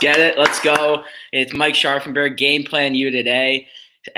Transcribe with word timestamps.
Get 0.00 0.18
it. 0.18 0.38
Let's 0.38 0.58
go. 0.60 1.04
It's 1.30 1.52
Mike 1.52 1.74
Scharfenberg, 1.74 2.38
Game 2.38 2.64
Plan 2.64 2.94
You 2.94 3.10
today. 3.10 3.68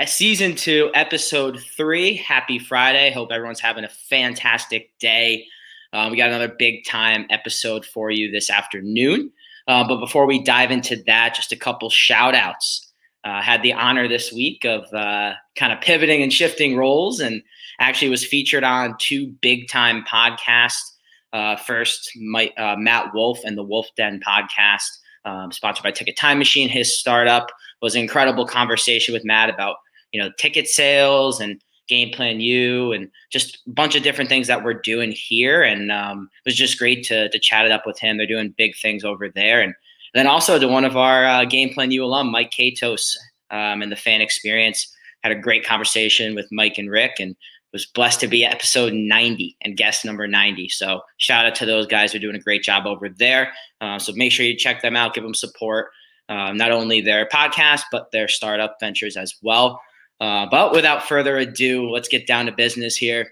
Season 0.05 0.55
two, 0.55 0.89
episode 0.93 1.59
three. 1.59 2.15
Happy 2.15 2.57
Friday. 2.57 3.11
Hope 3.11 3.33
everyone's 3.33 3.59
having 3.59 3.83
a 3.83 3.89
fantastic 3.89 4.97
day. 4.99 5.45
Um, 5.91 6.09
we 6.09 6.15
got 6.15 6.29
another 6.29 6.47
big 6.47 6.85
time 6.85 7.25
episode 7.29 7.85
for 7.85 8.09
you 8.11 8.31
this 8.31 8.49
afternoon. 8.49 9.29
Uh, 9.67 9.85
but 9.85 9.97
before 9.97 10.25
we 10.25 10.41
dive 10.41 10.71
into 10.71 11.03
that, 11.05 11.35
just 11.35 11.51
a 11.51 11.57
couple 11.57 11.89
shout 11.89 12.33
outs. 12.33 12.89
Uh, 13.25 13.41
had 13.41 13.61
the 13.61 13.73
honor 13.73 14.07
this 14.07 14.31
week 14.31 14.63
of 14.63 14.85
uh, 14.93 15.33
kind 15.57 15.73
of 15.73 15.81
pivoting 15.81 16.23
and 16.23 16.31
shifting 16.31 16.77
roles 16.77 17.19
and 17.19 17.43
actually 17.81 18.07
was 18.07 18.25
featured 18.25 18.63
on 18.63 18.95
two 18.99 19.33
big 19.41 19.67
time 19.67 20.05
podcasts. 20.09 20.93
Uh, 21.33 21.57
first, 21.57 22.09
my, 22.21 22.49
uh, 22.57 22.77
Matt 22.77 23.13
Wolf 23.13 23.39
and 23.43 23.57
the 23.57 23.63
Wolf 23.63 23.87
Den 23.97 24.21
podcast, 24.25 24.87
um, 25.25 25.51
sponsored 25.51 25.83
by 25.83 25.91
Ticket 25.91 26.17
Time 26.17 26.37
Machine. 26.37 26.69
His 26.69 26.97
startup 26.97 27.49
was 27.81 27.95
an 27.95 28.01
incredible 28.01 28.45
conversation 28.45 29.13
with 29.13 29.25
Matt 29.25 29.49
about 29.49 29.77
you 30.11 30.21
know 30.21 30.29
ticket 30.37 30.67
sales 30.67 31.39
and 31.39 31.61
game 31.87 32.11
plan 32.11 32.39
you 32.39 32.91
and 32.93 33.09
just 33.29 33.59
a 33.67 33.71
bunch 33.71 33.95
of 33.95 34.03
different 34.03 34.29
things 34.29 34.47
that 34.47 34.63
we're 34.63 34.73
doing 34.73 35.11
here. 35.11 35.63
And 35.63 35.91
um, 35.91 36.29
it 36.45 36.49
was 36.49 36.55
just 36.55 36.79
great 36.79 37.03
to, 37.05 37.29
to 37.29 37.39
chat 37.39 37.65
it 37.65 37.71
up 37.71 37.85
with 37.85 37.99
him. 37.99 38.17
They're 38.17 38.25
doing 38.25 38.53
big 38.57 38.75
things 38.77 39.03
over 39.03 39.29
there. 39.29 39.61
And 39.61 39.73
then 40.13 40.27
also 40.27 40.57
to 40.57 40.67
one 40.67 40.85
of 40.85 40.95
our 40.95 41.25
uh, 41.25 41.45
game 41.45 41.73
plan 41.73 41.91
you 41.91 42.03
alum 42.03 42.31
mike 42.31 42.51
katos 42.51 43.17
um, 43.51 43.81
and 43.81 43.91
the 43.91 43.97
fan 43.97 44.21
experience 44.21 44.95
had 45.23 45.31
a 45.31 45.39
great 45.39 45.65
conversation 45.65 46.35
with 46.35 46.47
mike 46.51 46.77
and 46.77 46.89
rick. 46.89 47.13
And 47.19 47.35
was 47.73 47.85
blessed 47.87 48.19
to 48.19 48.27
be 48.27 48.45
episode 48.45 48.93
90 48.93 49.57
and 49.61 49.75
guest 49.75 50.05
number 50.05 50.27
90 50.27 50.69
so 50.69 51.01
shout 51.17 51.45
out 51.45 51.55
to 51.55 51.65
those 51.65 51.87
guys 51.87 52.11
they're 52.11 52.21
doing 52.21 52.35
a 52.35 52.39
great 52.39 52.63
job 52.63 52.85
over 52.85 53.09
there 53.09 53.51
uh, 53.81 53.99
so 53.99 54.13
make 54.15 54.31
sure 54.31 54.45
you 54.45 54.55
check 54.55 54.81
them 54.81 54.95
out 54.95 55.13
give 55.13 55.23
them 55.23 55.33
support 55.33 55.87
um, 56.29 56.55
not 56.55 56.71
only 56.71 57.01
their 57.01 57.27
podcast 57.27 57.81
but 57.91 58.11
their 58.11 58.27
startup 58.27 58.77
ventures 58.79 59.17
as 59.17 59.35
well 59.41 59.81
uh, 60.23 60.45
but 60.49 60.71
without 60.71 61.03
further 61.03 61.37
ado, 61.37 61.89
let's 61.89 62.07
get 62.07 62.25
down 62.25 62.45
to 62.45 62.51
business 62.53 62.95
here. 62.95 63.27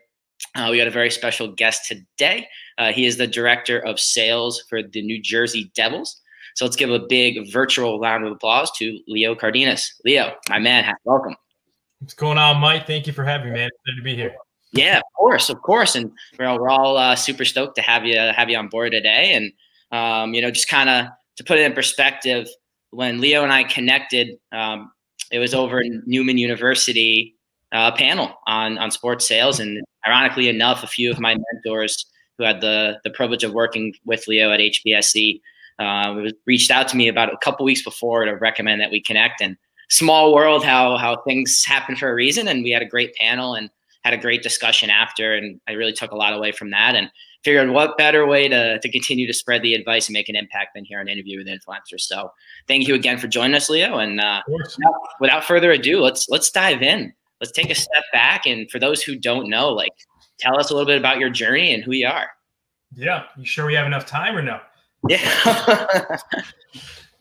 Uh, 0.56 0.68
we 0.70 0.78
got 0.78 0.88
a 0.88 0.92
very 0.92 1.10
special 1.10 1.48
guest 1.48 1.88
today. 1.88 2.46
Uh, 2.78 2.92
he 2.92 3.06
is 3.06 3.16
the 3.16 3.28
director 3.28 3.80
of 3.80 3.98
sales 3.98 4.64
for 4.68 4.84
the 4.84 5.02
New 5.02 5.22
Jersey 5.22 5.72
Devils. 5.74 6.20
So 6.56 6.66
let's 6.66 6.76
give 6.76 6.90
a 6.90 7.00
big 7.00 7.50
virtual 7.50 8.00
round 8.00 8.26
of 8.26 8.34
applause 8.34 8.72
to 8.78 9.00
Leo 9.08 9.36
Cardenas. 9.36 9.94
Leo, 10.04 10.36
my 10.50 10.60
man, 10.60 10.94
welcome. 11.06 11.36
What's 12.02 12.16
going 12.16 12.40
on, 12.40 12.60
Mike? 12.60 12.88
Thank 12.88 13.06
you 13.06 13.14
for 13.14 13.24
having 13.24 13.50
me, 13.50 13.60
man. 13.60 13.70
Good 13.86 13.96
to 13.96 14.02
be 14.02 14.16
here. 14.16 14.34
Yeah, 14.74 14.98
of 14.98 15.04
course, 15.16 15.52
of 15.52 15.62
course, 15.62 15.96
and 15.96 16.12
we're 16.40 16.48
all, 16.48 16.60
we're 16.60 16.70
all 16.70 16.98
uh, 16.98 17.16
super 17.16 17.46
stoked 17.46 17.76
to 17.76 17.84
have 17.84 18.06
you 18.06 18.18
have 18.18 18.50
you 18.50 18.58
on 18.58 18.70
board 18.70 18.94
today. 18.94 19.34
And 19.34 19.54
um, 19.92 20.34
you 20.34 20.42
know, 20.42 20.50
just 20.50 20.68
kind 20.68 20.90
of 20.90 21.06
to 21.36 21.44
put 21.44 21.60
it 21.60 21.64
in 21.64 21.74
perspective, 21.74 22.48
when 22.90 23.22
Leo 23.22 23.44
and 23.44 23.54
I 23.54 23.64
connected, 23.66 24.40
um, 24.52 24.92
it 25.32 25.38
was 25.38 25.54
over 25.54 25.80
in 25.80 26.02
Newman 26.08 26.40
University 26.40 27.36
uh, 27.72 27.92
panel 27.92 28.34
on 28.48 28.80
on 28.80 28.90
sports 28.90 29.28
sales, 29.28 29.60
and 29.60 29.80
ironically 30.08 30.50
enough, 30.50 30.84
a 30.84 30.88
few 30.88 31.12
of 31.12 31.20
my 31.20 31.38
mentors 31.54 32.08
who 32.40 32.46
had 32.46 32.62
the 32.62 33.00
the 33.04 33.12
privilege 33.12 33.44
of 33.44 33.54
working 33.54 33.94
with 34.06 34.28
Leo 34.28 34.52
at 34.52 34.60
HBSE 34.60 35.40
uh, 35.78 36.32
reached 36.48 36.72
out 36.72 36.88
to 36.88 36.98
me 36.98 37.08
about 37.08 37.32
a 37.32 37.38
couple 37.38 37.64
weeks 37.64 37.84
before 37.84 38.26
to 38.26 38.32
recommend 38.32 38.82
that 38.82 38.90
we 38.90 39.02
connect. 39.02 39.42
And 39.42 39.56
small 39.92 40.34
world, 40.34 40.66
how 40.66 40.98
how 40.98 41.18
things 41.28 41.64
happen 41.64 41.96
for 41.96 42.10
a 42.10 42.16
reason. 42.16 42.48
And 42.48 42.64
we 42.64 42.72
had 42.72 42.82
a 42.82 42.88
great 42.88 43.14
panel 43.16 43.54
and 43.54 43.70
had 44.04 44.14
a 44.14 44.18
great 44.18 44.42
discussion 44.42 44.90
after, 44.90 45.36
and 45.36 45.62
I 45.68 45.74
really 45.74 45.94
took 45.94 46.12
a 46.12 46.16
lot 46.16 46.34
away 46.34 46.52
from 46.52 46.72
that. 46.72 46.96
And 46.96 47.12
figured 47.44 47.70
what 47.70 47.98
better 47.98 48.26
way 48.26 48.48
to, 48.48 48.80
to 48.80 48.92
continue 48.92 49.26
to 49.26 49.34
spread 49.34 49.64
the 49.64 49.74
advice 49.74 50.08
and 50.08 50.14
make 50.14 50.30
an 50.30 50.36
impact 50.36 50.76
than 50.76 50.86
here 50.86 51.00
an 51.00 51.08
interview 51.08 51.40
with 51.40 51.48
influencers. 51.48 52.02
So 52.02 52.32
thank 52.68 52.88
you 52.88 52.94
again 52.94 53.18
for 53.18 53.28
joining 53.28 53.56
us, 53.56 53.70
Leo. 53.70 53.98
And 53.98 54.20
uh, 54.20 54.42
without 55.20 55.44
further 55.44 55.72
ado, 55.72 56.02
let's 56.02 56.30
let's 56.30 56.52
dive 56.52 56.82
in. 56.82 57.14
Let's 57.40 57.52
take 57.52 57.72
a 57.72 57.76
step 57.76 58.04
back. 58.14 58.46
And 58.46 58.70
for 58.70 58.80
those 58.80 59.02
who 59.02 59.16
don't 59.16 59.50
know, 59.50 59.70
like 59.70 59.94
tell 60.40 60.60
us 60.60 60.70
a 60.70 60.74
little 60.74 60.88
bit 60.88 61.00
about 61.00 61.20
your 61.20 61.30
journey 61.30 61.74
and 61.74 61.84
who 61.84 61.92
you 61.92 62.08
are. 62.08 62.28
Yeah. 62.94 63.24
You 63.38 63.46
sure 63.46 63.66
we 63.66 63.74
have 63.74 63.88
enough 63.88 64.06
time 64.06 64.38
or 64.38 64.42
no? 64.42 64.60
Yeah. 65.08 66.18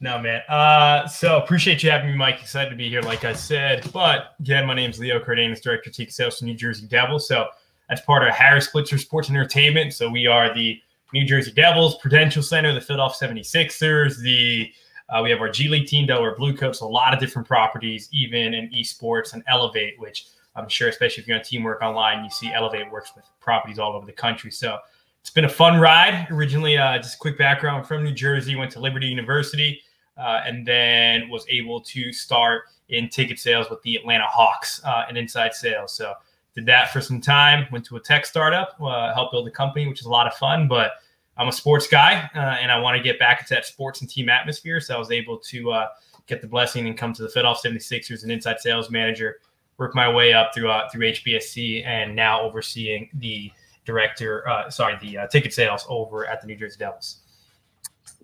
no, 0.00 0.18
man. 0.18 0.40
Uh, 0.48 1.06
so 1.06 1.36
appreciate 1.36 1.82
you 1.82 1.90
having 1.90 2.10
me, 2.10 2.16
Mike. 2.16 2.40
Excited 2.40 2.70
to 2.70 2.76
be 2.76 2.88
here, 2.88 3.02
like 3.02 3.24
I 3.24 3.34
said. 3.34 3.88
But 3.92 4.34
again, 4.40 4.66
my 4.66 4.74
name 4.74 4.90
is 4.90 4.98
Leo 4.98 5.20
Cardenas, 5.20 5.60
Director 5.60 5.90
of 5.90 5.96
Ticket 5.96 6.14
Sales 6.14 6.38
for 6.38 6.46
New 6.46 6.54
Jersey 6.54 6.86
Devils. 6.86 7.28
So 7.28 7.48
that's 7.88 8.00
part 8.00 8.26
of 8.26 8.34
Harris 8.34 8.70
Blitzer 8.70 8.98
Sports 8.98 9.28
Entertainment. 9.28 9.92
So 9.92 10.08
we 10.08 10.26
are 10.26 10.54
the 10.54 10.80
New 11.12 11.26
Jersey 11.26 11.52
Devils, 11.52 11.96
Prudential 11.96 12.42
Center, 12.42 12.72
the 12.72 12.80
Philadelphia 12.80 13.28
76ers, 13.28 14.18
the 14.22 14.72
uh, 15.10 15.20
we 15.22 15.30
have 15.30 15.40
our 15.40 15.50
G 15.50 15.68
League 15.68 15.88
team, 15.88 16.06
Delaware 16.06 16.36
Bluecoats, 16.36 16.80
a 16.80 16.86
lot 16.86 17.12
of 17.12 17.18
different 17.18 17.46
properties, 17.48 18.08
even 18.12 18.54
in 18.54 18.70
esports 18.70 19.32
and 19.32 19.42
Elevate, 19.48 19.98
which 19.98 20.26
I'm 20.54 20.68
sure, 20.68 20.88
especially 20.88 21.22
if 21.22 21.28
you're 21.28 21.36
on 21.36 21.42
Teamwork 21.42 21.82
Online, 21.82 22.24
you 22.24 22.30
see 22.30 22.52
Elevate 22.52 22.90
works 22.90 23.12
with 23.16 23.24
properties 23.40 23.78
all 23.78 23.94
over 23.94 24.06
the 24.06 24.12
country. 24.12 24.52
So 24.52 24.78
it's 25.20 25.30
been 25.30 25.44
a 25.44 25.48
fun 25.48 25.80
ride. 25.80 26.28
Originally, 26.30 26.78
uh, 26.78 26.96
just 26.98 27.16
a 27.16 27.18
quick 27.18 27.36
background 27.36 27.86
from 27.86 28.04
New 28.04 28.12
Jersey, 28.12 28.54
went 28.54 28.70
to 28.72 28.80
Liberty 28.80 29.06
University, 29.06 29.80
uh, 30.20 30.42
and 30.44 30.66
then 30.66 31.28
was 31.28 31.46
able 31.48 31.80
to 31.80 32.12
start 32.12 32.64
in 32.90 33.08
ticket 33.08 33.38
sales 33.38 33.70
with 33.70 33.80
the 33.82 33.96
Atlanta 33.96 34.26
Hawks 34.26 34.82
uh, 34.84 35.04
and 35.08 35.16
inside 35.16 35.54
sales. 35.54 35.92
So 35.92 36.14
did 36.54 36.66
that 36.66 36.92
for 36.92 37.00
some 37.00 37.20
time. 37.20 37.66
Went 37.70 37.84
to 37.86 37.96
a 37.96 38.00
tech 38.00 38.26
startup, 38.26 38.76
uh, 38.80 39.14
helped 39.14 39.32
build 39.32 39.48
a 39.48 39.50
company, 39.50 39.86
which 39.86 40.00
is 40.00 40.06
a 40.06 40.10
lot 40.10 40.26
of 40.26 40.34
fun. 40.34 40.68
But 40.68 40.92
I'm 41.36 41.48
a 41.48 41.52
sports 41.52 41.86
guy, 41.86 42.28
uh, 42.34 42.38
and 42.38 42.70
I 42.70 42.78
want 42.78 42.96
to 42.96 43.02
get 43.02 43.18
back 43.18 43.40
into 43.40 43.54
that 43.54 43.64
sports 43.64 44.00
and 44.00 44.10
team 44.10 44.28
atmosphere. 44.28 44.80
So 44.80 44.94
I 44.94 44.98
was 44.98 45.10
able 45.10 45.38
to 45.38 45.72
uh, 45.72 45.88
get 46.26 46.42
the 46.42 46.48
blessing 46.48 46.86
and 46.86 46.98
come 46.98 47.12
to 47.14 47.22
the 47.22 47.28
Philadelphia 47.28 47.72
76ers, 47.72 48.24
an 48.24 48.30
inside 48.30 48.60
sales 48.60 48.90
manager, 48.90 49.38
work 49.78 49.94
my 49.94 50.12
way 50.12 50.34
up 50.34 50.52
through 50.54 50.70
uh, 50.70 50.88
through 50.90 51.12
HBSE, 51.12 51.86
and 51.86 52.14
now 52.14 52.42
overseeing 52.42 53.08
the 53.14 53.50
director, 53.86 54.44
sorry, 54.68 54.96
the 55.00 55.26
ticket 55.32 55.52
sales 55.54 55.86
over 55.88 56.26
at 56.26 56.40
the 56.40 56.46
New 56.46 56.56
Jersey 56.56 56.76
Devils. 56.78 57.20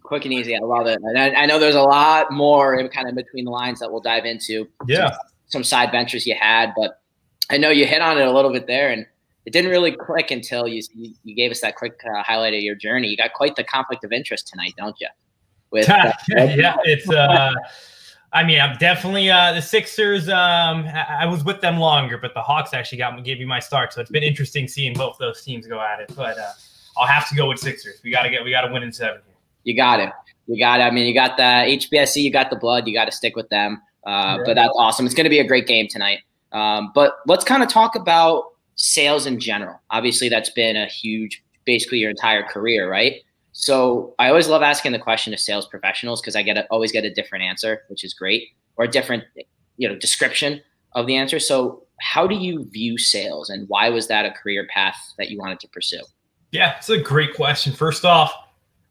Quick 0.07 0.25
and 0.25 0.33
easy. 0.33 0.57
I 0.57 0.61
love 0.61 0.87
it. 0.87 1.01
And 1.03 1.19
I, 1.19 1.43
I 1.43 1.47
know 1.47 1.59
there's 1.59 1.75
a 1.75 1.83
lot 1.83 2.31
more 2.31 2.77
in 2.77 2.89
kind 2.89 3.09
of 3.09 3.15
between 3.15 3.45
the 3.45 3.51
lines 3.51 3.81
that 3.81 3.91
we'll 3.91 4.01
dive 4.01 4.25
into. 4.25 4.69
Yeah. 4.87 5.11
Some, 5.11 5.19
some 5.49 5.65
side 5.65 5.91
ventures 5.91 6.27
you 6.27 6.35
had, 6.39 6.73
but 6.77 7.01
I 7.51 7.57
know 7.57 7.71
you 7.71 7.87
hit 7.87 8.03
on 8.03 8.19
it 8.19 8.27
a 8.27 8.33
little 8.33 8.53
bit 8.53 8.67
there, 8.67 8.91
and 8.91 9.07
it 9.45 9.53
didn't 9.53 9.71
really 9.71 9.93
click 9.93 10.31
until 10.31 10.67
you 10.67 10.83
you, 10.95 11.35
gave 11.35 11.51
us 11.51 11.61
that 11.61 11.77
quick 11.77 12.01
uh, 12.05 12.23
highlight 12.23 12.55
of 12.55 12.61
your 12.61 12.75
journey. 12.75 13.09
You 13.09 13.17
got 13.17 13.33
quite 13.33 13.57
the 13.57 13.65
conflict 13.65 14.05
of 14.05 14.13
interest 14.13 14.49
tonight, 14.49 14.75
don't 14.77 14.97
you? 15.01 15.09
With 15.71 15.89
uh, 15.91 16.13
yeah, 16.31 16.77
it's. 16.85 17.09
Uh, 17.09 17.53
I 18.33 18.43
mean, 18.43 18.61
I'm 18.61 18.77
definitely 18.79 19.31
uh, 19.31 19.53
the 19.53 19.63
Sixers. 19.63 20.29
Um, 20.29 20.85
I, 20.87 21.19
I, 21.21 21.27
was 21.27 21.45
with 21.45 21.61
them 21.61 21.79
longer, 21.79 22.19
but 22.19 22.35
the 22.35 22.43
Hawks 22.43 22.75
actually 22.75 22.99
got 22.99 23.15
me, 23.15 23.23
gave 23.23 23.39
me 23.39 23.45
my 23.45 23.61
start. 23.61 23.93
So 23.93 24.01
it's 24.01 24.11
been 24.11 24.25
interesting 24.25 24.67
seeing 24.69 24.95
both 24.95 25.17
those 25.19 25.43
teams 25.43 25.67
go 25.67 25.81
at 25.81 26.01
it. 26.01 26.13
But 26.15 26.37
uh, 26.37 26.51
I'll 26.99 27.07
have 27.07 27.29
to 27.29 27.37
go 27.37 27.49
with 27.49 27.61
Sixers. 27.61 28.01
We 28.03 28.11
got 28.11 28.25
to 28.25 28.31
get, 28.31 28.45
we 28.45 28.51
got 28.51 28.63
to 28.63 28.73
win 28.73 28.83
in 28.83 28.93
seven. 28.93 29.23
Here. 29.25 29.36
You 29.67 29.77
got 29.77 29.99
it. 29.99 30.11
You 30.47 30.59
got 30.59 30.81
it. 30.81 30.85
I 30.85 30.91
mean, 30.93 31.07
you 31.07 31.13
got 31.13 31.37
the 31.37 31.43
HBSE. 31.43 32.23
You 32.23 32.31
got 32.31 32.51
the 32.51 32.57
blood. 32.57 32.87
You 32.87 32.95
got 32.95 33.07
to 33.07 33.13
stick 33.13 33.35
with 33.35 33.49
them. 33.49 33.83
Uh, 34.07 34.39
yeah. 34.39 34.43
But 34.45 34.55
that's 34.55 34.73
awesome. 34.79 35.05
It's 35.05 35.15
going 35.15 35.25
to 35.25 35.31
be 35.31 35.41
a 35.41 35.47
great 35.47 35.67
game 35.67 35.89
tonight. 35.91 36.21
Um, 36.53 36.93
but 36.95 37.17
let's 37.27 37.45
kind 37.45 37.65
of 37.65 37.69
talk 37.69 37.97
about 37.97 38.45
sales 38.77 39.27
in 39.27 39.41
general. 39.41 39.81
Obviously, 39.91 40.29
that's 40.29 40.51
been 40.51 40.77
a 40.77 40.87
huge, 40.87 41.43
basically 41.65 41.99
your 41.99 42.11
entire 42.11 42.45
career, 42.45 42.89
right? 42.89 43.17
So 43.51 44.15
I 44.21 44.29
always 44.29 44.47
love 44.47 44.63
asking 44.63 44.93
the 44.93 45.01
question 45.01 45.33
to 45.33 45.39
sales 45.39 45.67
professionals 45.67 46.21
because 46.21 46.37
I 46.37 46.43
get 46.43 46.57
a, 46.57 46.67
always 46.67 46.93
get 46.93 47.05
a 47.05 47.13
different 47.13 47.43
answer, 47.43 47.83
which 47.89 48.05
is 48.05 48.15
great, 48.15 48.51
or 48.77 48.85
a 48.85 48.89
different, 48.89 49.25
you 49.77 49.89
know, 49.89 49.97
description 49.97 50.63
of 50.93 51.09
the 51.09 51.17
answer. 51.17 51.41
So 51.41 51.83
how 52.01 52.29
do 52.29 52.37
you 52.37 52.67
view 52.67 52.99
sales, 52.99 53.51
and 53.51 53.69
why 53.69 53.89
was 53.89 54.07
that 54.09 54.27
a 54.27 54.31
career 54.31 54.69
path 54.73 54.97
that 55.19 55.31
you 55.31 55.39
wanted 55.39 55.59
to 55.61 55.69
pursue? 55.69 56.03
Yeah, 56.53 56.77
it's 56.77 56.89
a 56.89 56.99
great 56.99 57.35
question. 57.35 57.73
First 57.73 58.05
off, 58.05 58.33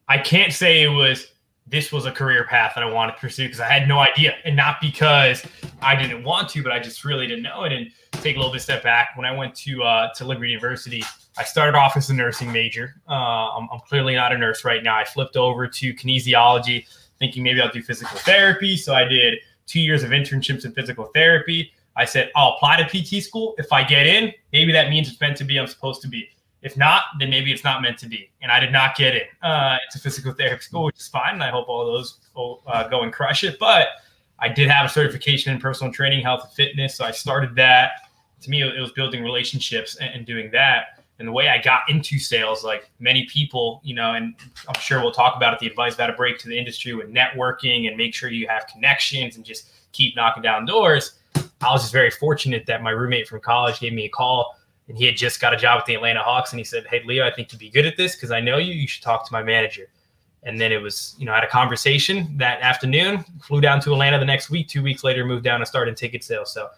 I 0.08 0.18
can't 0.18 0.54
say 0.54 0.84
it 0.84 0.90
was 0.90 1.28
this 1.68 1.92
was 1.92 2.06
a 2.06 2.12
career 2.12 2.46
path 2.46 2.74
that 2.76 2.84
I 2.84 2.92
wanted 2.92 3.14
to 3.14 3.20
pursue 3.20 3.46
because 3.46 3.60
I 3.60 3.68
had 3.68 3.88
no 3.88 3.98
idea, 4.00 4.36
and 4.46 4.56
not 4.56 4.80
because 4.80 5.44
I 5.82 5.96
didn't 5.96 6.24
want 6.24 6.50
to, 6.50 6.62
but 6.62 6.72
I 6.72 6.80
just 6.80 7.04
really 7.04 7.26
didn't 7.26 7.44
know 7.44 7.64
it. 7.64 7.72
And 7.72 7.90
take 8.22 8.36
a 8.36 8.40
little 8.40 8.54
bit 8.54 8.62
step 8.62 8.84
back. 8.84 9.10
When 9.16 9.26
I 9.26 9.32
went 9.32 9.56
to 9.56 9.84
uh, 9.84 10.14
to 10.14 10.26
Liberty 10.26 10.50
University, 10.50 11.04
I 11.38 11.44
started 11.44 11.78
off 11.78 11.98
as 11.98 12.10
a 12.10 12.14
nursing 12.14 12.52
major. 12.52 12.96
Uh, 13.10 13.14
I'm, 13.14 13.68
I'm, 13.72 13.80
clearly 13.82 14.16
not 14.16 14.32
a 14.32 14.38
nurse 14.38 14.64
right 14.64 14.84
now. 14.84 14.96
I 14.96 15.04
flipped 15.04 15.38
over 15.38 15.68
to 15.68 15.94
kinesiology, 15.94 16.88
thinking 17.20 17.44
maybe 17.44 17.62
I'll 17.62 17.72
do 17.72 17.82
physical 17.82 18.18
therapy. 18.20 18.78
So 18.78 18.94
I 18.94 19.04
did 19.06 19.40
two 19.68 19.80
years 19.80 20.04
of 20.04 20.12
internships 20.12 20.66
in 20.66 20.72
physical 20.72 21.06
therapy. 21.14 21.72
I 21.98 22.06
said 22.06 22.32
I'll 22.36 22.54
apply 22.54 22.82
to 22.82 22.86
PT 22.86 23.24
school. 23.24 23.56
If 23.58 23.72
I 23.72 23.84
get 23.84 24.06
in, 24.06 24.34
maybe 24.54 24.72
that 24.72 24.90
means 24.90 25.10
it's 25.10 25.20
meant 25.20 25.38
to 25.38 25.44
be. 25.44 25.58
I'm 25.58 25.68
supposed 25.68 26.02
to 26.04 26.08
be. 26.08 26.30
If 26.66 26.76
not, 26.76 27.04
then 27.20 27.30
maybe 27.30 27.52
it's 27.52 27.64
not 27.64 27.84
meant 27.84 28.00
to 28.00 28.08
be. 28.08 28.32
And 28.42 28.52
I 28.52 28.60
did 28.60 28.72
not 28.72 28.96
get 28.96 29.14
it. 29.14 29.28
Uh, 29.44 29.78
it's 29.86 29.96
a 29.96 30.00
physical 30.00 30.34
therapy 30.34 30.64
school, 30.64 30.86
which 30.86 30.98
is 30.98 31.08
fine. 31.08 31.36
And 31.36 31.44
I 31.44 31.52
hope 31.52 31.70
all 31.70 31.86
those 31.86 32.18
will 32.36 32.64
uh, 32.66 32.88
go 32.88 33.04
and 33.04 33.14
crush 33.14 33.44
it. 33.44 33.60
But 33.60 33.90
I 34.40 34.50
did 34.50 34.68
have 34.68 34.88
a 34.88 34.90
certification 34.90 35.54
in 35.54 35.62
personal 35.62 35.94
training, 35.94 36.24
health, 36.24 36.42
and 36.44 36.52
fitness. 36.54 36.96
So 36.96 37.06
I 37.06 37.12
started 37.12 37.56
that. 37.58 38.10
To 38.42 38.50
me, 38.50 38.64
it 38.64 38.82
was 38.82 38.92
building 38.94 39.22
relationships 39.22 39.98
and, 39.98 40.10
and 40.16 40.26
doing 40.26 40.50
that. 40.54 41.04
And 41.20 41.28
the 41.28 41.32
way 41.32 41.50
I 41.50 41.62
got 41.62 41.82
into 41.88 42.18
sales, 42.18 42.64
like 42.64 42.90
many 43.00 43.28
people, 43.28 43.80
you 43.84 43.94
know, 43.94 44.14
and 44.14 44.34
I'm 44.68 44.82
sure 44.82 45.00
we'll 45.02 45.12
talk 45.12 45.36
about 45.38 45.54
it, 45.54 45.60
the 45.60 45.68
advice 45.68 45.94
about 45.94 46.10
a 46.10 46.14
break 46.14 46.40
to 46.40 46.48
the 46.48 46.58
industry 46.58 46.96
with 46.96 47.14
networking 47.14 47.88
and 47.88 47.96
make 47.96 48.16
sure 48.16 48.32
you 48.32 48.48
have 48.48 48.66
connections 48.66 49.36
and 49.36 49.46
just 49.46 49.70
keep 49.92 50.16
knocking 50.16 50.42
down 50.42 50.66
doors. 50.66 51.20
I 51.62 51.72
was 51.72 51.84
just 51.84 51.94
very 51.94 52.10
fortunate 52.10 52.66
that 52.66 52.82
my 52.82 52.90
roommate 52.90 53.28
from 53.28 53.40
college 53.40 53.80
gave 53.80 53.94
me 53.94 54.06
a 54.06 54.10
call 54.10 54.58
and 54.88 54.98
he 54.98 55.06
had 55.06 55.18
just 55.18 55.42
got 55.42 55.54
a 55.54 55.58
job 55.58 55.78
with 55.78 55.86
the 55.86 55.96
Atlanta 55.96 56.22
Hawks. 56.22 56.52
And 56.52 56.60
he 56.60 56.64
said, 56.64 56.86
Hey, 56.90 57.02
Leo, 57.06 57.26
I 57.26 57.32
think 57.32 57.52
you'd 57.52 57.60
be 57.60 57.70
good 57.70 57.86
at 57.86 57.98
this 57.98 58.16
because 58.16 58.32
I 58.32 58.40
know 58.40 58.58
you. 58.58 58.74
You 58.74 58.88
should 58.88 59.04
talk 59.04 59.26
to 59.28 59.34
my 59.34 59.42
manager. 59.42 59.88
And 60.44 60.62
then 60.62 60.72
it 60.72 60.82
was, 60.82 61.16
you 61.18 61.26
know, 61.26 61.32
I 61.32 61.36
had 61.36 61.44
a 61.44 61.50
conversation 61.50 62.38
that 62.38 62.62
afternoon, 62.62 63.26
flew 63.42 63.62
down 63.62 63.80
to 63.82 63.94
Atlanta 63.94 64.20
the 64.20 64.26
next 64.26 64.52
week. 64.52 64.68
Two 64.68 64.84
weeks 64.84 65.04
later, 65.04 65.26
moved 65.26 65.44
down 65.44 65.60
and 65.60 65.68
started 65.68 65.98
ticket 65.98 66.24
sales. 66.24 66.54
So 66.54 66.70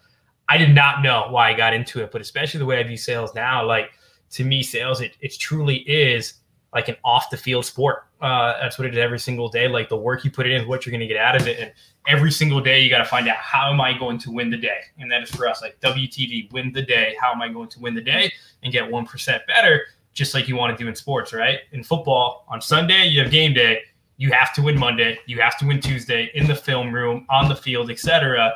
I 0.48 0.56
did 0.56 0.74
not 0.74 1.02
know 1.02 1.26
why 1.28 1.50
I 1.50 1.54
got 1.54 1.74
into 1.74 2.02
it, 2.02 2.10
but 2.10 2.22
especially 2.22 2.58
the 2.58 2.66
way 2.66 2.78
I 2.78 2.82
view 2.82 2.96
sales 2.96 3.34
now, 3.34 3.64
like 3.66 3.90
to 4.30 4.44
me, 4.44 4.62
sales, 4.62 5.02
it, 5.02 5.16
it 5.20 5.38
truly 5.38 5.78
is 5.80 6.34
like 6.72 6.88
an 6.88 6.96
off 7.04 7.28
the 7.30 7.36
field 7.36 7.66
sport. 7.66 8.04
Uh, 8.22 8.54
that's 8.60 8.78
what 8.78 8.86
it 8.86 8.94
is 8.94 8.98
every 8.98 9.18
single 9.18 9.50
day. 9.50 9.68
Like 9.68 9.90
the 9.90 9.96
work 9.96 10.24
you 10.24 10.30
put 10.30 10.46
in 10.46 10.66
what 10.66 10.86
you're 10.86 10.90
going 10.90 11.00
to 11.00 11.06
get 11.06 11.18
out 11.18 11.36
of 11.36 11.46
it. 11.46 11.60
And 11.60 11.72
every 12.08 12.32
single 12.32 12.60
day, 12.60 12.80
you 12.80 12.88
got 12.88 12.98
to 12.98 13.04
find 13.04 13.28
out 13.28 13.36
how 13.36 13.70
am 13.70 13.80
I 13.80 13.96
going 13.96 14.18
to 14.20 14.32
win 14.32 14.50
the 14.50 14.56
day? 14.56 14.80
And 14.98 15.12
that 15.12 15.22
is 15.22 15.30
for 15.30 15.46
us, 15.46 15.60
like 15.60 15.78
WTD, 15.80 16.50
win 16.50 16.72
the 16.72 16.82
day. 16.82 17.14
How 17.20 17.30
am 17.32 17.42
I 17.42 17.48
going 17.48 17.68
to 17.68 17.80
win 17.80 17.94
the 17.94 18.00
day 18.00 18.32
and 18.62 18.72
get 18.72 18.90
1% 18.90 19.46
better? 19.46 19.82
Just 20.14 20.34
like 20.34 20.48
you 20.48 20.56
want 20.56 20.76
to 20.76 20.82
do 20.82 20.88
in 20.88 20.96
sports, 20.96 21.32
right? 21.32 21.60
In 21.70 21.84
football, 21.84 22.46
on 22.48 22.60
Sunday, 22.60 23.06
you 23.06 23.20
have 23.22 23.30
game 23.30 23.52
day. 23.52 23.82
You 24.16 24.32
have 24.32 24.52
to 24.54 24.62
win 24.62 24.76
Monday. 24.76 25.18
You 25.26 25.40
have 25.40 25.56
to 25.58 25.66
win 25.66 25.80
Tuesday 25.80 26.30
in 26.34 26.48
the 26.48 26.54
film 26.54 26.92
room, 26.92 27.26
on 27.30 27.48
the 27.48 27.54
field, 27.54 27.90
etc. 27.90 28.52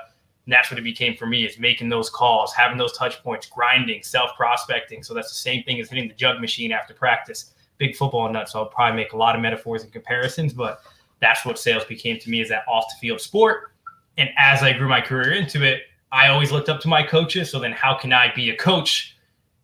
And 0.46 0.52
that's 0.52 0.70
what 0.70 0.78
it 0.78 0.82
became 0.82 1.16
for 1.16 1.26
me 1.26 1.44
is 1.44 1.58
making 1.58 1.88
those 1.88 2.10
calls, 2.10 2.52
having 2.52 2.78
those 2.78 2.96
touch 2.96 3.22
points, 3.22 3.46
grinding, 3.46 4.02
self 4.02 4.34
prospecting. 4.34 5.02
So 5.02 5.14
that's 5.14 5.28
the 5.28 5.36
same 5.36 5.62
thing 5.62 5.78
as 5.80 5.90
hitting 5.90 6.08
the 6.08 6.14
jug 6.14 6.40
machine 6.40 6.72
after 6.72 6.94
practice. 6.94 7.52
Big 7.78 7.94
football 7.94 8.32
nut. 8.32 8.48
So 8.48 8.60
I'll 8.60 8.66
probably 8.66 8.96
make 8.96 9.12
a 9.12 9.16
lot 9.16 9.36
of 9.36 9.42
metaphors 9.42 9.84
and 9.84 9.92
comparisons, 9.92 10.52
but 10.52 10.82
that's 11.22 11.46
what 11.46 11.58
sales 11.58 11.84
became 11.84 12.18
to 12.18 12.28
me 12.28 12.42
is 12.42 12.50
that 12.50 12.64
off 12.68 12.84
the 12.90 13.00
field 13.00 13.22
sport. 13.22 13.72
And 14.18 14.28
as 14.36 14.62
I 14.62 14.74
grew 14.74 14.88
my 14.88 15.00
career 15.00 15.32
into 15.32 15.62
it, 15.62 15.84
I 16.10 16.28
always 16.28 16.52
looked 16.52 16.68
up 16.68 16.80
to 16.82 16.88
my 16.88 17.02
coaches. 17.02 17.50
So 17.50 17.58
then 17.58 17.72
how 17.72 17.96
can 17.96 18.12
I 18.12 18.30
be 18.34 18.50
a 18.50 18.56
coach 18.56 19.16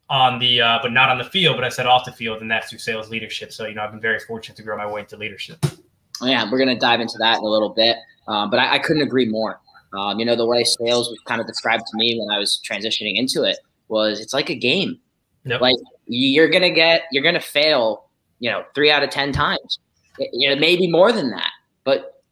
on 0.08 0.38
the, 0.38 0.62
uh, 0.62 0.78
but 0.80 0.92
not 0.92 1.10
on 1.10 1.18
the 1.18 1.24
field, 1.24 1.56
but 1.56 1.64
I 1.64 1.68
said 1.68 1.84
off 1.84 2.06
the 2.06 2.12
field, 2.12 2.40
and 2.40 2.50
that's 2.50 2.70
through 2.70 2.78
sales 2.78 3.10
leadership. 3.10 3.52
So, 3.52 3.66
you 3.66 3.74
know, 3.74 3.82
I've 3.82 3.90
been 3.90 4.00
very 4.00 4.20
fortunate 4.20 4.56
to 4.56 4.62
grow 4.62 4.78
my 4.78 4.90
way 4.90 5.00
into 5.00 5.18
leadership. 5.18 5.58
Yeah, 6.22 6.50
we're 6.50 6.56
going 6.56 6.74
to 6.74 6.78
dive 6.78 7.00
into 7.00 7.18
that 7.18 7.38
in 7.38 7.44
a 7.44 7.48
little 7.48 7.68
bit. 7.68 7.98
Um, 8.26 8.48
but 8.48 8.58
I, 8.58 8.76
I 8.76 8.78
couldn't 8.78 9.02
agree 9.02 9.26
more. 9.26 9.60
Um, 9.98 10.18
you 10.18 10.24
know, 10.24 10.36
the 10.36 10.46
way 10.46 10.64
sales 10.64 11.08
was 11.08 11.18
kind 11.26 11.40
of 11.40 11.46
described 11.46 11.84
to 11.86 11.96
me 11.96 12.18
when 12.18 12.34
I 12.34 12.38
was 12.38 12.60
transitioning 12.68 13.16
into 13.16 13.42
it 13.42 13.58
was 13.88 14.20
it's 14.20 14.34
like 14.34 14.50
a 14.50 14.54
game. 14.54 14.98
Yep. 15.44 15.60
Like 15.60 15.76
you're 16.06 16.48
gonna 16.48 16.70
get, 16.70 17.02
you're 17.10 17.22
gonna 17.22 17.40
fail, 17.40 18.04
you 18.38 18.50
know, 18.50 18.64
three 18.74 18.90
out 18.90 19.02
of 19.02 19.10
ten 19.10 19.32
times. 19.32 19.78
You 20.32 20.50
know, 20.50 20.56
maybe 20.56 20.90
more 20.90 21.12
than 21.12 21.30
that. 21.30 21.50
But 21.84 22.22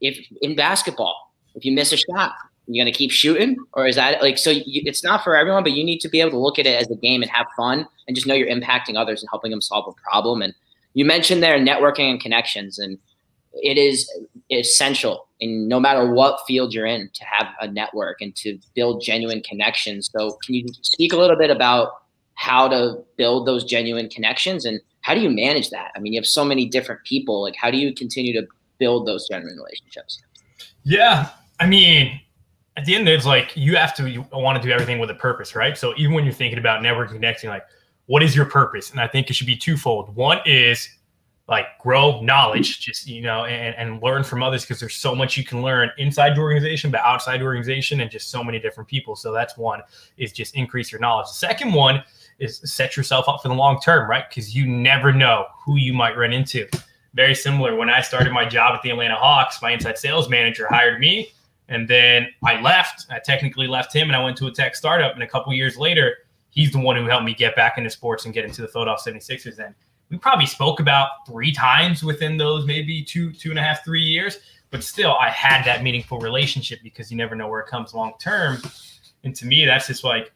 if 0.00 0.18
in 0.42 0.56
basketball, 0.56 1.32
if 1.54 1.64
you 1.64 1.72
miss 1.72 1.92
a 1.92 1.96
shot, 1.96 2.32
you're 2.66 2.84
gonna 2.84 2.92
keep 2.92 3.10
shooting, 3.10 3.56
or 3.74 3.86
is 3.86 3.96
that 3.96 4.22
like 4.22 4.38
so? 4.38 4.50
You, 4.50 4.82
it's 4.84 5.04
not 5.04 5.22
for 5.22 5.36
everyone, 5.36 5.62
but 5.62 5.72
you 5.72 5.84
need 5.84 6.00
to 6.00 6.08
be 6.08 6.20
able 6.20 6.30
to 6.32 6.38
look 6.38 6.58
at 6.58 6.66
it 6.66 6.80
as 6.80 6.90
a 6.90 6.96
game 6.96 7.22
and 7.22 7.30
have 7.30 7.46
fun, 7.56 7.86
and 8.06 8.14
just 8.14 8.26
know 8.26 8.34
you're 8.34 8.48
impacting 8.48 8.96
others 8.96 9.22
and 9.22 9.28
helping 9.30 9.50
them 9.50 9.60
solve 9.60 9.86
a 9.86 10.00
problem. 10.02 10.42
And 10.42 10.54
you 10.94 11.04
mentioned 11.04 11.42
there 11.42 11.58
networking 11.58 12.10
and 12.10 12.20
connections, 12.20 12.78
and 12.78 12.98
it 13.54 13.76
is 13.76 14.10
essential 14.50 15.26
in 15.40 15.68
no 15.68 15.78
matter 15.78 16.12
what 16.12 16.40
field 16.46 16.72
you're 16.72 16.86
in 16.86 17.10
to 17.12 17.24
have 17.24 17.48
a 17.60 17.68
network 17.68 18.20
and 18.20 18.34
to 18.36 18.58
build 18.74 19.02
genuine 19.02 19.42
connections. 19.42 20.10
So, 20.16 20.38
can 20.44 20.54
you 20.54 20.66
speak 20.82 21.12
a 21.12 21.16
little 21.16 21.36
bit 21.36 21.50
about 21.50 21.92
how 22.34 22.68
to 22.68 23.04
build 23.16 23.46
those 23.46 23.64
genuine 23.64 24.08
connections 24.08 24.64
and 24.64 24.80
how 25.04 25.14
do 25.14 25.20
you 25.20 25.28
manage 25.28 25.68
that? 25.68 25.92
I 25.94 25.98
mean, 25.98 26.14
you 26.14 26.18
have 26.18 26.26
so 26.26 26.46
many 26.46 26.66
different 26.66 27.04
people. 27.04 27.42
Like, 27.42 27.56
how 27.56 27.70
do 27.70 27.76
you 27.76 27.94
continue 27.94 28.32
to 28.40 28.48
build 28.78 29.06
those 29.06 29.28
genuine 29.28 29.54
relationships? 29.54 30.22
Yeah, 30.82 31.28
I 31.60 31.66
mean, 31.66 32.18
at 32.78 32.86
the 32.86 32.94
end, 32.94 33.06
it's 33.06 33.26
like 33.26 33.54
you 33.54 33.76
have 33.76 33.94
to 33.96 34.24
want 34.32 34.60
to 34.60 34.66
do 34.66 34.72
everything 34.72 34.98
with 34.98 35.10
a 35.10 35.14
purpose, 35.14 35.54
right? 35.54 35.76
So 35.76 35.92
even 35.98 36.14
when 36.14 36.24
you're 36.24 36.32
thinking 36.32 36.58
about 36.58 36.82
network 36.82 37.10
connecting, 37.10 37.50
like, 37.50 37.64
what 38.06 38.22
is 38.22 38.34
your 38.34 38.46
purpose? 38.46 38.92
And 38.92 38.98
I 38.98 39.06
think 39.06 39.28
it 39.28 39.34
should 39.34 39.46
be 39.46 39.56
twofold. 39.56 40.16
One 40.16 40.38
is 40.46 40.88
like 41.46 41.66
grow 41.78 42.22
knowledge 42.22 42.80
just 42.80 43.06
you 43.06 43.20
know 43.20 43.44
and, 43.44 43.74
and 43.76 44.02
learn 44.02 44.24
from 44.24 44.42
others 44.42 44.62
because 44.62 44.80
there's 44.80 44.94
so 44.94 45.14
much 45.14 45.36
you 45.36 45.44
can 45.44 45.60
learn 45.60 45.90
inside 45.98 46.34
your 46.36 46.44
organization 46.46 46.90
but 46.90 47.00
outside 47.02 47.38
the 47.38 47.44
organization 47.44 48.00
and 48.00 48.10
just 48.10 48.30
so 48.30 48.42
many 48.42 48.58
different 48.58 48.88
people 48.88 49.14
so 49.14 49.30
that's 49.30 49.58
one 49.58 49.82
is 50.16 50.32
just 50.32 50.54
increase 50.54 50.90
your 50.90 51.02
knowledge 51.02 51.26
the 51.26 51.34
second 51.34 51.74
one 51.74 52.02
is 52.38 52.60
set 52.64 52.96
yourself 52.96 53.28
up 53.28 53.42
for 53.42 53.48
the 53.48 53.54
long 53.54 53.80
term 53.80 54.08
right 54.08 54.28
because 54.28 54.54
you 54.54 54.66
never 54.66 55.12
know 55.12 55.46
who 55.64 55.76
you 55.76 55.92
might 55.92 56.16
run 56.16 56.32
into 56.32 56.66
very 57.14 57.34
similar 57.34 57.76
when 57.76 57.90
i 57.90 58.00
started 58.00 58.32
my 58.32 58.44
job 58.44 58.74
at 58.74 58.82
the 58.82 58.90
atlanta 58.90 59.16
hawks 59.16 59.60
my 59.62 59.72
inside 59.72 59.98
sales 59.98 60.28
manager 60.28 60.66
hired 60.68 61.00
me 61.00 61.32
and 61.68 61.88
then 61.88 62.28
i 62.44 62.60
left 62.60 63.06
i 63.10 63.18
technically 63.18 63.66
left 63.66 63.94
him 63.94 64.08
and 64.08 64.16
i 64.16 64.22
went 64.22 64.36
to 64.36 64.46
a 64.46 64.50
tech 64.50 64.74
startup 64.74 65.14
and 65.14 65.22
a 65.22 65.28
couple 65.28 65.52
years 65.52 65.76
later 65.76 66.16
he's 66.50 66.72
the 66.72 66.78
one 66.78 66.96
who 66.96 67.06
helped 67.06 67.24
me 67.24 67.34
get 67.34 67.54
back 67.56 67.78
into 67.78 67.90
sports 67.90 68.24
and 68.24 68.34
get 68.34 68.44
into 68.44 68.62
the 68.62 68.68
philadelphia 68.68 69.14
76ers 69.14 69.56
then 69.56 69.74
we 70.10 70.18
probably 70.18 70.46
spoke 70.46 70.80
about 70.80 71.10
three 71.26 71.52
times 71.52 72.02
within 72.02 72.36
those 72.36 72.66
maybe 72.66 73.02
two, 73.02 73.32
two 73.32 73.50
and 73.50 73.58
a 73.58 73.62
half, 73.62 73.84
three 73.84 74.02
years. 74.02 74.38
But 74.70 74.82
still, 74.82 75.16
I 75.20 75.28
had 75.30 75.64
that 75.64 75.82
meaningful 75.82 76.18
relationship 76.18 76.80
because 76.82 77.10
you 77.10 77.16
never 77.16 77.34
know 77.34 77.48
where 77.48 77.60
it 77.60 77.66
comes 77.66 77.94
long 77.94 78.14
term. 78.20 78.58
And 79.22 79.34
to 79.36 79.46
me, 79.46 79.64
that's 79.64 79.86
just 79.86 80.04
like 80.04 80.32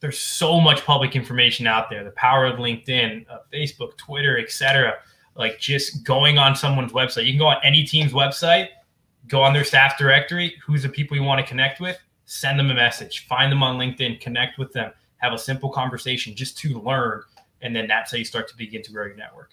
there's 0.00 0.18
so 0.18 0.60
much 0.60 0.84
public 0.84 1.16
information 1.16 1.66
out 1.66 1.90
there. 1.90 2.04
The 2.04 2.10
power 2.12 2.46
of 2.46 2.58
LinkedIn, 2.58 3.26
uh, 3.28 3.38
Facebook, 3.52 3.96
Twitter, 3.96 4.38
etc. 4.38 4.94
Like 5.34 5.58
just 5.58 6.04
going 6.04 6.38
on 6.38 6.54
someone's 6.54 6.92
website. 6.92 7.24
You 7.24 7.32
can 7.32 7.38
go 7.38 7.46
on 7.46 7.58
any 7.64 7.84
team's 7.84 8.12
website, 8.12 8.68
go 9.26 9.42
on 9.42 9.52
their 9.52 9.64
staff 9.64 9.98
directory. 9.98 10.54
Who's 10.64 10.82
the 10.82 10.88
people 10.88 11.16
you 11.16 11.22
want 11.22 11.40
to 11.40 11.46
connect 11.46 11.80
with? 11.80 11.98
Send 12.26 12.58
them 12.58 12.70
a 12.70 12.74
message. 12.74 13.26
Find 13.26 13.50
them 13.50 13.62
on 13.62 13.78
LinkedIn. 13.78 14.20
Connect 14.20 14.58
with 14.58 14.72
them. 14.72 14.92
Have 15.18 15.32
a 15.32 15.38
simple 15.38 15.70
conversation 15.70 16.34
just 16.34 16.58
to 16.58 16.80
learn 16.80 17.22
and 17.62 17.74
then 17.74 17.86
that's 17.86 18.12
how 18.12 18.18
you 18.18 18.24
start 18.24 18.48
to 18.48 18.56
begin 18.56 18.82
to 18.82 18.92
grow 18.92 19.06
your 19.06 19.16
network. 19.16 19.50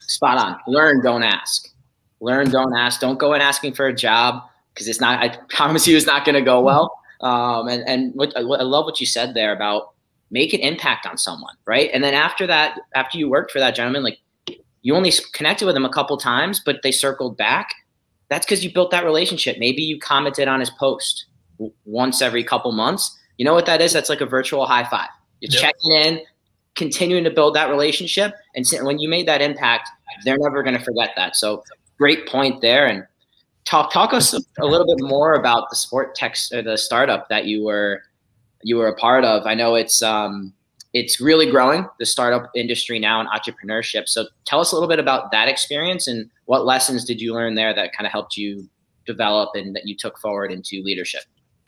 Spot 0.00 0.38
on. 0.38 0.58
Learn, 0.66 1.02
don't 1.02 1.22
ask. 1.22 1.68
Learn, 2.20 2.50
don't 2.50 2.74
ask. 2.76 3.00
Don't 3.00 3.18
go 3.18 3.34
in 3.34 3.40
asking 3.40 3.74
for 3.74 3.86
a 3.86 3.94
job 3.94 4.42
because 4.72 4.88
it's 4.88 5.00
not. 5.00 5.20
I 5.20 5.36
promise 5.48 5.86
you, 5.86 5.96
it's 5.96 6.06
not 6.06 6.24
going 6.24 6.34
to 6.34 6.42
go 6.42 6.60
well. 6.60 6.98
Um, 7.20 7.68
and 7.68 7.82
and 7.88 8.14
what, 8.14 8.36
I 8.36 8.40
love 8.40 8.84
what 8.84 9.00
you 9.00 9.06
said 9.06 9.34
there 9.34 9.54
about 9.54 9.92
make 10.30 10.52
an 10.52 10.60
impact 10.60 11.06
on 11.06 11.16
someone, 11.18 11.54
right? 11.66 11.90
And 11.92 12.04
then 12.04 12.14
after 12.14 12.46
that, 12.46 12.78
after 12.94 13.18
you 13.18 13.28
worked 13.28 13.50
for 13.50 13.58
that 13.58 13.74
gentleman, 13.74 14.04
like 14.04 14.18
you 14.82 14.94
only 14.94 15.12
connected 15.32 15.66
with 15.66 15.76
him 15.76 15.84
a 15.84 15.92
couple 15.92 16.16
times, 16.16 16.60
but 16.64 16.80
they 16.82 16.92
circled 16.92 17.36
back. 17.36 17.70
That's 18.28 18.44
because 18.44 18.62
you 18.62 18.72
built 18.72 18.90
that 18.90 19.04
relationship. 19.04 19.56
Maybe 19.58 19.82
you 19.82 19.98
commented 19.98 20.48
on 20.48 20.60
his 20.60 20.70
post 20.70 21.26
once 21.84 22.20
every 22.20 22.44
couple 22.44 22.72
months. 22.72 23.16
You 23.38 23.44
know 23.44 23.54
what 23.54 23.66
that 23.66 23.80
is? 23.80 23.92
That's 23.92 24.08
like 24.08 24.20
a 24.20 24.26
virtual 24.26 24.66
high 24.66 24.84
five. 24.84 25.08
You're 25.40 25.50
yep. 25.52 25.60
checking 25.62 25.92
in, 25.92 26.20
continuing 26.74 27.24
to 27.24 27.30
build 27.30 27.54
that 27.54 27.70
relationship. 27.70 28.34
And 28.54 28.66
when 28.82 28.98
you 28.98 29.08
made 29.08 29.26
that 29.28 29.40
impact, 29.40 29.88
they're 30.24 30.38
never 30.38 30.62
going 30.62 30.76
to 30.76 30.84
forget 30.84 31.10
that. 31.16 31.36
So 31.36 31.64
great 31.96 32.28
point 32.28 32.60
there. 32.60 32.86
And 32.86 33.04
talk 33.68 33.92
talk 33.92 34.14
us 34.14 34.32
a 34.32 34.64
little 34.64 34.86
bit 34.86 35.06
more 35.06 35.34
about 35.34 35.68
the 35.68 35.76
sport 35.76 36.14
tech 36.14 36.36
or 36.52 36.62
the 36.62 36.78
startup 36.78 37.28
that 37.28 37.44
you 37.44 37.64
were 37.64 38.02
you 38.62 38.76
were 38.76 38.88
a 38.88 38.94
part 38.94 39.24
of. 39.24 39.46
I 39.46 39.54
know 39.54 39.74
it's 39.74 40.02
um, 40.02 40.52
it's 40.94 41.20
really 41.20 41.50
growing 41.50 41.86
the 41.98 42.06
startup 42.06 42.50
industry 42.56 42.98
now 42.98 43.20
and 43.20 43.28
entrepreneurship. 43.28 44.08
So 44.08 44.26
tell 44.46 44.60
us 44.60 44.72
a 44.72 44.74
little 44.74 44.88
bit 44.88 44.98
about 44.98 45.30
that 45.32 45.48
experience 45.48 46.08
and 46.08 46.30
what 46.46 46.64
lessons 46.64 47.04
did 47.04 47.20
you 47.20 47.34
learn 47.34 47.54
there 47.54 47.74
that 47.74 47.92
kind 47.92 48.06
of 48.06 48.12
helped 48.12 48.36
you 48.36 48.68
develop 49.06 49.50
and 49.54 49.76
that 49.76 49.86
you 49.86 49.94
took 49.96 50.18
forward 50.18 50.50
into 50.50 50.82
leadership. 50.82 51.22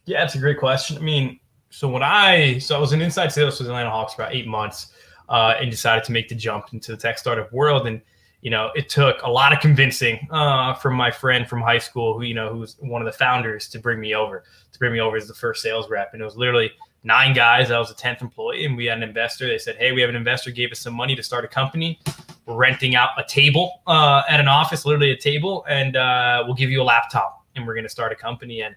Yeah, 0.06 0.24
it's 0.24 0.34
a 0.34 0.38
great 0.38 0.58
question. 0.58 0.96
I 0.96 1.00
mean, 1.00 1.38
so 1.68 1.88
when 1.88 2.02
I 2.02 2.58
so 2.58 2.76
I 2.76 2.78
was 2.78 2.92
an 2.92 3.02
inside 3.02 3.30
sales 3.30 3.58
for 3.58 3.64
the 3.64 3.70
Atlanta 3.70 3.90
Hawks 3.90 4.14
for 4.14 4.22
about 4.22 4.34
eight 4.34 4.46
months 4.46 4.92
uh, 5.28 5.54
and 5.60 5.70
decided 5.70 6.04
to 6.04 6.12
make 6.12 6.28
the 6.28 6.34
jump 6.34 6.72
into 6.72 6.92
the 6.92 6.96
tech 6.96 7.18
startup 7.18 7.52
world. 7.52 7.86
And 7.86 8.00
you 8.42 8.50
know, 8.50 8.70
it 8.74 8.88
took 8.88 9.20
a 9.22 9.30
lot 9.30 9.52
of 9.52 9.60
convincing 9.60 10.26
uh, 10.30 10.74
from 10.74 10.94
my 10.94 11.10
friend 11.10 11.48
from 11.48 11.60
high 11.60 11.78
school, 11.78 12.14
who 12.14 12.24
you 12.24 12.34
know, 12.34 12.50
who 12.50 12.58
was 12.58 12.76
one 12.80 13.02
of 13.02 13.06
the 13.06 13.16
founders, 13.16 13.68
to 13.68 13.78
bring 13.78 14.00
me 14.00 14.14
over, 14.14 14.44
to 14.72 14.78
bring 14.78 14.92
me 14.92 15.00
over 15.00 15.16
as 15.16 15.28
the 15.28 15.34
first 15.34 15.62
sales 15.62 15.90
rep. 15.90 16.10
And 16.12 16.22
it 16.22 16.24
was 16.24 16.36
literally 16.36 16.70
nine 17.04 17.34
guys. 17.34 17.70
I 17.70 17.78
was 17.78 17.88
the 17.88 17.94
tenth 17.94 18.22
employee, 18.22 18.64
and 18.64 18.76
we 18.76 18.86
had 18.86 18.98
an 18.98 19.02
investor. 19.04 19.46
They 19.46 19.58
said, 19.58 19.76
"Hey, 19.76 19.92
we 19.92 20.00
have 20.00 20.10
an 20.10 20.16
investor. 20.16 20.50
Gave 20.50 20.72
us 20.72 20.80
some 20.80 20.94
money 20.94 21.14
to 21.16 21.22
start 21.22 21.44
a 21.44 21.48
company. 21.48 22.00
We're 22.46 22.56
renting 22.56 22.96
out 22.96 23.10
a 23.18 23.24
table 23.24 23.82
uh, 23.86 24.22
at 24.28 24.40
an 24.40 24.48
office, 24.48 24.84
literally 24.86 25.10
a 25.10 25.16
table, 25.16 25.64
and 25.68 25.96
uh, 25.96 26.42
we'll 26.46 26.56
give 26.56 26.70
you 26.70 26.80
a 26.80 26.84
laptop, 26.84 27.44
and 27.56 27.66
we're 27.66 27.74
going 27.74 27.84
to 27.84 27.90
start 27.90 28.12
a 28.12 28.16
company." 28.16 28.62
And 28.62 28.74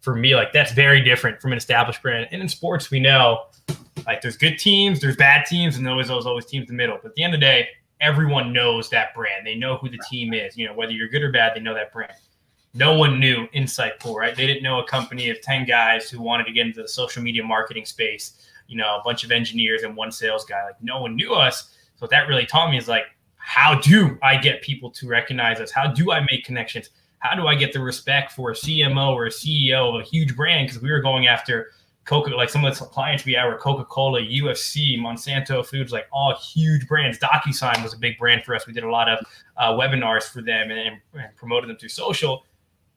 for 0.00 0.14
me, 0.14 0.34
like 0.34 0.52
that's 0.52 0.72
very 0.72 1.00
different 1.00 1.40
from 1.40 1.52
an 1.52 1.58
established 1.58 2.02
brand. 2.02 2.28
And 2.30 2.42
in 2.42 2.48
sports, 2.48 2.90
we 2.90 3.00
know 3.00 3.46
like 4.06 4.20
there's 4.20 4.36
good 4.36 4.58
teams, 4.58 5.00
there's 5.00 5.16
bad 5.16 5.46
teams, 5.46 5.76
and 5.76 5.86
there's 5.86 6.10
always 6.10 6.26
always 6.26 6.46
teams 6.46 6.68
in 6.70 6.76
the 6.76 6.82
middle. 6.82 6.98
But 7.02 7.10
at 7.10 7.14
the 7.14 7.24
end 7.24 7.34
of 7.34 7.40
the 7.40 7.46
day, 7.46 7.68
everyone 8.00 8.52
knows 8.52 8.88
that 8.90 9.14
brand. 9.14 9.46
They 9.46 9.54
know 9.54 9.76
who 9.76 9.88
the 9.88 9.98
team 10.10 10.34
is. 10.34 10.56
You 10.56 10.66
know, 10.66 10.74
whether 10.74 10.92
you're 10.92 11.08
good 11.08 11.22
or 11.22 11.32
bad, 11.32 11.54
they 11.54 11.60
know 11.60 11.74
that 11.74 11.92
brand. 11.92 12.12
No 12.74 12.98
one 12.98 13.18
knew 13.18 13.46
Insightful, 13.54 14.14
right? 14.14 14.36
They 14.36 14.46
didn't 14.46 14.62
know 14.62 14.80
a 14.80 14.86
company 14.86 15.30
of 15.30 15.40
10 15.40 15.64
guys 15.64 16.10
who 16.10 16.20
wanted 16.20 16.44
to 16.44 16.52
get 16.52 16.66
into 16.66 16.82
the 16.82 16.88
social 16.88 17.22
media 17.22 17.42
marketing 17.42 17.86
space. 17.86 18.46
you 18.68 18.76
know, 18.76 18.96
a 18.96 19.02
bunch 19.04 19.24
of 19.24 19.30
engineers 19.30 19.82
and 19.82 19.96
one 19.96 20.10
sales 20.10 20.44
guy. 20.44 20.64
Like 20.64 20.82
no 20.82 21.00
one 21.00 21.16
knew 21.16 21.34
us. 21.34 21.70
So 21.94 22.00
what 22.00 22.10
that 22.10 22.28
really 22.28 22.46
taught 22.46 22.70
me 22.70 22.78
is 22.78 22.88
like, 22.88 23.04
how 23.36 23.76
do 23.80 24.18
I 24.22 24.36
get 24.36 24.60
people 24.60 24.90
to 24.90 25.06
recognize 25.06 25.60
us? 25.60 25.70
How 25.70 25.86
do 25.86 26.10
I 26.10 26.20
make 26.30 26.44
connections? 26.44 26.90
How 27.20 27.34
do 27.34 27.46
I 27.46 27.54
get 27.54 27.72
the 27.72 27.80
respect 27.80 28.32
for 28.32 28.50
a 28.50 28.54
CMO 28.54 29.12
or 29.12 29.26
a 29.26 29.30
CEO 29.30 29.94
of 29.94 30.00
a 30.00 30.04
huge 30.04 30.36
brand? 30.36 30.66
Because 30.66 30.82
we 30.82 30.90
were 30.90 31.00
going 31.00 31.28
after 31.28 31.70
Coca, 32.06 32.30
like 32.30 32.48
some 32.48 32.64
of 32.64 32.78
the 32.78 32.84
clients 32.86 33.24
we 33.24 33.34
had 33.34 33.46
were 33.46 33.58
Coca 33.58 33.84
Cola, 33.84 34.20
UFC, 34.20 34.98
Monsanto 34.98 35.66
Foods, 35.66 35.92
like 35.92 36.06
all 36.12 36.34
huge 36.36 36.86
brands. 36.86 37.18
DocuSign 37.18 37.82
was 37.82 37.94
a 37.94 37.98
big 37.98 38.16
brand 38.18 38.44
for 38.44 38.54
us. 38.54 38.66
We 38.66 38.72
did 38.72 38.84
a 38.84 38.90
lot 38.90 39.08
of 39.08 39.18
uh, 39.56 39.72
webinars 39.72 40.24
for 40.24 40.40
them 40.40 40.70
and, 40.70 41.00
and 41.14 41.36
promoted 41.36 41.68
them 41.68 41.76
through 41.76 41.90
social 41.90 42.44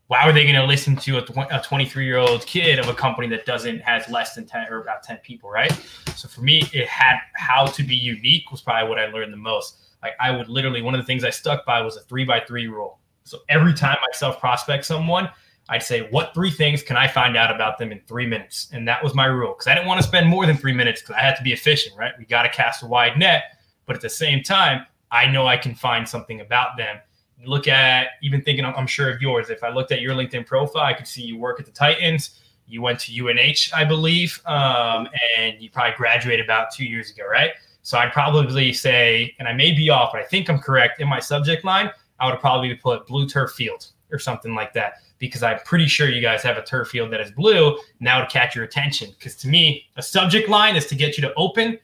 why 0.10 0.24
are 0.28 0.34
they 0.34 0.42
going 0.42 0.56
to 0.56 0.66
listen 0.66 0.96
to 0.96 1.20
a 1.20 1.62
23 1.62 2.04
year 2.04 2.18
old 2.18 2.44
kid 2.48 2.80
of 2.80 2.88
a 2.88 2.94
company 2.96 3.28
that 3.28 3.46
doesn't 3.46 3.80
has 3.82 4.10
less 4.10 4.34
than 4.34 4.44
10 4.46 4.68
or 4.70 4.82
about 4.82 5.04
10 5.04 5.18
people 5.18 5.50
right 5.50 5.72
so 6.16 6.28
for 6.28 6.42
me 6.42 6.64
it 6.74 6.88
had 6.88 7.18
how 7.36 7.68
to 7.68 7.84
be 7.84 7.96
unique 7.96 8.52
was 8.52 8.60
probably 8.60 8.90
what 8.90 9.00
i 9.00 9.06
learned 9.06 9.32
the 9.32 9.38
most 9.38 9.78
like 10.02 10.14
i 10.20 10.32
would 10.32 10.50
literally 10.50 10.82
one 10.82 10.96
of 10.96 11.00
the 11.00 11.06
things 11.06 11.24
i 11.24 11.30
stuck 11.30 11.64
by 11.66 11.80
was 11.80 11.96
a 11.96 12.02
three 12.02 12.26
by 12.26 12.40
three 12.40 12.68
rule 12.68 13.00
so 13.24 13.40
every 13.50 13.74
time 13.74 13.98
i 14.02 14.18
self 14.18 14.40
prospect 14.40 14.84
someone 14.84 15.30
i'd 15.70 15.84
say 15.84 16.08
what 16.12 16.34
three 16.34 16.52
things 16.52 16.84
can 16.84 16.98
i 16.98 17.08
find 17.08 17.38
out 17.38 17.54
about 17.54 17.78
them 17.78 17.92
in 17.92 18.00
three 18.08 18.26
minutes 18.26 18.70
and 18.74 18.88
that 18.88 19.04
was 19.04 19.16
my 19.16 19.26
rule 19.26 19.54
because 19.54 19.68
i 19.68 19.74
didn't 19.74 19.88
want 19.88 20.00
to 20.02 20.08
spend 20.08 20.28
more 20.28 20.46
than 20.46 20.58
three 20.58 20.74
minutes 20.74 21.02
because 21.02 21.16
i 21.16 21.22
had 21.22 21.36
to 21.36 21.44
be 21.44 21.54
efficient 21.54 21.96
right 21.98 22.14
we 22.18 22.26
got 22.26 22.44
to 22.44 22.50
cast 22.50 22.84
a 22.84 22.86
wide 22.86 23.18
net 23.18 23.58
but 23.86 23.96
at 23.96 24.02
the 24.02 24.10
same 24.10 24.44
time 24.44 24.86
i 25.12 25.26
know 25.26 25.48
i 25.48 25.58
can 25.58 25.74
find 25.74 26.08
something 26.08 26.42
about 26.42 26.78
them 26.78 26.98
look 27.46 27.68
at 27.68 28.10
even 28.22 28.42
thinking, 28.42 28.66
I'm 28.66 28.88
sure 28.88 29.10
of 29.10 29.22
yours. 29.22 29.50
If 29.50 29.64
I 29.64 29.70
looked 29.70 29.92
at 29.92 30.02
your 30.02 30.14
LinkedIn 30.14 30.46
profile, 30.46 30.84
I 30.84 30.94
could 30.94 31.08
see 31.08 31.22
you 31.22 31.38
work 31.38 31.60
at 31.60 31.66
the 31.66 31.72
Titans. 31.72 32.42
You 32.68 32.82
went 32.82 33.00
to 33.02 33.28
UNH, 33.28 33.74
I 33.74 33.84
believe, 33.84 34.42
um, 34.46 35.08
and 35.38 35.60
you 35.60 35.70
probably 35.72 35.96
graduated 35.96 36.46
about 36.46 36.72
two 36.72 36.86
years 36.86 37.10
ago, 37.10 37.24
right? 37.28 37.52
So 37.82 37.98
I'd 37.98 38.12
probably 38.12 38.74
say, 38.74 39.34
and 39.40 39.48
I 39.48 39.54
may 39.54 39.72
be 39.72 39.90
off, 39.90 40.12
but 40.14 40.22
I 40.22 40.26
think 40.26 40.50
I'm 40.50 40.60
correct 40.60 41.02
in 41.02 41.08
my 41.08 41.20
subject 41.20 41.64
line. 41.64 41.90
I 42.20 42.30
would 42.30 42.40
probably 42.40 42.76
put 42.76 43.08
blue 43.08 43.28
turf 43.28 43.54
field 43.54 43.88
or 44.12 44.20
something 44.20 44.54
like 44.54 44.74
that 44.74 44.96
because 45.20 45.44
I'm 45.44 45.60
pretty 45.60 45.88
sure 45.88 46.10
you 46.10 46.22
guys 46.22 46.42
have 46.44 46.58
a 46.58 46.64
turf 46.64 46.90
field 46.90 47.12
that 47.12 47.22
is 47.22 47.32
blue 47.32 47.78
now 48.00 48.20
to 48.20 48.28
catch 48.28 48.56
your 48.56 48.66
attention. 48.66 49.12
Because 49.12 49.36
to 49.38 49.48
me, 49.48 49.86
a 49.96 50.02
subject 50.02 50.50
line 50.50 50.76
is 50.76 50.88
to 50.88 50.96
get 50.96 51.18
you 51.18 51.22
to 51.22 51.34
open 51.36 51.78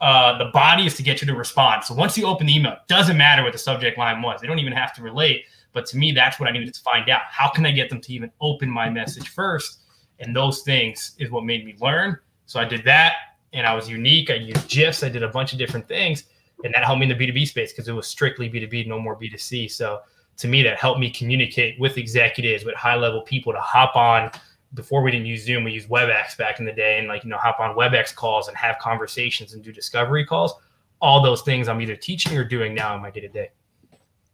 uh, 0.00 0.38
the 0.38 0.46
body 0.46 0.86
is 0.86 0.94
to 0.94 1.02
get 1.02 1.20
you 1.20 1.26
to 1.26 1.34
respond. 1.34 1.84
So 1.84 1.94
once 1.94 2.16
you 2.16 2.26
open 2.26 2.46
the 2.46 2.54
email, 2.54 2.76
doesn't 2.86 3.16
matter 3.16 3.42
what 3.42 3.52
the 3.52 3.58
subject 3.58 3.98
line 3.98 4.22
was. 4.22 4.40
They 4.40 4.46
don't 4.46 4.58
even 4.58 4.72
have 4.72 4.94
to 4.94 5.02
relate. 5.02 5.44
But 5.72 5.86
to 5.86 5.96
me, 5.96 6.12
that's 6.12 6.38
what 6.38 6.48
I 6.48 6.52
needed 6.52 6.72
to 6.74 6.80
find 6.80 7.08
out. 7.10 7.22
How 7.30 7.50
can 7.50 7.66
I 7.66 7.72
get 7.72 7.90
them 7.90 8.00
to 8.02 8.12
even 8.12 8.30
open 8.40 8.70
my 8.70 8.88
message 8.88 9.28
first? 9.28 9.80
And 10.20 10.34
those 10.34 10.62
things 10.62 11.14
is 11.18 11.30
what 11.30 11.44
made 11.44 11.64
me 11.64 11.76
learn. 11.80 12.18
So 12.46 12.60
I 12.60 12.64
did 12.64 12.84
that 12.84 13.14
and 13.52 13.66
I 13.66 13.74
was 13.74 13.88
unique. 13.88 14.30
I 14.30 14.34
used 14.34 14.68
GIFs. 14.68 15.02
I 15.02 15.08
did 15.08 15.22
a 15.22 15.28
bunch 15.28 15.52
of 15.52 15.58
different 15.58 15.86
things. 15.88 16.24
And 16.64 16.72
that 16.74 16.84
helped 16.84 17.00
me 17.00 17.10
in 17.10 17.16
the 17.16 17.26
B2B 17.26 17.46
space 17.48 17.72
because 17.72 17.88
it 17.88 17.92
was 17.92 18.06
strictly 18.06 18.48
B2B, 18.48 18.86
no 18.86 18.98
more 18.98 19.16
B2C. 19.16 19.70
So 19.70 20.00
to 20.38 20.48
me, 20.48 20.62
that 20.62 20.78
helped 20.78 21.00
me 21.00 21.10
communicate 21.10 21.78
with 21.78 21.98
executives, 21.98 22.64
with 22.64 22.74
high 22.74 22.96
level 22.96 23.22
people 23.22 23.52
to 23.52 23.60
hop 23.60 23.96
on 23.96 24.30
before 24.74 25.02
we 25.02 25.10
didn't 25.10 25.26
use 25.26 25.44
Zoom, 25.44 25.64
we 25.64 25.72
used 25.72 25.88
WebEx 25.88 26.36
back 26.36 26.60
in 26.60 26.66
the 26.66 26.72
day 26.72 26.98
and 26.98 27.08
like, 27.08 27.24
you 27.24 27.30
know, 27.30 27.38
hop 27.38 27.60
on 27.60 27.74
WebEx 27.74 28.14
calls 28.14 28.48
and 28.48 28.56
have 28.56 28.78
conversations 28.78 29.54
and 29.54 29.62
do 29.62 29.72
discovery 29.72 30.24
calls. 30.24 30.54
All 31.00 31.22
those 31.22 31.42
things 31.42 31.68
I'm 31.68 31.80
either 31.80 31.96
teaching 31.96 32.36
or 32.36 32.44
doing 32.44 32.74
now 32.74 32.94
in 32.94 33.02
my 33.02 33.10
day 33.10 33.20
to 33.20 33.28
day. 33.28 33.50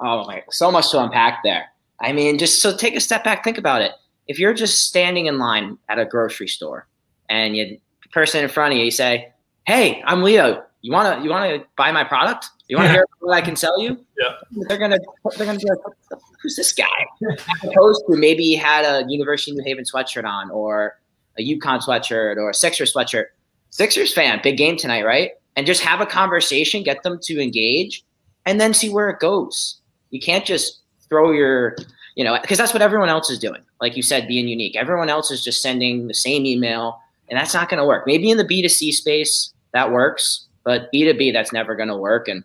Oh 0.01 0.25
my, 0.27 0.43
so 0.51 0.71
much 0.71 0.91
to 0.91 1.03
unpack 1.03 1.41
there. 1.45 1.67
I 2.01 2.13
mean, 2.13 2.39
just 2.39 2.61
so 2.61 2.77
take 2.77 2.97
a 2.97 3.01
step 3.01 3.23
back, 3.23 3.45
think 3.45 3.59
about 3.59 3.83
it. 3.83 3.93
If 4.27 4.39
you're 4.39 4.55
just 4.55 4.89
standing 4.89 5.27
in 5.27 5.39
line 5.39 5.79
at 5.89 5.99
a 5.99 6.05
grocery 6.05 6.49
store 6.49 6.89
and 7.29 7.57
you 7.57 7.79
the 8.03 8.09
person 8.09 8.43
in 8.43 8.49
front 8.49 8.73
of 8.73 8.79
you, 8.79 8.87
you 8.87 8.91
say, 8.91 9.33
Hey, 9.67 10.03
I'm 10.05 10.23
Leo. 10.23 10.65
You 10.85 10.93
wanna 10.93 11.25
you 11.25 11.31
wanna 11.31 11.65
buy 11.79 11.91
my 11.93 12.05
product? 12.05 12.51
You 12.69 12.77
want 12.77 12.89
to 12.89 12.93
hear 12.93 13.07
what 13.21 13.33
I 13.33 13.41
can 13.41 13.57
sell 13.57 13.81
you? 13.81 13.97
Yeah. 14.19 14.35
They're 14.69 14.77
gonna 14.77 14.99
they're 15.35 15.47
gonna 15.47 15.59
be 15.59 15.65
like, 15.65 16.21
who's 16.43 16.57
this 16.57 16.75
guy? 16.75 16.85
As 17.33 17.41
opposed 17.65 18.05
to 18.07 18.19
maybe 18.19 18.43
he 18.43 18.55
had 18.55 18.85
a 18.85 19.07
University 19.09 19.53
of 19.53 19.57
New 19.57 19.65
Haven 19.65 19.85
sweatshirt 19.85 20.27
on, 20.27 20.51
or 20.51 20.99
a 21.39 21.43
UConn 21.43 21.83
sweatshirt, 21.83 22.37
or 22.37 22.51
a 22.51 22.55
Sixers 22.55 22.93
sweatshirt. 22.93 23.29
Sixers 23.71 24.13
fan, 24.13 24.41
big 24.43 24.59
game 24.59 24.77
tonight, 24.77 25.07
right? 25.07 25.31
And 25.57 25.67
just 25.67 25.81
have 25.81 26.03
a 26.03 26.07
conversation, 26.07 26.83
get 26.83 27.03
them 27.03 27.19
to 27.23 27.43
engage, 27.43 28.05
and 28.45 28.61
then 28.61 28.75
see 28.75 28.91
where 28.91 29.09
it 29.09 29.21
goes. 29.21 29.81
You 30.11 30.21
can't 30.21 30.45
just 30.45 30.83
throw 31.09 31.33
your, 31.33 31.77
you 32.15 32.25
know, 32.25 32.39
because 32.43 32.59
that's 32.59 32.75
what 32.75 32.83
everyone 32.83 33.09
else 33.09 33.31
is 33.31 33.39
doing. 33.39 33.63
Like 33.81 33.97
you 33.97 34.03
said, 34.03 34.29
being 34.29 34.49
unique. 34.49 34.77
Everyone 34.77 35.09
else 35.09 35.31
is 35.31 35.43
just 35.43 35.63
sending 35.63 36.09
the 36.09 36.15
same 36.15 36.45
email, 36.45 37.01
and 37.31 37.39
that's 37.39 37.55
not 37.55 37.71
going 37.71 37.79
to 37.79 37.87
work. 37.87 38.07
Maybe 38.07 38.29
in 38.29 38.37
the 38.37 38.45
B2C 38.45 38.93
space 38.93 39.55
that 39.73 39.91
works, 39.91 40.47
but 40.65 40.91
B2B, 40.93 41.33
that's 41.33 41.53
never 41.53 41.77
going 41.77 41.89
to 41.89 41.97
work. 41.97 42.29
And 42.29 42.45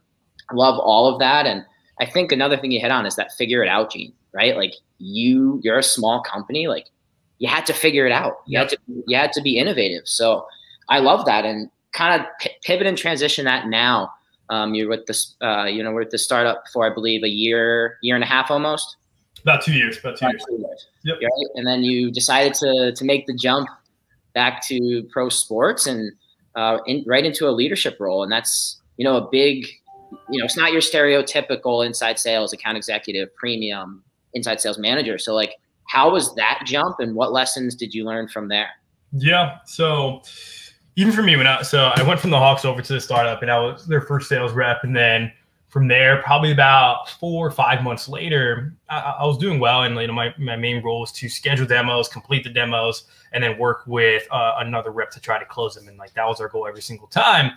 love 0.52 0.80
all 0.80 1.12
of 1.12 1.20
that. 1.20 1.46
And 1.46 1.66
I 2.00 2.06
think 2.06 2.32
another 2.32 2.58
thing 2.58 2.72
you 2.72 2.80
hit 2.80 2.92
on 2.92 3.06
is 3.06 3.16
that 3.16 3.32
figure 3.34 3.64
it 3.64 3.70
out 3.70 3.92
gene, 3.92 4.14
right? 4.34 4.56
Like 4.56 4.74
you, 5.00 5.60
you're 5.64 5.80
a 5.80 5.84
small 5.84 6.22
company, 6.22 6.68
like 6.68 6.88
you 7.40 7.48
had 7.48 7.66
to 7.68 7.74
figure 7.74 8.06
it 8.06 8.12
out. 8.12 8.42
You 8.46 8.60
yep. 8.60 8.70
had 8.70 8.70
to, 8.70 9.04
you 9.08 9.18
had 9.18 9.34
to 9.34 9.42
be 9.42 9.58
innovative. 9.58 10.08
So 10.08 10.46
I 10.90 11.00
love 11.00 11.26
that 11.26 11.46
and 11.46 11.70
kind 11.94 12.22
of 12.22 12.28
p- 12.40 12.52
pivot 12.64 12.88
and 12.88 12.98
transition 12.98 13.46
that 13.46 13.68
now. 13.68 14.14
Um, 14.50 14.74
you're 14.74 14.90
with 14.90 15.06
this, 15.06 15.36
uh, 15.42 15.66
you 15.66 15.84
know, 15.84 15.92
we're 15.92 16.02
at 16.02 16.10
the 16.10 16.18
startup 16.18 16.64
for, 16.74 16.90
I 16.90 16.94
believe, 16.94 17.24
a 17.24 17.30
year, 17.30 17.98
year 18.02 18.16
and 18.16 18.24
a 18.24 18.28
half 18.28 18.50
almost. 18.50 18.98
About 19.44 19.62
two 19.62 19.74
years. 19.74 20.00
About 20.00 20.18
two 20.18 20.26
about 20.26 20.34
years. 20.34 20.46
Two 20.50 20.58
years. 20.58 20.88
Yep. 21.04 21.18
Right? 21.22 21.48
And 21.56 21.68
then 21.68 21.84
you 21.84 22.12
decided 22.12 22.56
to 22.56 22.92
to 22.94 23.06
make 23.06 23.26
the 23.28 23.34
jump 23.34 23.70
back 24.34 24.66
to 24.68 25.08
pro 25.12 25.30
sports 25.30 25.88
and 25.88 26.12
uh, 26.56 26.79
in, 26.86 27.03
right 27.08 27.25
into 27.25 27.48
a 27.48 27.51
leadership 27.51 27.98
role, 28.00 28.24
and 28.24 28.32
that's 28.32 28.79
you 28.98 29.06
know 29.06 29.18
a 29.18 29.29
big 29.29 29.68
you 30.29 30.39
know, 30.39 30.46
it's 30.46 30.58
not 30.58 30.72
your 30.72 30.82
stereotypical 30.82 31.86
inside 31.86 32.20
sales 32.20 32.53
account 32.53 32.77
executive, 32.77 33.34
premium 33.36 34.03
inside 34.34 34.62
sales 34.62 34.77
manager. 34.77 35.18
So 35.18 35.34
like, 35.34 35.56
how 35.88 36.12
was 36.12 36.36
that 36.36 36.62
jump 36.65 36.98
and 37.00 37.15
what 37.15 37.32
lessons 37.32 37.75
did 37.75 37.94
you 37.94 38.06
learn 38.06 38.27
from 38.27 38.48
there? 38.48 38.70
Yeah. 39.12 39.58
So 39.65 40.22
even 40.96 41.13
for 41.13 41.24
me, 41.24 41.36
when 41.36 41.48
I, 41.48 41.62
so 41.63 41.91
I 41.96 42.03
went 42.03 42.20
from 42.20 42.29
the 42.29 42.38
Hawks 42.38 42.65
over 42.65 42.82
to 42.82 42.94
the 42.94 43.01
startup 43.01 43.41
and 43.41 43.50
I 43.50 43.60
was 43.60 43.88
their 43.88 44.01
first 44.01 44.29
sales 44.29 44.51
rep. 44.53 44.84
And 44.84 44.96
then 44.96 45.32
from 45.70 45.88
there, 45.88 46.22
probably 46.24 46.52
about 46.52 47.10
four 47.10 47.48
or 47.48 47.52
five 47.52 47.84
months 47.84 48.10
later, 48.10 48.74
I, 48.90 49.18
I 49.20 49.26
was 49.26 49.38
doing 49.38 49.60
well. 49.60 49.84
And, 49.84 49.96
you 49.96 50.08
know, 50.08 50.14
my, 50.14 50.34
my 50.38 50.56
main 50.56 50.84
role 50.84 51.02
was 51.02 51.12
to 51.14 51.30
schedule 51.30 51.66
demos, 51.66 52.08
complete 52.08 52.44
the 52.44 52.50
demos, 52.50 53.06
and 53.32 53.44
then 53.44 53.58
work 53.58 53.84
with 53.86 54.28
uh, 54.32 54.56
another 54.58 54.92
rep 54.92 55.12
to 55.12 55.20
try 55.20 55.40
to 55.40 55.46
close 55.46 55.76
them. 55.76 55.88
And 55.88 55.98
like, 55.98 56.14
that 56.16 56.28
was 56.28 56.42
our 56.42 56.50
goal 56.50 56.68
every 56.68 56.82
single 56.82 57.08
time 57.08 57.52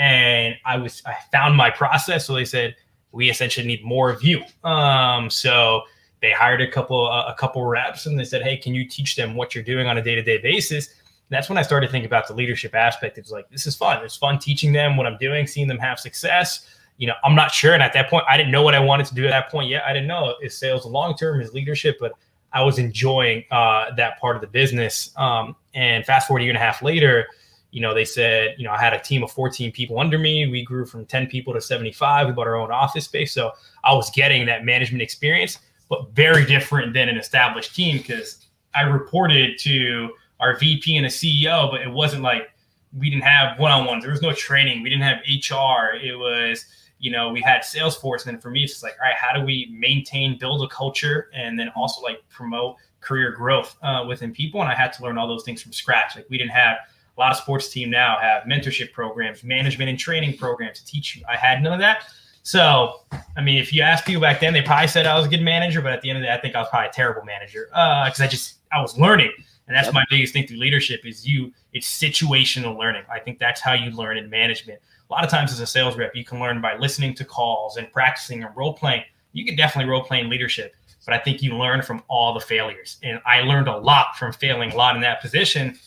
and 0.00 0.56
I 0.64 0.78
was 0.78 1.02
I 1.06 1.14
found 1.30 1.56
my 1.56 1.70
process. 1.70 2.26
So 2.26 2.34
they 2.34 2.46
said 2.46 2.74
we 3.12 3.30
essentially 3.30 3.66
need 3.66 3.84
more 3.84 4.10
of 4.10 4.24
you. 4.24 4.42
Um, 4.64 5.28
so 5.30 5.82
they 6.22 6.32
hired 6.32 6.62
a 6.62 6.70
couple 6.70 7.06
uh, 7.06 7.26
a 7.28 7.34
couple 7.34 7.64
reps, 7.64 8.06
and 8.06 8.18
they 8.18 8.24
said, 8.24 8.42
hey, 8.42 8.56
can 8.56 8.74
you 8.74 8.88
teach 8.88 9.14
them 9.14 9.34
what 9.34 9.54
you're 9.54 9.62
doing 9.62 9.86
on 9.86 9.98
a 9.98 10.02
day 10.02 10.14
to 10.14 10.22
day 10.22 10.38
basis? 10.38 10.88
And 10.88 11.36
that's 11.36 11.48
when 11.48 11.58
I 11.58 11.62
started 11.62 11.90
thinking 11.90 12.06
about 12.06 12.26
the 12.26 12.34
leadership 12.34 12.74
aspect. 12.74 13.18
It's 13.18 13.30
like 13.30 13.48
this 13.50 13.66
is 13.66 13.76
fun. 13.76 14.02
It's 14.02 14.16
fun 14.16 14.38
teaching 14.38 14.72
them 14.72 14.96
what 14.96 15.06
I'm 15.06 15.18
doing, 15.18 15.46
seeing 15.46 15.68
them 15.68 15.78
have 15.78 16.00
success. 16.00 16.66
You 17.00 17.06
know, 17.06 17.14
I'm 17.24 17.34
not 17.34 17.50
sure, 17.50 17.72
and 17.72 17.82
at 17.82 17.94
that 17.94 18.10
point, 18.10 18.24
I 18.28 18.36
didn't 18.36 18.52
know 18.52 18.62
what 18.62 18.74
I 18.74 18.78
wanted 18.78 19.06
to 19.06 19.14
do. 19.14 19.24
At 19.24 19.30
that 19.30 19.50
point, 19.50 19.70
yet 19.70 19.82
I 19.86 19.92
didn't 19.94 20.06
know 20.06 20.34
is 20.42 20.56
sales 20.56 20.84
long 20.84 21.16
term, 21.16 21.40
is 21.40 21.54
leadership, 21.54 21.96
but 21.98 22.12
I 22.52 22.62
was 22.62 22.78
enjoying 22.78 23.44
uh, 23.50 23.94
that 23.96 24.20
part 24.20 24.36
of 24.36 24.42
the 24.42 24.48
business. 24.48 25.10
Um, 25.16 25.56
and 25.74 26.04
fast 26.04 26.28
forward 26.28 26.42
a 26.42 26.44
year 26.44 26.50
and 26.50 26.58
a 26.58 26.60
half 26.60 26.82
later, 26.82 27.26
you 27.70 27.80
know, 27.80 27.94
they 27.94 28.04
said, 28.04 28.54
you 28.58 28.64
know, 28.64 28.72
I 28.72 28.78
had 28.78 28.92
a 28.92 28.98
team 28.98 29.22
of 29.22 29.30
14 29.30 29.70
people 29.72 29.98
under 29.98 30.18
me. 30.18 30.46
We 30.48 30.64
grew 30.64 30.84
from 30.84 31.06
10 31.06 31.28
people 31.28 31.52
to 31.54 31.60
75. 31.60 32.26
We 32.26 32.32
bought 32.32 32.48
our 32.48 32.56
own 32.56 32.70
office 32.70 33.04
space. 33.04 33.32
So 33.32 33.52
I 33.84 33.94
was 33.94 34.10
getting 34.10 34.44
that 34.46 34.64
management 34.64 35.02
experience, 35.02 35.58
but 35.88 36.10
very 36.12 36.44
different 36.44 36.92
than 36.92 37.08
an 37.08 37.16
established 37.16 37.74
team 37.74 37.98
because 37.98 38.46
I 38.74 38.82
reported 38.82 39.58
to 39.60 40.10
our 40.40 40.56
VP 40.56 40.96
and 40.96 41.06
a 41.06 41.08
CEO, 41.08 41.70
but 41.70 41.80
it 41.82 41.90
wasn't 41.90 42.22
like 42.22 42.50
we 42.98 43.08
didn't 43.08 43.24
have 43.24 43.58
one 43.58 43.70
on 43.70 43.86
ones. 43.86 44.02
There 44.02 44.12
was 44.12 44.22
no 44.22 44.32
training. 44.32 44.82
We 44.82 44.90
didn't 44.90 45.04
have 45.04 45.18
HR. 45.18 45.94
It 45.94 46.18
was, 46.18 46.64
you 47.00 47.10
know, 47.10 47.30
we 47.30 47.40
had 47.40 47.62
Salesforce. 47.62 48.26
And 48.26 48.34
then 48.34 48.40
for 48.40 48.50
me, 48.50 48.62
it's 48.62 48.82
like, 48.82 48.96
all 49.00 49.08
right, 49.08 49.16
how 49.16 49.36
do 49.36 49.44
we 49.44 49.74
maintain, 49.76 50.38
build 50.38 50.62
a 50.62 50.68
culture, 50.68 51.30
and 51.34 51.58
then 51.58 51.70
also 51.74 52.02
like 52.02 52.22
promote 52.28 52.76
career 53.00 53.32
growth 53.32 53.76
uh, 53.82 54.04
within 54.06 54.32
people? 54.32 54.60
And 54.60 54.70
I 54.70 54.74
had 54.74 54.92
to 54.92 55.02
learn 55.02 55.18
all 55.18 55.26
those 55.26 55.42
things 55.42 55.62
from 55.62 55.72
scratch. 55.72 56.14
Like 56.14 56.26
we 56.28 56.38
didn't 56.38 56.52
have 56.52 56.76
a 57.16 57.20
lot 57.20 57.32
of 57.32 57.38
sports 57.38 57.68
team 57.70 57.90
now 57.90 58.18
have 58.20 58.44
mentorship 58.44 58.92
programs, 58.92 59.42
management 59.42 59.88
and 59.88 59.98
training 59.98 60.36
programs 60.36 60.78
to 60.80 60.86
teach 60.86 61.16
you. 61.16 61.22
I 61.28 61.36
had 61.36 61.62
none 61.62 61.72
of 61.72 61.80
that. 61.80 62.04
So, 62.42 63.00
I 63.36 63.42
mean, 63.42 63.58
if 63.58 63.72
you 63.72 63.82
ask 63.82 64.04
people 64.04 64.22
back 64.22 64.40
then, 64.40 64.52
they 64.52 64.62
probably 64.62 64.88
said 64.88 65.06
I 65.06 65.16
was 65.16 65.26
a 65.26 65.28
good 65.28 65.42
manager, 65.42 65.82
but 65.82 65.92
at 65.92 66.00
the 66.00 66.08
end 66.08 66.18
of 66.18 66.22
the 66.22 66.28
day, 66.28 66.32
I 66.32 66.40
think 66.40 66.54
I 66.54 66.60
was 66.60 66.68
probably 66.70 66.88
a 66.88 66.92
terrible 66.92 67.22
manager 67.24 67.66
because 67.66 68.20
uh, 68.20 68.24
I 68.24 68.26
just 68.26 68.56
I 68.72 68.80
was 68.80 68.98
learning, 68.98 69.32
and 69.66 69.76
that's 69.76 69.86
yep. 69.86 69.94
my 69.94 70.04
biggest 70.08 70.32
thing 70.32 70.46
through 70.46 70.58
leadership 70.58 71.04
is 71.04 71.26
you. 71.26 71.52
It's 71.72 71.86
situational 71.86 72.78
learning. 72.78 73.02
I 73.12 73.20
think 73.20 73.38
that's 73.38 73.60
how 73.60 73.74
you 73.74 73.90
learn 73.90 74.16
in 74.16 74.28
management. 74.30 74.80
A 75.10 75.12
lot 75.12 75.24
of 75.24 75.30
times, 75.30 75.52
as 75.52 75.60
a 75.60 75.66
sales 75.66 75.96
rep, 75.96 76.14
you 76.14 76.24
can 76.24 76.38
learn 76.38 76.60
by 76.60 76.76
listening 76.76 77.14
to 77.14 77.24
calls 77.24 77.76
and 77.76 77.92
practicing 77.92 78.44
and 78.44 78.56
role 78.56 78.74
playing. 78.74 79.02
You 79.32 79.44
can 79.44 79.56
definitely 79.56 79.90
role 79.90 80.04
play 80.04 80.20
in 80.20 80.28
leadership, 80.28 80.74
but 81.04 81.14
I 81.14 81.18
think 81.18 81.42
you 81.42 81.56
learn 81.56 81.82
from 81.82 82.02
all 82.08 82.34
the 82.34 82.40
failures, 82.40 82.98
and 83.02 83.20
I 83.26 83.40
learned 83.40 83.68
a 83.68 83.76
lot 83.76 84.16
from 84.16 84.32
failing 84.32 84.72
a 84.72 84.76
lot 84.76 84.96
in 84.96 85.02
that 85.02 85.20
position 85.20 85.78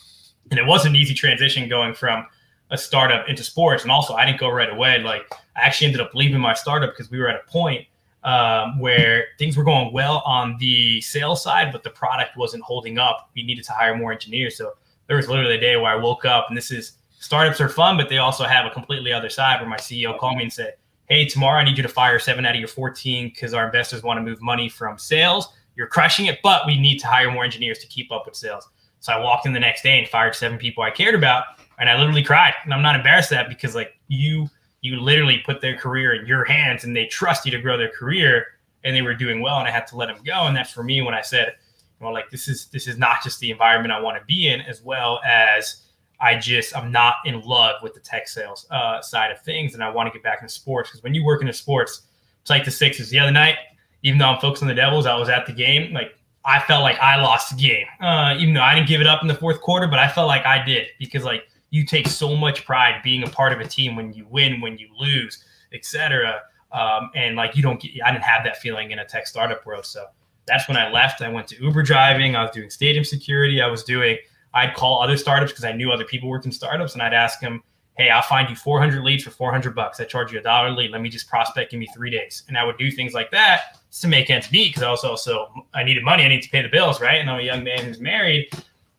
and 0.51 0.59
it 0.59 0.65
wasn't 0.65 0.95
an 0.95 1.01
easy 1.01 1.13
transition 1.13 1.69
going 1.69 1.93
from 1.93 2.25
a 2.71 2.77
startup 2.77 3.27
into 3.29 3.43
sports. 3.43 3.83
And 3.83 3.91
also, 3.91 4.13
I 4.13 4.25
didn't 4.25 4.39
go 4.39 4.49
right 4.49 4.69
away. 4.69 4.99
Like, 4.99 5.25
I 5.55 5.61
actually 5.61 5.87
ended 5.87 6.01
up 6.01 6.13
leaving 6.13 6.39
my 6.39 6.53
startup 6.53 6.91
because 6.91 7.11
we 7.11 7.19
were 7.19 7.27
at 7.27 7.35
a 7.35 7.51
point 7.51 7.87
um, 8.23 8.79
where 8.79 9.25
things 9.37 9.57
were 9.57 9.63
going 9.63 9.93
well 9.93 10.21
on 10.25 10.57
the 10.59 11.01
sales 11.01 11.43
side, 11.43 11.71
but 11.71 11.83
the 11.83 11.89
product 11.89 12.37
wasn't 12.37 12.63
holding 12.63 12.97
up. 12.97 13.29
We 13.35 13.43
needed 13.43 13.65
to 13.65 13.73
hire 13.73 13.95
more 13.95 14.11
engineers. 14.11 14.57
So 14.57 14.73
there 15.07 15.17
was 15.17 15.27
literally 15.27 15.55
a 15.55 15.59
day 15.59 15.75
where 15.75 15.91
I 15.91 15.95
woke 15.95 16.25
up, 16.25 16.45
and 16.49 16.57
this 16.57 16.71
is 16.71 16.93
startups 17.23 17.61
are 17.61 17.69
fun, 17.69 17.95
but 17.95 18.09
they 18.09 18.17
also 18.17 18.43
have 18.43 18.65
a 18.65 18.69
completely 18.69 19.13
other 19.13 19.29
side 19.29 19.61
where 19.61 19.69
my 19.69 19.77
CEO 19.77 20.17
called 20.19 20.35
me 20.35 20.43
and 20.43 20.51
said, 20.51 20.73
Hey, 21.07 21.25
tomorrow 21.25 21.59
I 21.59 21.63
need 21.63 21.77
you 21.77 21.83
to 21.83 21.89
fire 21.89 22.19
seven 22.19 22.45
out 22.45 22.53
of 22.53 22.59
your 22.59 22.67
14 22.67 23.29
because 23.29 23.53
our 23.53 23.65
investors 23.65 24.03
want 24.03 24.17
to 24.17 24.21
move 24.21 24.41
money 24.41 24.67
from 24.67 24.97
sales. 24.97 25.47
You're 25.77 25.87
crushing 25.87 26.25
it, 26.25 26.39
but 26.43 26.67
we 26.67 26.77
need 26.77 26.99
to 26.99 27.07
hire 27.07 27.31
more 27.31 27.45
engineers 27.45 27.79
to 27.79 27.87
keep 27.87 28.11
up 28.11 28.25
with 28.25 28.35
sales. 28.35 28.67
So 28.99 29.13
I 29.13 29.19
walked 29.19 29.45
in 29.45 29.53
the 29.53 29.59
next 29.59 29.83
day 29.83 29.97
and 29.99 30.07
fired 30.07 30.35
seven 30.35 30.57
people 30.57 30.83
I 30.83 30.91
cared 30.91 31.15
about, 31.15 31.45
and 31.79 31.89
I 31.89 31.97
literally 31.97 32.23
cried. 32.23 32.53
And 32.65 32.73
I'm 32.73 32.81
not 32.81 32.95
embarrassed 32.95 33.29
that 33.29 33.47
because 33.47 33.73
like 33.73 33.97
you 34.09 34.49
you 34.81 34.99
literally 34.99 35.41
put 35.45 35.61
their 35.61 35.77
career 35.77 36.13
in 36.13 36.25
your 36.25 36.43
hands 36.43 36.83
and 36.83 36.93
they 36.93 37.05
trust 37.05 37.45
you 37.45 37.51
to 37.51 37.61
grow 37.61 37.77
their 37.77 37.89
career 37.89 38.47
and 38.83 38.93
they 38.93 39.01
were 39.01 39.13
doing 39.13 39.41
well 39.41 39.59
and 39.59 39.67
I 39.67 39.71
had 39.71 39.87
to 39.87 39.95
let 39.95 40.07
them 40.07 40.21
go. 40.25 40.45
And 40.47 40.55
that's 40.55 40.71
for 40.71 40.83
me 40.83 41.01
when 41.01 41.13
I 41.13 41.21
said, 41.21 41.55
well, 42.01 42.11
like 42.11 42.29
this 42.31 42.49
is 42.49 42.65
this 42.67 42.85
is 42.85 42.97
not 42.97 43.23
just 43.23 43.39
the 43.39 43.49
environment 43.49 43.93
I 43.93 44.01
want 44.01 44.17
to 44.17 44.25
be 44.25 44.49
in, 44.49 44.59
as 44.59 44.81
well 44.81 45.21
as 45.25 45.82
I 46.23 46.39
just 46.39 46.75
I'm 46.75 46.91
not 46.91 47.15
in 47.25 47.41
love 47.41 47.75
with 47.83 47.93
the 47.93 47.99
tech 47.99 48.29
sales 48.29 48.65
uh, 48.71 49.01
side 49.01 49.29
of 49.29 49.41
things, 49.41 49.73
and 49.73 49.83
I 49.83 49.89
want 49.89 50.07
to 50.07 50.13
get 50.13 50.23
back 50.23 50.41
into 50.41 50.53
sports 50.53 50.89
because 50.89 51.03
when 51.03 51.13
you 51.13 51.25
work 51.25 51.41
in 51.41 51.47
the 51.47 51.53
sports, 51.53 52.03
it's 52.41 52.49
like 52.49 52.63
the 52.63 52.71
Sixers. 52.71 53.09
The 53.09 53.19
other 53.19 53.31
night, 53.31 53.57
even 54.03 54.17
though 54.19 54.27
I'm 54.27 54.39
focused 54.39 54.63
on 54.63 54.69
the 54.69 54.75
Devils, 54.75 55.05
I 55.05 55.15
was 55.15 55.27
at 55.27 55.45
the 55.45 55.51
game. 55.51 55.93
Like 55.93 56.15
I 56.45 56.61
felt 56.61 56.81
like 56.81 56.97
I 56.99 57.21
lost 57.21 57.49
the 57.49 57.61
game, 57.61 57.85
uh, 57.99 58.35
even 58.39 58.53
though 58.53 58.61
I 58.61 58.73
didn't 58.73 58.87
give 58.87 59.01
it 59.01 59.07
up 59.07 59.21
in 59.21 59.27
the 59.27 59.35
fourth 59.35 59.59
quarter, 59.59 59.85
but 59.85 59.99
I 59.99 60.07
felt 60.07 60.27
like 60.27 60.45
I 60.45 60.63
did 60.63 60.87
because 60.97 61.25
like 61.25 61.43
you 61.71 61.85
take 61.85 62.07
so 62.07 62.35
much 62.37 62.65
pride 62.65 63.01
being 63.03 63.23
a 63.23 63.29
part 63.29 63.51
of 63.51 63.59
a 63.59 63.67
team 63.67 63.97
when 63.97 64.13
you 64.13 64.25
win, 64.29 64.61
when 64.61 64.77
you 64.77 64.87
lose, 64.97 65.43
etc. 65.73 66.39
Um, 66.71 67.11
and 67.15 67.35
like 67.35 67.57
you 67.57 67.63
don't 67.63 67.81
get, 67.81 67.91
I 68.05 68.13
didn't 68.13 68.23
have 68.23 68.45
that 68.45 68.57
feeling 68.57 68.91
in 68.91 68.99
a 68.99 69.05
tech 69.05 69.27
startup 69.27 69.65
world. 69.65 69.85
So 69.85 70.05
that's 70.47 70.69
when 70.69 70.77
I 70.77 70.89
left. 70.89 71.21
I 71.21 71.27
went 71.27 71.47
to 71.49 71.61
Uber 71.61 71.83
driving. 71.83 72.35
I 72.37 72.43
was 72.43 72.51
doing 72.51 72.69
stadium 72.69 73.03
security. 73.03 73.61
I 73.61 73.67
was 73.67 73.83
doing. 73.83 74.17
I'd 74.53 74.75
call 74.75 75.01
other 75.01 75.17
startups 75.17 75.51
because 75.51 75.65
I 75.65 75.71
knew 75.71 75.91
other 75.91 76.05
people 76.05 76.29
worked 76.29 76.45
in 76.45 76.51
startups, 76.51 76.93
and 76.93 77.01
I'd 77.01 77.13
ask 77.13 77.39
them, 77.39 77.63
"Hey, 77.97 78.09
I'll 78.09 78.21
find 78.21 78.49
you 78.49 78.55
400 78.55 79.03
leads 79.03 79.23
for 79.23 79.31
400 79.31 79.75
bucks. 79.75 79.99
I 79.99 80.05
charge 80.05 80.31
you 80.31 80.39
a 80.39 80.43
dollar 80.43 80.71
lead. 80.71 80.91
Let 80.91 81.01
me 81.01 81.09
just 81.09 81.27
prospect. 81.27 81.71
Give 81.71 81.79
me 81.79 81.87
three 81.93 82.09
days." 82.09 82.43
And 82.47 82.57
I 82.57 82.63
would 82.63 82.77
do 82.77 82.91
things 82.91 83.13
like 83.13 83.31
that 83.31 83.79
to 84.01 84.07
make 84.07 84.29
ends 84.29 84.51
meet 84.51 84.69
because 84.69 84.83
I 84.83 84.89
was 84.89 85.03
also 85.03 85.65
I 85.73 85.83
needed 85.83 86.03
money. 86.03 86.23
I 86.23 86.27
need 86.27 86.41
to 86.41 86.49
pay 86.49 86.61
the 86.61 86.69
bills, 86.69 87.01
right? 87.01 87.19
And 87.19 87.29
I'm 87.29 87.39
a 87.39 87.43
young 87.43 87.63
man 87.63 87.79
who's 87.79 87.99
married. 87.99 88.49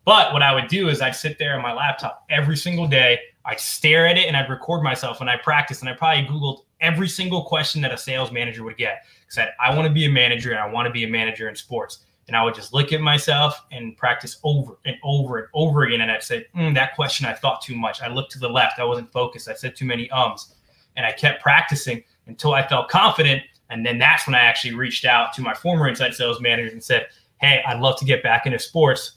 But 0.04 0.32
what 0.32 0.42
I 0.42 0.54
would 0.54 0.68
do 0.68 0.88
is 0.88 1.00
I'd 1.00 1.16
sit 1.16 1.38
there 1.38 1.56
on 1.56 1.62
my 1.62 1.72
laptop 1.72 2.24
every 2.28 2.56
single 2.56 2.86
day. 2.86 3.18
I'd 3.46 3.60
stare 3.60 4.06
at 4.06 4.18
it 4.18 4.26
and 4.26 4.36
I'd 4.36 4.50
record 4.50 4.82
myself 4.82 5.20
and 5.20 5.28
I 5.28 5.36
practice 5.36 5.80
and 5.80 5.88
I 5.88 5.94
probably 5.94 6.24
Googled 6.24 6.64
every 6.80 7.08
single 7.08 7.44
question 7.44 7.80
that 7.82 7.92
a 7.92 7.98
sales 7.98 8.30
manager 8.30 8.64
would 8.64 8.76
get. 8.76 9.04
Said, 9.28 9.52
I 9.60 9.74
want 9.74 9.88
to 9.88 9.92
be 9.92 10.04
a 10.04 10.10
manager 10.10 10.52
and 10.52 10.60
I 10.60 10.68
want 10.68 10.86
to 10.86 10.92
be 10.92 11.04
a 11.04 11.08
manager 11.08 11.48
in 11.48 11.56
sports. 11.56 12.04
And 12.26 12.36
I 12.36 12.42
would 12.42 12.54
just 12.54 12.72
look 12.72 12.92
at 12.92 13.00
myself 13.00 13.64
and 13.70 13.96
practice 13.96 14.38
over 14.44 14.78
and 14.86 14.96
over 15.02 15.38
and 15.38 15.48
over 15.52 15.84
again. 15.84 16.00
And 16.00 16.10
I'd 16.10 16.22
say, 16.22 16.46
mm, 16.56 16.74
that 16.74 16.94
question, 16.94 17.26
I 17.26 17.34
thought 17.34 17.60
too 17.60 17.76
much. 17.76 18.00
I 18.00 18.08
looked 18.08 18.32
to 18.32 18.38
the 18.38 18.48
left. 18.48 18.78
I 18.78 18.84
wasn't 18.84 19.12
focused. 19.12 19.48
I 19.48 19.54
said 19.54 19.76
too 19.76 19.84
many 19.84 20.10
ums. 20.10 20.54
And 20.96 21.04
I 21.04 21.12
kept 21.12 21.42
practicing 21.42 22.02
until 22.26 22.54
I 22.54 22.66
felt 22.66 22.88
confident. 22.88 23.42
And 23.70 23.84
then 23.84 23.98
that's 23.98 24.26
when 24.26 24.34
I 24.34 24.40
actually 24.40 24.74
reached 24.74 25.04
out 25.04 25.32
to 25.34 25.42
my 25.42 25.54
former 25.54 25.88
inside 25.88 26.14
sales 26.14 26.40
manager 26.40 26.72
and 26.72 26.82
said, 26.82 27.08
Hey, 27.40 27.62
I'd 27.66 27.80
love 27.80 27.98
to 27.98 28.04
get 28.04 28.22
back 28.22 28.46
into 28.46 28.58
sports. 28.58 29.12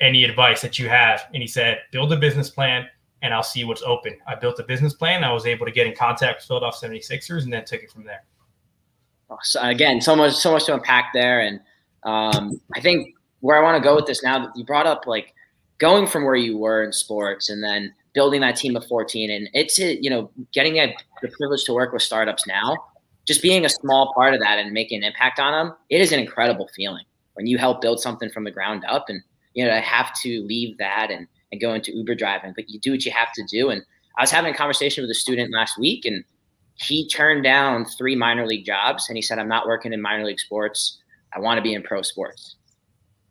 Any 0.00 0.24
advice 0.24 0.60
that 0.62 0.78
you 0.78 0.88
have? 0.88 1.26
And 1.32 1.42
he 1.42 1.46
said, 1.46 1.80
Build 1.92 2.12
a 2.12 2.16
business 2.16 2.50
plan 2.50 2.88
and 3.22 3.34
I'll 3.34 3.42
see 3.42 3.64
what's 3.64 3.82
open. 3.82 4.16
I 4.26 4.34
built 4.34 4.58
a 4.58 4.62
business 4.62 4.94
plan. 4.94 5.24
I 5.24 5.32
was 5.32 5.46
able 5.46 5.66
to 5.66 5.72
get 5.72 5.86
in 5.86 5.94
contact 5.94 6.40
with 6.40 6.46
Philadelphia 6.46 6.90
76ers 6.90 7.44
and 7.44 7.52
then 7.52 7.64
took 7.64 7.82
it 7.82 7.90
from 7.90 8.04
there. 8.04 8.24
So 9.42 9.60
again, 9.62 10.00
so 10.00 10.16
much, 10.16 10.34
so 10.34 10.52
much 10.52 10.64
to 10.66 10.74
unpack 10.74 11.12
there. 11.12 11.40
And 11.40 11.60
um, 12.04 12.60
I 12.74 12.80
think 12.80 13.14
where 13.40 13.58
I 13.58 13.62
want 13.62 13.82
to 13.82 13.86
go 13.86 13.94
with 13.94 14.06
this 14.06 14.22
now 14.22 14.38
that 14.38 14.56
you 14.56 14.64
brought 14.64 14.86
up 14.86 15.06
like 15.06 15.34
going 15.78 16.06
from 16.06 16.24
where 16.24 16.36
you 16.36 16.58
were 16.58 16.82
in 16.82 16.92
sports 16.92 17.50
and 17.50 17.62
then 17.62 17.94
building 18.12 18.40
that 18.40 18.56
team 18.56 18.76
of 18.76 18.84
14 18.86 19.30
and 19.30 19.48
it's 19.54 19.78
you 19.78 20.10
know 20.10 20.30
getting 20.52 20.74
the 20.74 21.28
privilege 21.28 21.64
to 21.64 21.72
work 21.72 21.92
with 21.92 22.02
startups 22.02 22.46
now 22.46 22.76
just 23.26 23.42
being 23.42 23.64
a 23.64 23.68
small 23.68 24.12
part 24.14 24.34
of 24.34 24.40
that 24.40 24.58
and 24.58 24.72
making 24.72 24.98
an 24.98 25.04
impact 25.04 25.38
on 25.38 25.52
them 25.52 25.76
it 25.90 26.00
is 26.00 26.10
an 26.10 26.18
incredible 26.18 26.68
feeling 26.74 27.04
when 27.34 27.46
you 27.46 27.58
help 27.58 27.80
build 27.80 28.00
something 28.00 28.28
from 28.30 28.44
the 28.44 28.50
ground 28.50 28.84
up 28.88 29.06
and 29.08 29.22
you 29.54 29.64
know 29.64 29.70
I 29.70 29.80
have 29.80 30.12
to 30.22 30.42
leave 30.42 30.76
that 30.78 31.10
and 31.10 31.26
and 31.52 31.60
go 31.60 31.74
into 31.74 31.94
uber 31.94 32.14
driving 32.14 32.52
but 32.56 32.68
you 32.68 32.80
do 32.80 32.90
what 32.90 33.04
you 33.04 33.12
have 33.12 33.32
to 33.32 33.44
do. 33.44 33.70
And 33.70 33.82
i 34.16 34.22
was 34.22 34.30
having 34.30 34.52
a 34.52 34.56
conversation 34.56 35.02
with 35.02 35.10
a 35.10 35.14
student 35.14 35.52
last 35.52 35.78
week 35.78 36.04
and 36.04 36.24
he 36.74 37.08
turned 37.08 37.44
down 37.44 37.84
three 37.84 38.16
minor 38.16 38.46
league 38.46 38.64
jobs 38.64 39.08
and 39.08 39.16
he 39.16 39.22
said 39.22 39.38
i'm 39.38 39.48
not 39.48 39.66
working 39.66 39.92
in 39.92 40.00
minor 40.00 40.24
league 40.24 40.40
sports 40.40 40.98
I 41.34 41.40
want 41.40 41.58
to 41.58 41.62
be 41.62 41.74
in 41.74 41.82
pro 41.82 42.02
sports. 42.02 42.56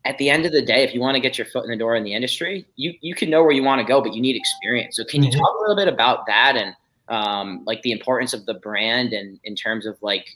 At 0.04 0.16
the 0.18 0.30
end 0.30 0.46
of 0.46 0.52
the 0.52 0.62
day, 0.62 0.84
if 0.84 0.94
you 0.94 1.00
want 1.00 1.16
to 1.16 1.20
get 1.20 1.36
your 1.36 1.46
foot 1.46 1.64
in 1.64 1.70
the 1.70 1.76
door 1.76 1.96
in 1.96 2.04
the 2.04 2.14
industry, 2.14 2.66
you 2.76 2.94
you 3.00 3.14
can 3.14 3.28
know 3.30 3.42
where 3.42 3.52
you 3.52 3.62
want 3.62 3.80
to 3.80 3.84
go, 3.84 4.00
but 4.00 4.14
you 4.14 4.22
need 4.22 4.36
experience. 4.36 4.96
So 4.96 5.04
can 5.04 5.22
you 5.22 5.30
mm-hmm. 5.30 5.40
talk 5.40 5.56
a 5.58 5.60
little 5.60 5.76
bit 5.76 5.88
about 5.88 6.26
that 6.26 6.56
and 6.56 6.74
um, 7.08 7.62
like 7.66 7.82
the 7.82 7.92
importance 7.92 8.32
of 8.32 8.46
the 8.46 8.54
brand 8.54 9.12
and 9.12 9.38
in 9.44 9.54
terms 9.54 9.86
of 9.86 9.96
like 10.02 10.26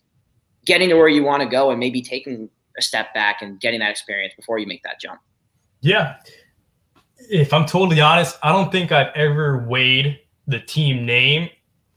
getting 0.66 0.88
to 0.88 0.96
where 0.96 1.08
you 1.08 1.22
want 1.22 1.42
to 1.42 1.48
go 1.48 1.70
and 1.70 1.78
maybe 1.78 2.02
taking 2.02 2.48
a 2.78 2.82
step 2.82 3.12
back 3.14 3.42
and 3.42 3.60
getting 3.60 3.80
that 3.80 3.90
experience 3.90 4.34
before 4.36 4.58
you 4.58 4.66
make 4.66 4.82
that 4.82 5.00
jump? 5.00 5.20
Yeah. 5.80 6.16
If 7.30 7.52
I'm 7.52 7.66
totally 7.66 8.00
honest, 8.00 8.36
I 8.42 8.50
don't 8.52 8.72
think 8.72 8.92
I've 8.92 9.14
ever 9.14 9.66
weighed 9.68 10.20
the 10.46 10.60
team 10.60 11.06
name 11.06 11.50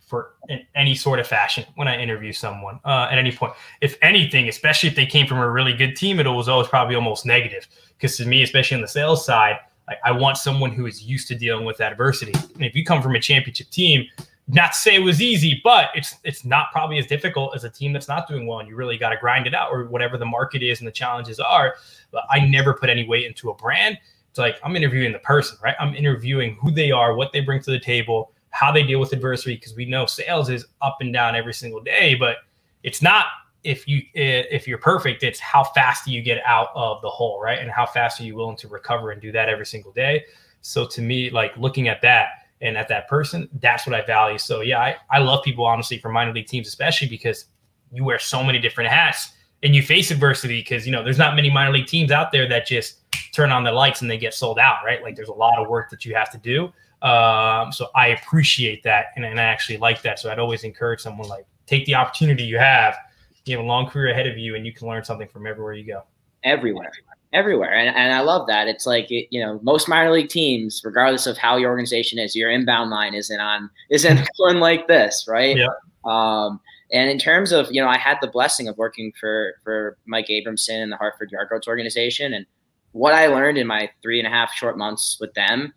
for 0.06 0.36
any 0.76 0.96
sort 0.96 1.20
of 1.20 1.28
fashion 1.28 1.66
when 1.76 1.88
I 1.88 2.00
interview 2.00 2.32
someone 2.32 2.80
uh, 2.86 3.08
at 3.12 3.18
any 3.18 3.32
point. 3.32 3.54
If 3.82 3.98
anything, 4.02 4.48
especially 4.48 4.90
if 4.90 4.96
they 4.96 5.06
came 5.06 5.26
from 5.26 5.40
a 5.40 5.50
really 5.50 5.74
good 5.74 5.96
team, 5.96 6.20
it 6.20 6.28
was 6.28 6.48
always 6.48 6.68
probably 6.68 6.96
almost 6.96 7.26
negative. 7.26 7.68
Because 7.98 8.16
to 8.18 8.26
me, 8.26 8.44
especially 8.44 8.76
on 8.76 8.82
the 8.82 8.88
sales 8.88 9.26
side, 9.26 9.58
like 9.88 9.98
I 10.04 10.12
want 10.12 10.38
someone 10.38 10.72
who 10.72 10.86
is 10.86 11.04
used 11.04 11.28
to 11.30 11.36
dealing 11.36 11.66
with 11.66 11.82
adversity. 11.82 12.34
And 12.56 12.64
if 12.66 12.76
you 12.76 12.86
come 12.86 13.02
from 13.02 13.16
a 13.16 13.20
championship 13.20 13.70
team, 13.70 14.08
not 14.48 14.74
to 14.74 14.80
say 14.80 14.96
it 14.96 15.00
was 15.00 15.22
easy, 15.22 15.60
but 15.64 15.90
it's 15.96 16.18
it's 16.24 16.46
not 16.46 16.72
probably 16.72 17.00
as 17.00 17.08
difficult 17.08 17.56
as 17.56 17.64
a 17.64 17.70
team 17.70 17.94
that's 17.94 18.08
not 18.08 18.28
doing 18.28 18.46
well, 18.46 18.60
and 18.60 18.70
you 18.70 18.76
really 18.76 18.98
got 18.98 19.10
to 19.10 19.18
grind 19.18 19.48
it 19.48 19.56
out, 19.56 19.72
or 19.72 19.86
whatever 19.86 20.18
the 20.18 20.26
market 20.26 20.62
is 20.62 20.80
and 20.80 20.88
the 20.88 20.92
challenges 20.92 21.40
are. 21.40 21.76
But 22.12 22.26
I 22.30 22.46
never 22.46 22.74
put 22.74 22.90
any 22.90 23.08
weight 23.08 23.26
into 23.26 23.50
a 23.50 23.56
brand. 23.56 23.98
It's 24.30 24.38
like 24.38 24.60
I'm 24.64 24.76
interviewing 24.76 25.14
the 25.14 25.20
person, 25.20 25.58
right? 25.64 25.76
I'm 25.80 25.96
interviewing 25.96 26.58
who 26.62 26.70
they 26.70 26.92
are, 26.92 27.16
what 27.16 27.32
they 27.32 27.40
bring 27.40 27.62
to 27.64 27.72
the 27.72 27.80
table, 27.80 28.34
how 28.56 28.72
they 28.72 28.84
deal 28.84 29.02
with 29.02 29.12
adversity 29.12 29.56
because 29.56 29.76
we 29.76 29.86
know 29.86 30.06
sales 30.06 30.50
is 30.50 30.66
up 30.82 30.98
and 31.02 31.12
down 31.12 31.36
every 31.36 31.54
single 31.54 31.82
day 31.82 32.16
but 32.16 32.38
it's 32.84 33.02
not 33.02 33.26
if 33.66 33.88
you 33.88 33.98
eh, 34.16 34.44
if 34.50 34.68
you're 34.68 34.78
perfect 34.78 35.24
it's 35.24 35.40
how 35.40 35.64
fast 35.64 36.06
do 36.06 36.12
you 36.12 36.22
get 36.22 36.42
out 36.46 36.70
of 36.74 37.02
the 37.02 37.10
hole 37.10 37.42
right? 37.42 37.60
And 37.60 37.70
how 37.70 37.86
fast 37.86 38.22
are 38.22 38.24
you 38.24 38.36
willing 38.36 38.56
to 38.58 38.68
recover 38.70 39.12
and 39.12 39.22
do 39.22 39.32
that 39.34 39.50
every 39.50 39.66
single 39.66 39.92
day? 39.92 40.24
So 40.62 40.88
to 40.88 41.02
me 41.02 41.30
like 41.30 41.56
looking 41.58 41.90
at 41.90 42.02
that 42.04 42.28
and 42.62 42.78
at 42.78 42.88
that 42.88 43.10
person 43.10 43.50
that's 43.60 43.86
what 43.86 43.94
i 43.94 44.06
value. 44.06 44.38
So 44.38 44.62
yeah 44.62 44.80
i, 44.80 44.96
I 45.12 45.20
love 45.20 45.44
people 45.44 45.66
honestly 45.66 45.98
from 45.98 46.14
minor 46.14 46.34
league 46.34 46.48
teams 46.48 46.68
especially 46.68 47.10
because 47.10 47.46
you 47.92 48.06
wear 48.06 48.20
so 48.20 48.44
many 48.44 48.60
different 48.60 48.90
hats 48.90 49.34
and 49.64 49.76
you 49.76 49.82
face 49.82 50.12
adversity 50.12 50.62
because 50.62 50.86
you 50.86 50.94
know 50.94 51.04
there's 51.04 51.18
not 51.18 51.36
many 51.36 51.50
minor 51.50 51.74
league 51.74 51.88
teams 51.88 52.12
out 52.12 52.32
there 52.32 52.48
that 52.48 52.66
just 52.66 53.00
turn 53.34 53.52
on 53.52 53.66
the 53.66 53.72
lights 53.72 54.02
and 54.02 54.10
they 54.10 54.18
get 54.18 54.34
sold 54.34 54.60
out 54.60 54.78
right? 54.86 55.04
Like 55.04 55.16
there's 55.18 55.28
a 55.28 55.34
lot 55.34 55.60
of 55.60 55.68
work 55.68 55.90
that 55.90 56.06
you 56.06 56.16
have 56.16 56.32
to 56.32 56.38
do 56.38 56.72
um, 57.06 57.72
so 57.72 57.90
I 57.94 58.08
appreciate 58.08 58.82
that 58.84 59.08
and, 59.16 59.24
and 59.24 59.40
I 59.40 59.44
actually 59.44 59.78
like 59.78 60.02
that. 60.02 60.20
So 60.20 60.32
I'd 60.32 60.40
always 60.40 60.64
encourage 60.64 61.02
someone 61.02 61.28
like 61.28 61.46
take 61.68 61.86
the 61.86 61.94
opportunity 61.94 62.44
you 62.44 62.58
have. 62.58 62.98
You 63.46 63.56
have 63.58 63.64
a 63.64 63.68
long 63.68 63.88
career 63.88 64.10
ahead 64.10 64.26
of 64.26 64.40
you, 64.40 64.56
and 64.56 64.66
you 64.66 64.74
can 64.74 64.88
learn 64.88 65.04
something 65.04 65.28
from 65.28 65.46
everywhere 65.46 65.74
you 65.74 65.86
go. 65.86 66.02
Everywhere, 66.44 66.92
everywhere, 67.32 67.76
and, 67.76 67.96
and 67.96 68.12
I 68.12 68.22
love 68.22 68.48
that. 68.48 68.68
It's 68.68 68.88
like 68.88 69.12
it, 69.12 69.28
you 69.30 69.40
know 69.40 69.60
most 69.62 69.88
minor 69.88 70.12
league 70.12 70.30
teams, 70.30 70.82
regardless 70.84 71.28
of 71.28 71.38
how 71.38 71.58
your 71.58 71.70
organization 71.70 72.18
is, 72.18 72.36
your 72.36 72.50
inbound 72.50 72.90
line 72.90 73.14
isn't 73.14 73.40
on 73.40 73.70
isn't 73.92 74.28
going 74.40 74.58
like 74.58 74.88
this, 74.88 75.26
right? 75.28 75.56
Yeah. 75.56 75.68
Um, 76.06 76.60
and 76.92 77.08
in 77.08 77.20
terms 77.20 77.52
of 77.52 77.68
you 77.72 77.80
know, 77.80 77.88
I 77.88 78.00
had 78.00 78.18
the 78.20 78.28
blessing 78.28 78.68
of 78.68 78.78
working 78.80 79.14
for 79.20 79.54
for 79.64 79.96
Mike 80.08 80.28
Abramson 80.30 80.82
and 80.82 80.92
the 80.92 80.98
Hartford 80.98 81.30
Yard 81.32 81.50
Goats 81.52 81.68
organization, 81.68 82.34
and 82.34 82.48
what 82.94 83.14
I 83.14 83.28
learned 83.28 83.60
in 83.60 83.68
my 83.68 83.92
three 84.02 84.20
and 84.20 84.28
a 84.28 84.32
half 84.32 84.54
short 84.54 84.76
months 84.76 85.18
with 85.22 85.36
them 85.36 85.72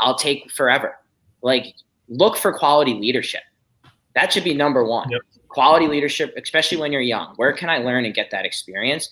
I'll 0.00 0.16
take 0.16 0.50
forever. 0.50 0.96
Like, 1.42 1.74
look 2.08 2.36
for 2.36 2.52
quality 2.52 2.94
leadership. 2.94 3.42
That 4.14 4.32
should 4.32 4.44
be 4.44 4.54
number 4.54 4.84
one. 4.84 5.10
Yep. 5.10 5.20
Quality 5.48 5.88
leadership, 5.88 6.34
especially 6.36 6.78
when 6.78 6.92
you're 6.92 7.00
young. 7.00 7.34
Where 7.36 7.52
can 7.52 7.68
I 7.68 7.78
learn 7.78 8.04
and 8.04 8.14
get 8.14 8.30
that 8.30 8.44
experience? 8.44 9.08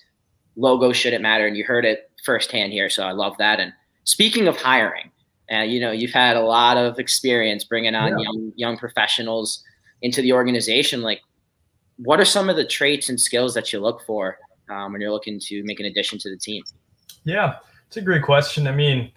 Logo 0.56 0.92
shouldn't 0.92 1.22
matter. 1.22 1.46
And 1.46 1.56
you 1.56 1.64
heard 1.64 1.84
it 1.84 2.10
firsthand 2.24 2.72
here. 2.72 2.88
So 2.88 3.04
I 3.04 3.12
love 3.12 3.36
that. 3.38 3.60
And 3.60 3.72
speaking 4.04 4.48
of 4.48 4.56
hiring, 4.56 5.10
uh, 5.52 5.60
you 5.60 5.80
know, 5.80 5.92
you've 5.92 6.12
had 6.12 6.36
a 6.36 6.40
lot 6.40 6.76
of 6.76 6.98
experience 6.98 7.64
bringing 7.64 7.94
on 7.94 8.18
yeah. 8.18 8.24
young, 8.24 8.52
young 8.56 8.76
professionals 8.76 9.62
into 10.02 10.22
the 10.22 10.32
organization. 10.32 11.02
Like, 11.02 11.20
what 11.96 12.20
are 12.20 12.24
some 12.24 12.48
of 12.48 12.56
the 12.56 12.64
traits 12.64 13.08
and 13.08 13.20
skills 13.20 13.54
that 13.54 13.72
you 13.72 13.80
look 13.80 14.02
for 14.06 14.38
um, 14.70 14.92
when 14.92 15.00
you're 15.00 15.12
looking 15.12 15.38
to 15.40 15.62
make 15.64 15.80
an 15.80 15.86
addition 15.86 16.18
to 16.20 16.30
the 16.30 16.36
team? 16.36 16.62
Yeah, 17.24 17.56
it's 17.86 17.96
a 17.96 18.02
great 18.02 18.22
question. 18.22 18.66
I 18.66 18.72
mean, 18.72 19.12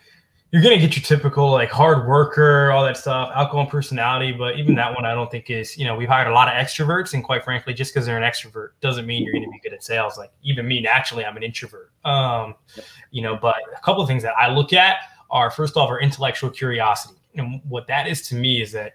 you're 0.51 0.61
gonna 0.61 0.77
get 0.77 0.95
your 0.95 1.03
typical 1.03 1.51
like 1.51 1.69
hard 1.69 2.07
worker, 2.07 2.71
all 2.71 2.85
that 2.85 2.97
stuff, 2.97 3.31
outgoing 3.33 3.67
personality. 3.67 4.31
But 4.31 4.57
even 4.57 4.75
that 4.75 4.93
one, 4.93 5.05
I 5.05 5.13
don't 5.13 5.29
think 5.29 5.49
is. 5.49 5.77
You 5.77 5.85
know, 5.85 5.95
we've 5.95 6.07
hired 6.07 6.27
a 6.27 6.33
lot 6.33 6.47
of 6.47 6.53
extroverts, 6.53 7.13
and 7.13 7.23
quite 7.23 7.43
frankly, 7.43 7.73
just 7.73 7.93
because 7.93 8.05
they're 8.05 8.21
an 8.21 8.23
extrovert 8.23 8.69
doesn't 8.79 9.05
mean 9.05 9.23
you're 9.23 9.33
gonna 9.33 9.49
be 9.51 9.59
good 9.59 9.73
at 9.73 9.83
sales. 9.83 10.17
Like 10.17 10.31
even 10.43 10.67
me, 10.67 10.81
naturally, 10.81 11.25
I'm 11.25 11.35
an 11.35 11.43
introvert. 11.43 11.91
Um, 12.05 12.55
you 13.11 13.21
know, 13.21 13.37
but 13.41 13.57
a 13.75 13.81
couple 13.81 14.01
of 14.01 14.07
things 14.07 14.23
that 14.23 14.33
I 14.39 14.53
look 14.53 14.71
at 14.71 14.97
are 15.29 15.51
first 15.51 15.75
off, 15.75 15.89
our 15.89 15.99
intellectual 15.99 16.49
curiosity, 16.49 17.19
and 17.35 17.61
what 17.67 17.87
that 17.87 18.07
is 18.07 18.27
to 18.29 18.35
me 18.35 18.61
is 18.61 18.71
that 18.71 18.93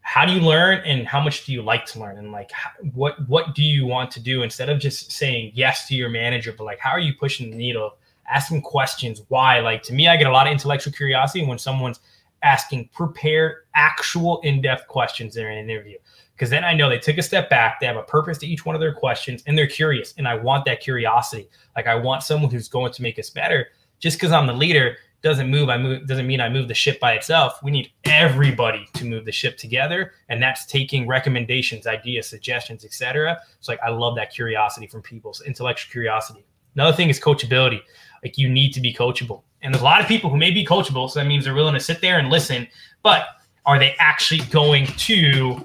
how 0.00 0.24
do 0.24 0.32
you 0.32 0.40
learn 0.40 0.82
and 0.86 1.06
how 1.06 1.20
much 1.20 1.44
do 1.44 1.52
you 1.52 1.60
like 1.60 1.84
to 1.84 2.00
learn 2.00 2.16
and 2.16 2.32
like 2.32 2.50
what 2.94 3.14
what 3.28 3.54
do 3.54 3.62
you 3.62 3.84
want 3.84 4.10
to 4.10 4.20
do 4.20 4.42
instead 4.42 4.70
of 4.70 4.78
just 4.78 5.12
saying 5.12 5.52
yes 5.54 5.86
to 5.86 5.94
your 5.94 6.08
manager 6.08 6.50
but 6.56 6.64
like 6.64 6.78
how 6.78 6.90
are 6.90 6.98
you 6.98 7.12
pushing 7.14 7.50
the 7.50 7.56
needle 7.56 7.98
asking 8.30 8.62
questions 8.62 9.22
why 9.28 9.60
like 9.60 9.82
to 9.82 9.92
me 9.92 10.08
i 10.08 10.16
get 10.16 10.26
a 10.26 10.32
lot 10.32 10.46
of 10.46 10.52
intellectual 10.52 10.92
curiosity 10.92 11.44
when 11.44 11.58
someone's 11.58 12.00
asking 12.42 12.88
prepared 12.92 13.56
actual 13.74 14.40
in-depth 14.42 14.86
questions 14.88 15.36
in 15.36 15.46
an 15.46 15.58
interview 15.58 15.96
because 16.34 16.50
then 16.50 16.64
i 16.64 16.72
know 16.72 16.88
they 16.88 16.98
took 16.98 17.18
a 17.18 17.22
step 17.22 17.50
back 17.50 17.80
they 17.80 17.86
have 17.86 17.96
a 17.96 18.02
purpose 18.02 18.38
to 18.38 18.46
each 18.46 18.64
one 18.64 18.74
of 18.74 18.80
their 18.80 18.94
questions 18.94 19.42
and 19.46 19.56
they're 19.56 19.66
curious 19.66 20.14
and 20.18 20.28
i 20.28 20.34
want 20.34 20.64
that 20.64 20.80
curiosity 20.80 21.48
like 21.76 21.86
i 21.86 21.94
want 21.94 22.22
someone 22.22 22.50
who's 22.50 22.68
going 22.68 22.92
to 22.92 23.02
make 23.02 23.18
us 23.18 23.30
better 23.30 23.68
just 23.98 24.16
because 24.16 24.32
i'm 24.32 24.46
the 24.46 24.52
leader 24.52 24.96
doesn't 25.22 25.50
move, 25.50 25.68
I 25.68 25.78
move 25.78 26.06
doesn't 26.06 26.26
mean 26.26 26.40
I 26.40 26.48
move 26.48 26.68
the 26.68 26.74
ship 26.74 27.00
by 27.00 27.14
itself. 27.14 27.60
We 27.62 27.70
need 27.70 27.90
everybody 28.04 28.86
to 28.94 29.04
move 29.04 29.24
the 29.24 29.32
ship 29.32 29.56
together, 29.56 30.12
and 30.28 30.40
that's 30.40 30.64
taking 30.66 31.06
recommendations, 31.06 31.86
ideas, 31.86 32.28
suggestions, 32.28 32.84
etc. 32.84 33.40
It's 33.58 33.68
like 33.68 33.80
I 33.84 33.90
love 33.90 34.14
that 34.16 34.32
curiosity 34.32 34.86
from 34.86 35.02
people, 35.02 35.34
so 35.34 35.44
intellectual 35.44 35.90
curiosity. 35.90 36.44
Another 36.74 36.96
thing 36.96 37.08
is 37.08 37.20
coachability. 37.20 37.80
Like 38.22 38.38
you 38.38 38.48
need 38.48 38.72
to 38.72 38.80
be 38.80 38.92
coachable, 38.92 39.42
and 39.62 39.72
there's 39.72 39.82
a 39.82 39.84
lot 39.84 40.00
of 40.00 40.08
people 40.08 40.28
who 40.28 40.36
may 40.36 40.50
be 40.50 40.64
coachable, 40.64 41.08
so 41.08 41.20
that 41.20 41.26
means 41.26 41.44
they're 41.44 41.54
willing 41.54 41.74
to 41.74 41.80
sit 41.80 42.00
there 42.00 42.18
and 42.18 42.30
listen, 42.30 42.66
but 43.02 43.26
are 43.64 43.78
they 43.78 43.94
actually 43.98 44.40
going 44.50 44.86
to 44.86 45.64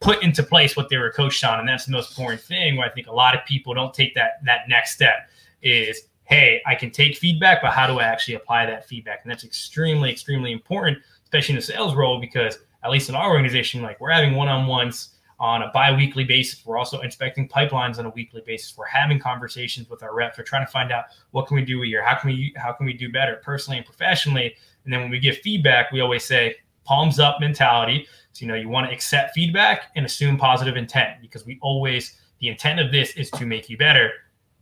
put 0.00 0.22
into 0.22 0.42
place 0.42 0.76
what 0.76 0.88
they 0.88 0.96
were 0.96 1.10
coached 1.10 1.44
on? 1.44 1.58
And 1.60 1.68
that's 1.68 1.84
the 1.84 1.92
most 1.92 2.10
important 2.10 2.40
thing. 2.40 2.76
Where 2.76 2.86
I 2.86 2.90
think 2.90 3.06
a 3.06 3.12
lot 3.12 3.34
of 3.36 3.44
people 3.44 3.74
don't 3.74 3.92
take 3.92 4.14
that 4.14 4.44
that 4.44 4.68
next 4.68 4.94
step 4.94 5.28
is 5.62 6.02
hey, 6.30 6.62
I 6.64 6.76
can 6.76 6.92
take 6.92 7.16
feedback, 7.16 7.60
but 7.60 7.72
how 7.72 7.88
do 7.88 7.98
I 7.98 8.04
actually 8.04 8.34
apply 8.34 8.64
that 8.66 8.86
feedback? 8.86 9.20
And 9.24 9.30
that's 9.32 9.42
extremely, 9.42 10.12
extremely 10.12 10.52
important, 10.52 10.98
especially 11.24 11.54
in 11.54 11.56
the 11.56 11.62
sales 11.62 11.94
role, 11.96 12.20
because 12.20 12.60
at 12.84 12.90
least 12.90 13.08
in 13.08 13.16
our 13.16 13.30
organization, 13.30 13.82
like 13.82 14.00
we're 14.00 14.12
having 14.12 14.34
one-on-ones 14.34 15.16
on 15.40 15.62
a 15.62 15.70
bi-weekly 15.72 16.24
basis. 16.24 16.64
We're 16.64 16.78
also 16.78 17.00
inspecting 17.00 17.48
pipelines 17.48 17.98
on 17.98 18.06
a 18.06 18.10
weekly 18.10 18.42
basis. 18.46 18.76
We're 18.76 18.86
having 18.86 19.18
conversations 19.18 19.88
with 19.88 20.02
our 20.02 20.14
reps. 20.14 20.38
We're 20.38 20.44
trying 20.44 20.66
to 20.66 20.70
find 20.70 20.92
out 20.92 21.06
what 21.30 21.46
can 21.46 21.56
we 21.56 21.64
do 21.64 21.80
here? 21.82 22.04
How 22.04 22.16
can 22.16 22.30
we 22.30 22.54
how 22.56 22.72
can 22.72 22.86
we 22.86 22.92
do 22.92 23.10
better 23.10 23.40
personally 23.42 23.78
and 23.78 23.86
professionally? 23.86 24.54
And 24.84 24.92
then 24.92 25.00
when 25.00 25.10
we 25.10 25.18
give 25.18 25.38
feedback, 25.38 25.90
we 25.90 26.00
always 26.00 26.24
say 26.24 26.56
palms 26.84 27.18
up 27.18 27.40
mentality. 27.40 28.06
So 28.32 28.44
you 28.44 28.48
know 28.48 28.54
you 28.54 28.68
want 28.68 28.86
to 28.86 28.92
accept 28.92 29.34
feedback 29.34 29.90
and 29.96 30.06
assume 30.06 30.36
positive 30.36 30.76
intent 30.76 31.20
because 31.20 31.44
we 31.44 31.58
always 31.62 32.18
the 32.38 32.48
intent 32.48 32.78
of 32.78 32.92
this 32.92 33.12
is 33.16 33.30
to 33.32 33.46
make 33.46 33.68
you 33.68 33.76
better 33.76 34.12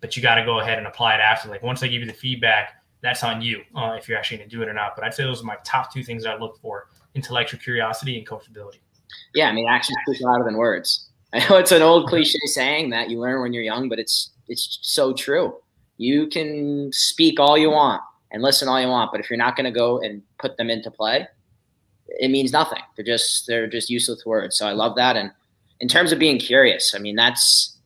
but 0.01 0.17
you 0.17 0.23
got 0.23 0.37
to 0.37 0.45
go 0.45 0.61
ahead 0.61 0.79
and 0.79 0.87
apply 0.87 1.15
it 1.15 1.21
after. 1.21 1.49
Like 1.49 1.63
once 1.63 1.81
they 1.81 1.89
give 1.89 2.01
you 2.01 2.07
the 2.07 2.13
feedback, 2.13 2.83
that's 3.01 3.23
on 3.23 3.41
you 3.41 3.63
uh, 3.75 3.97
if 3.99 4.09
you're 4.09 4.19
actually 4.19 4.39
going 4.39 4.51
to 4.51 4.57
do 4.57 4.63
it 4.63 4.69
or 4.69 4.73
not. 4.73 4.95
But 4.97 5.05
I'd 5.05 5.15
say 5.15 5.25
those 5.25 5.43
are 5.43 5.47
my 5.47 5.57
top 5.65 5.93
two 5.93 6.03
things 6.03 6.27
I 6.27 6.37
look 6.37 6.59
for: 6.61 6.89
intellectual 7.15 7.61
curiosity 7.61 8.19
and 8.19 8.27
coachability. 8.27 8.81
Yeah, 9.35 9.49
I 9.49 9.53
mean, 9.53 9.69
actions 9.69 9.97
speak 10.07 10.21
louder 10.21 10.45
than 10.45 10.57
words. 10.57 11.09
I 11.33 11.47
know 11.49 11.57
it's 11.57 11.73
an 11.73 11.83
old 11.83 12.09
cliche 12.09 12.39
saying 12.47 12.91
that 12.91 13.11
you 13.11 13.21
learn 13.21 13.43
when 13.43 13.53
you're 13.53 13.63
young, 13.63 13.89
but 13.89 13.99
it's 13.99 14.31
it's 14.49 14.79
so 14.83 15.13
true. 15.13 15.57
You 15.99 16.27
can 16.29 16.91
speak 16.93 17.39
all 17.39 17.59
you 17.59 17.71
want 17.71 18.03
and 18.31 18.43
listen 18.43 18.69
all 18.69 18.81
you 18.81 18.89
want, 18.89 19.11
but 19.13 19.21
if 19.21 19.29
you're 19.29 19.37
not 19.37 19.57
going 19.57 19.65
to 19.65 19.71
go 19.71 20.01
and 20.01 20.23
put 20.39 20.57
them 20.57 20.71
into 20.71 20.91
play, 20.91 21.27
it 22.07 22.31
means 22.31 22.53
nothing. 22.53 22.81
They're 22.97 23.05
just 23.05 23.47
they're 23.47 23.67
just 23.67 23.91
useless 23.91 24.25
words. 24.25 24.57
So 24.57 24.67
I 24.67 24.73
love 24.73 24.97
that. 24.97 25.17
And 25.17 25.31
in 25.81 25.89
terms 25.89 26.13
of 26.13 26.19
being 26.19 26.39
curious, 26.39 26.95
I 26.95 26.99
mean 26.99 27.17
that's 27.17 27.77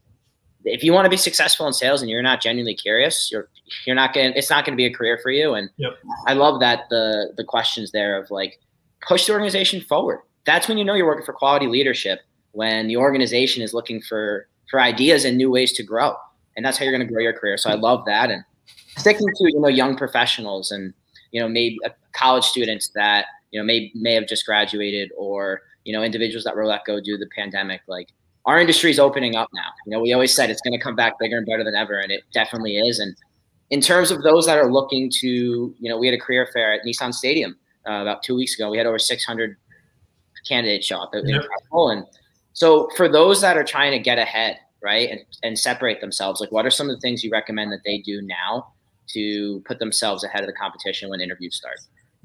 if 0.65 0.85
you 0.85 0.93
want 0.93 1.07
to 1.07 1.11
be 1.11 1.17
successful 1.17 1.67
in 1.67 1.73
sales 1.73 2.03
and 2.03 2.11
you're 2.11 2.23
not 2.23 2.41
genuinely 2.41 2.75
curious, 2.75 3.31
you're 3.33 3.49
you're 3.87 3.97
not 3.97 4.15
going 4.15 4.33
it's 4.35 4.51
not 4.51 4.65
going 4.65 4.75
to 4.75 4.81
be 4.81 4.87
a 4.87 4.95
career 4.95 5.19
for 5.23 5.31
you 5.31 5.55
and 5.55 5.69
yep. 5.77 5.93
I 6.27 6.35
love 6.35 6.61
that 6.61 6.85
the 6.91 7.33
the 7.37 7.45
questions 7.45 7.91
there 7.91 8.17
of 8.17 8.31
like 8.31 8.61
push 9.01 9.27
the 9.27 9.33
organization 9.33 9.81
forward. 9.81 10.21
That's 10.45 10.69
when 10.69 10.79
you 10.79 10.85
know 10.85 10.95
you're 10.95 11.07
working 11.07 11.25
for 11.25 11.33
quality 11.33 11.67
leadership 11.67 12.21
when 12.53 12.89
the 12.89 12.97
organization 12.97 13.63
is 13.63 13.73
looking 13.73 14.01
for 14.01 14.49
for 14.71 14.81
ideas 14.81 15.25
and 15.25 15.37
new 15.37 15.51
ways 15.51 15.73
to 15.75 15.83
grow. 15.83 16.15
And 16.57 16.65
that's 16.65 16.79
how 16.79 16.85
you're 16.85 16.93
going 16.93 17.07
to 17.07 17.13
grow 17.13 17.23
your 17.23 17.33
career. 17.33 17.57
So 17.57 17.71
I 17.71 17.75
love 17.75 18.05
that 18.07 18.31
and 18.31 18.45
sticking 18.97 19.27
to 19.27 19.53
you 19.53 19.61
know 19.61 19.69
young 19.69 19.97
professionals 19.97 20.71
and 20.71 20.93
you 21.31 21.41
know 21.41 21.49
maybe 21.49 21.79
uh, 21.85 21.91
college 22.13 22.45
students 22.45 22.91
that 22.95 23.27
you 23.51 23.61
know 23.61 23.65
may 23.65 23.91
may 23.95 24.15
have 24.15 24.27
just 24.27 24.45
graduated 24.45 25.11
or 25.17 25.63
you 25.85 25.93
know 25.93 26.03
individuals 26.03 26.45
that 26.45 26.55
were 26.55 26.67
let 26.67 26.85
go 26.85 27.01
due 27.01 27.17
to 27.17 27.25
the 27.25 27.31
pandemic 27.35 27.81
like 27.89 28.09
our 28.45 28.59
industry 28.61 28.91
is 28.91 28.99
opening 28.99 29.37
up 29.37 29.49
now. 29.55 29.69
You 29.87 29.93
know, 29.93 30.01
we 30.01 30.13
always 30.13 30.35
said 30.35 30.51
it's 30.51 30.61
going 30.63 30.77
to 30.77 30.83
come 30.83 30.97
back 30.97 31.19
bigger 31.19 31.39
and 31.39 31.47
better 31.47 31.63
than 31.65 31.75
ever, 31.75 31.99
and 31.99 32.11
it 32.11 32.25
definitely 32.33 32.77
is. 32.79 32.99
And 32.99 33.17
in 33.71 33.81
terms 33.81 34.11
of 34.11 34.23
those 34.23 34.47
that 34.47 34.59
are 34.59 34.71
looking 34.71 35.11
to, 35.21 35.29
you 35.79 35.89
know, 35.89 35.97
we 35.97 36.07
had 36.07 36.15
a 36.15 36.21
career 36.21 36.49
fair 36.53 36.73
at 36.73 36.81
Nissan 36.85 37.15
Stadium 37.15 37.57
uh, 37.89 38.03
about 38.03 38.23
two 38.23 38.35
weeks 38.35 38.55
ago. 38.55 38.71
We 38.71 38.79
had 38.79 38.87
over 38.87 38.99
600 38.99 39.57
candidates 40.47 40.87
show 40.87 40.99
up. 40.99 41.11
Yep. 41.15 41.45
And 41.73 42.05
so 42.53 42.89
for 42.97 43.09
those 43.09 43.41
that 43.41 43.57
are 43.57 43.65
trying 43.65 43.93
to 43.93 43.99
get 43.99 44.19
ahead, 44.19 44.59
right, 44.83 45.11
and, 45.11 45.21
and 45.43 45.59
separate 45.59 46.01
themselves, 46.01 46.41
like 46.41 46.53
what 46.53 46.67
are 46.67 46.71
some 46.71 46.91
of 46.91 46.97
the 46.97 47.01
things 47.01 47.23
you 47.23 47.31
recommend 47.31 47.73
that 47.73 47.81
they 47.85 47.99
do 47.99 48.21
now 48.23 48.73
to 49.09 49.63
put 49.67 49.79
themselves 49.79 50.25
ahead 50.25 50.41
of 50.41 50.47
the 50.47 50.53
competition 50.53 51.09
when 51.09 51.21
interviews 51.21 51.57
start? 51.57 51.79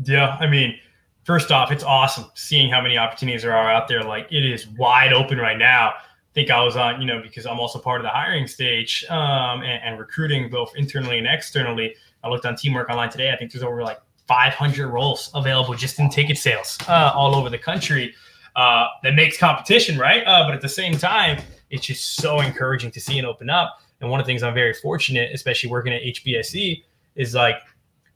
Yeah, 0.04 0.38
I 0.40 0.48
mean, 0.48 0.78
first 1.24 1.52
off, 1.52 1.72
it's 1.72 1.84
awesome 1.84 2.26
seeing 2.36 2.70
how 2.70 2.82
many 2.82 2.98
opportunities 2.98 3.42
there 3.42 3.56
are 3.56 3.72
out 3.72 3.88
there. 3.88 4.04
Like 4.04 4.28
it 4.32 4.46
is 4.46 4.68
wide 4.68 5.14
open 5.14 5.38
right 5.38 5.58
now 5.58 5.94
I 6.38 6.40
think 6.42 6.52
I 6.52 6.64
was 6.64 6.76
on, 6.76 7.02
you 7.02 7.08
know, 7.08 7.20
because 7.20 7.48
I'm 7.48 7.60
also 7.60 7.80
part 7.80 8.00
of 8.00 8.04
the 8.04 8.10
hiring 8.10 8.46
stage 8.46 9.04
um, 9.10 9.64
and, 9.64 9.82
and, 9.84 10.00
recruiting 10.00 10.52
both 10.52 10.72
internally 10.76 11.18
and 11.18 11.26
externally. 11.26 11.96
I 12.24 12.30
looked 12.30 12.46
on 12.46 12.56
Teamwork 12.56 12.90
Online 12.90 13.10
today. 13.10 13.32
I 13.32 13.38
think 13.38 13.52
there's 13.52 13.64
over 13.64 13.82
like 13.82 14.00
500 14.28 14.88
roles 14.90 15.32
available 15.34 15.74
just 15.74 16.00
in 16.00 16.10
ticket 16.10 16.38
sales 16.38 16.78
uh, 16.88 17.12
all 17.16 17.36
over 17.36 17.50
the 17.50 17.58
country. 17.58 18.14
Uh, 18.56 18.88
that 19.04 19.14
makes 19.14 19.38
competition, 19.38 19.98
right? 20.00 20.24
Uh, 20.26 20.44
but 20.46 20.56
at 20.56 20.62
the 20.62 20.70
same 20.70 20.98
time, 20.98 21.40
it's 21.70 21.86
just 21.86 22.16
so 22.16 22.40
encouraging 22.40 22.90
to 22.92 23.00
see 23.00 23.18
and 23.18 23.28
open 23.28 23.50
up. 23.50 23.80
And 24.02 24.10
one 24.10 24.20
of 24.20 24.26
the 24.26 24.32
things 24.32 24.44
I'm 24.44 24.54
very 24.54 24.74
fortunate, 24.74 25.32
especially 25.34 25.70
working 25.70 25.94
at 25.94 26.02
HBSE, 26.02 26.84
is 27.16 27.34
like 27.34 27.58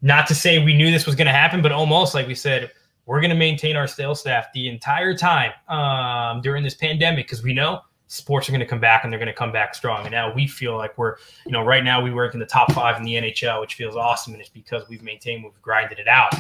not 0.02 0.28
to 0.28 0.36
say 0.36 0.63
we 0.63 0.74
knew 0.74 0.91
this 0.91 1.06
was 1.06 1.15
going 1.15 1.28
to 1.28 1.34
happen, 1.34 1.62
but 1.62 1.71
almost 1.71 2.15
like 2.15 2.28
we 2.28 2.36
said, 2.36 2.71
we're 3.06 3.19
going 3.19 3.30
to 3.32 3.36
maintain 3.36 3.76
our 3.76 3.88
sales 3.88 4.19
staff 4.19 4.47
the 4.54 4.67
entire 4.67 5.15
time 5.15 5.52
um, 5.67 6.41
during 6.41 6.63
this 6.63 6.76
pandemic 6.76 7.26
because 7.28 7.43
we 7.43 7.54
know 7.54 7.82
sports 8.12 8.50
are 8.50 8.52
going 8.52 8.60
to 8.60 8.65
come 8.65 8.82
back 8.82 9.06
and 9.06 9.13
they're 9.13 9.19
going 9.19 9.28
to 9.28 9.34
come 9.34 9.54
back 9.54 9.74
strong. 9.74 10.02
And 10.02 10.12
now 10.12 10.34
we 10.34 10.45
feel 10.45 10.76
like 10.76 10.97
we're, 10.97 11.15
you 11.45 11.54
know, 11.54 11.63
right 11.63 11.82
now 11.82 12.02
we 12.02 12.12
work 12.12 12.34
in 12.34 12.41
the 12.41 12.45
top 12.45 12.69
five 12.74 12.97
in 12.97 13.04
the 13.04 13.13
NHL, 13.13 13.62
which 13.62 13.76
feels 13.76 13.95
awesome. 13.95 14.34
And 14.34 14.41
it's 14.41 14.50
because 14.50 14.84
we've 14.89 15.02
maintained, 15.02 15.45
we've 15.45 15.62
grinded 15.62 15.97
it 15.97 16.10
out. 16.10 16.34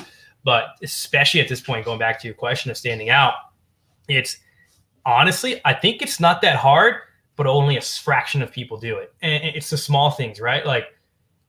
But 0.43 0.65
especially 0.83 1.39
at 1.39 1.47
this 1.47 1.61
point, 1.61 1.85
going 1.85 1.97
back 1.97 2.19
to 2.19 2.27
your 2.27 2.35
question 2.35 2.71
of 2.71 2.77
standing 2.77 3.09
out, 3.09 3.35
it's 4.09 4.37
honestly, 5.05 5.61
I 5.63 5.73
think 5.73 6.01
it's 6.01 6.19
not 6.19 6.41
that 6.41 6.57
hard, 6.57 6.95
but 7.37 7.47
only 7.47 7.77
a 7.77 7.81
fraction 7.81 8.41
of 8.41 8.51
people 8.51 8.77
do 8.77 8.97
it. 8.97 9.13
And 9.21 9.41
it's 9.55 9.69
the 9.69 9.77
small 9.77 10.11
things, 10.11 10.41
right? 10.41 10.65
Like 10.65 10.87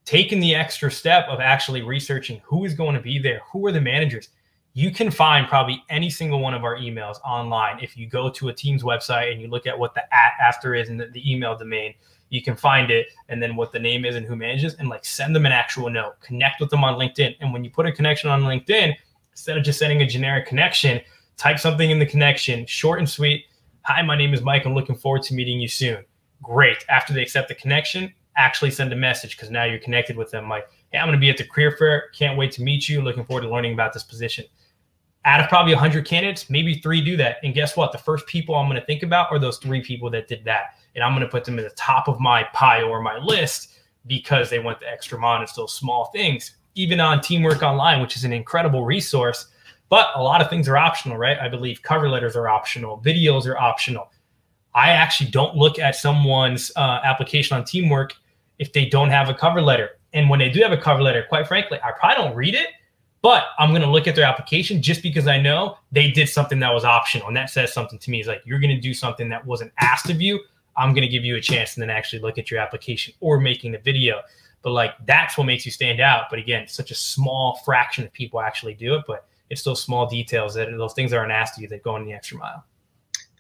taking 0.05 0.39
the 0.39 0.55
extra 0.55 0.93
step 0.93 1.27
of 1.27 1.41
actually 1.41 1.83
researching 1.83 2.41
who 2.45 2.65
is 2.65 2.75
going 2.75 2.95
to 2.95 3.03
be 3.03 3.19
there, 3.19 3.41
who 3.53 3.67
are 3.67 3.73
the 3.73 3.81
managers 3.81 4.29
you 4.75 4.91
can 4.91 5.11
find 5.11 5.47
probably 5.49 5.83
any 5.91 6.09
single 6.09 6.41
one 6.41 6.55
of 6.55 6.65
our 6.65 6.77
emails 6.77 7.21
online. 7.25 7.79
If 7.83 7.97
you 7.97 8.09
go 8.09 8.31
to 8.31 8.49
a 8.49 8.53
team's 8.53 8.83
website 8.83 9.31
and 9.31 9.41
you 9.41 9.49
look 9.49 9.67
at 9.67 9.79
what 9.79 9.95
the 9.95 10.03
at 10.15 10.33
after 10.41 10.75
is 10.75 10.89
and 10.89 10.99
the, 10.99 11.07
the, 11.07 11.31
email 11.31 11.57
domain, 11.57 11.95
you 12.31 12.41
can 12.41 12.57
find 12.57 12.91
it 12.91 13.09
and 13.29 13.43
then 13.43 13.55
what 13.55 13.73
the 13.73 13.79
name 13.79 14.07
is 14.07 14.17
and 14.17 14.25
who 14.25 14.35
manages 14.35 14.75
and 14.75 14.89
like 14.89 15.05
send 15.05 15.37
them 15.37 15.45
an 15.45 15.53
actual 15.53 15.91
note, 15.91 16.19
connect 16.21 16.59
with 16.61 16.71
them 16.71 16.85
on 16.85 16.99
LinkedIn. 16.99 17.37
And 17.41 17.53
when 17.53 17.65
you 17.65 17.71
put 17.71 17.85
a 17.85 17.93
connection 17.93 18.31
on 18.31 18.43
LinkedIn, 18.43 18.95
instead 19.33 19.59
of 19.59 19.65
just 19.65 19.79
sending 19.79 20.01
a 20.01 20.07
generic 20.07 20.47
connection, 20.47 21.03
type 21.37 21.59
something 21.59 21.91
in 21.91 21.99
the 21.99 22.07
connection, 22.07 22.65
short 22.65 22.99
and 22.99 23.09
sweet. 23.09 23.45
Hi, 23.83 24.01
my 24.01 24.17
name 24.17 24.33
is 24.33 24.41
Mike. 24.41 24.65
I'm 24.65 24.75
looking 24.75 24.97
forward 24.97 25.23
to 25.25 25.35
meeting 25.35 25.61
you 25.61 25.69
soon. 25.69 26.03
Great. 26.41 26.85
After 26.89 27.13
they 27.13 27.21
accept 27.21 27.49
the 27.49 27.55
connection, 27.55 28.13
actually 28.37 28.71
send 28.71 28.93
a 28.93 28.97
message 28.97 29.37
because 29.37 29.51
now 29.51 29.65
you're 29.65 29.79
connected 29.79 30.17
with 30.17 30.31
them. 30.31 30.49
Like, 30.49 30.67
hey, 30.93 30.99
I'm 30.99 31.07
going 31.07 31.19
to 31.19 31.21
be 31.21 31.31
at 31.31 31.37
the 31.37 31.45
career 31.45 31.73
fair. 31.73 32.11
Can't 32.15 32.39
wait 32.39 32.53
to 32.53 32.63
meet 32.63 32.89
you. 32.89 33.03
Looking 33.03 33.25
forward 33.25 33.43
to 33.43 33.51
learning 33.51 33.73
about 33.73 33.93
this 33.93 34.03
position 34.03 34.45
out 35.25 35.41
of 35.41 35.49
probably 35.49 35.73
100 35.73 36.07
candidates, 36.07 36.51
maybe 36.51 36.75
three 36.75 37.01
do 37.01 37.17
that. 37.17 37.37
And 37.43 37.55
guess 37.55 37.77
what? 37.77 37.93
The 37.93 37.99
first 37.99 38.27
people 38.27 38.55
I'm 38.55 38.69
going 38.69 38.81
to 38.81 38.87
think 38.87 39.03
about 39.03 39.31
are 39.31 39.39
those 39.39 39.59
three 39.59 39.81
people 39.81 40.11
that 40.11 40.27
did 40.27 40.45
that. 40.45 40.77
And 40.95 41.05
I'm 41.05 41.13
going 41.13 41.23
to 41.23 41.29
put 41.29 41.45
them 41.45 41.59
at 41.59 41.65
the 41.65 41.75
top 41.77 42.09
of 42.09 42.19
my 42.19 42.45
pile 42.53 42.87
or 42.87 43.01
my 43.01 43.19
list 43.19 43.75
because 44.07 44.51
they 44.51 44.59
went 44.59 44.81
the 44.81 44.89
extra 44.89 45.19
mile. 45.19 45.41
It's 45.43 45.53
those 45.53 45.73
small 45.73 46.07
things. 46.07 46.57
Even 46.75 47.01
on 47.01 47.21
Teamwork 47.21 47.63
Online, 47.63 48.01
which 48.01 48.17
is 48.17 48.25
an 48.25 48.33
incredible 48.33 48.85
resource, 48.85 49.47
but 49.89 50.09
a 50.17 50.23
lot 50.23 50.41
of 50.41 50.51
things 50.51 50.69
are 50.69 50.77
optional, 50.77 51.19
right? 51.19 51.39
I 51.39 51.49
believe 51.49 51.83
cover 51.83 52.09
letters 52.09 52.35
are 52.35 52.49
optional, 52.49 53.01
videos 53.05 53.47
are 53.47 53.59
optional. 53.59 54.11
I 54.75 54.91
actually 54.91 55.31
don't 55.31 55.55
look 55.55 55.79
at 55.79 55.95
someone's 55.95 56.73
uh, 56.77 57.01
application 57.05 57.57
on 57.57 57.65
Teamwork 57.65 58.15
if 58.59 58.73
they 58.73 58.87
don't 58.87 59.11
have 59.11 59.29
a 59.29 59.35
cover 59.35 59.61
letter. 59.61 59.99
And 60.13 60.29
when 60.29 60.39
they 60.39 60.51
do 60.51 60.61
have 60.61 60.73
a 60.73 60.77
cover 60.77 61.03
letter, 61.03 61.25
quite 61.29 61.47
frankly, 61.49 61.79
I 61.83 61.93
probably 61.93 62.25
don't 62.25 62.37
read 62.37 62.55
it 62.55 62.69
But 63.23 63.45
I'm 63.57 63.71
going 63.71 63.83
to 63.83 63.91
look 63.91 64.09
at 64.09 64.17
their 64.17 64.25
application 64.25 64.83
just 64.83 65.01
because 65.01 65.29
I 65.29 65.41
know 65.41 65.79
they 65.93 66.11
did 66.11 66.29
something 66.29 66.59
that 66.59 66.75
was 66.75 66.85
optional. 66.85 67.29
And 67.29 67.37
that 67.37 67.51
says 67.51 67.73
something 67.73 67.99
to 68.01 68.11
me. 68.11 68.19
It's 68.19 68.29
like, 68.29 68.43
you're 68.45 68.59
going 68.59 68.75
to 68.75 68.81
do 68.81 68.93
something 68.93 69.29
that 69.29 69.47
wasn't 69.47 69.73
asked 69.79 70.11
of 70.11 70.21
you. 70.21 70.41
I'm 70.77 70.93
going 70.93 71.03
to 71.03 71.09
give 71.09 71.25
you 71.25 71.37
a 71.37 71.41
chance 71.41 71.77
and 71.77 71.83
then 71.83 71.91
actually 71.91 72.19
look 72.19 72.37
at 72.37 72.51
your 72.51 72.59
application 72.59 73.15
or 73.21 73.39
making 73.39 73.73
the 73.73 73.79
video. 73.79 74.21
But 74.63 74.73
like, 74.73 74.95
that's 75.07 75.39
what 75.39 75.45
makes 75.45 75.65
you 75.65 75.71
stand 75.71 76.01
out. 76.01 76.25
But 76.31 76.41
again, 76.41 76.67
such 76.67 76.91
a 76.91 76.97
small 76.97 77.61
fraction 77.65 78.05
of 78.05 78.13
people 78.13 78.41
actually 78.41 78.75
do 78.75 78.97
it. 78.97 79.05
But 79.07 79.25
it's 79.51 79.63
those 79.63 79.81
small 79.81 80.07
details 80.07 80.55
that 80.55 80.69
those 80.77 80.95
things 80.95 81.13
that 81.13 81.19
aren't 81.19 81.33
asked 81.33 81.57
of 81.59 81.63
you 81.63 81.69
that 81.69 81.85
go 81.85 81.95
in 81.97 82.05
the 82.05 82.13
extra 82.13 82.39
mile. 82.39 82.65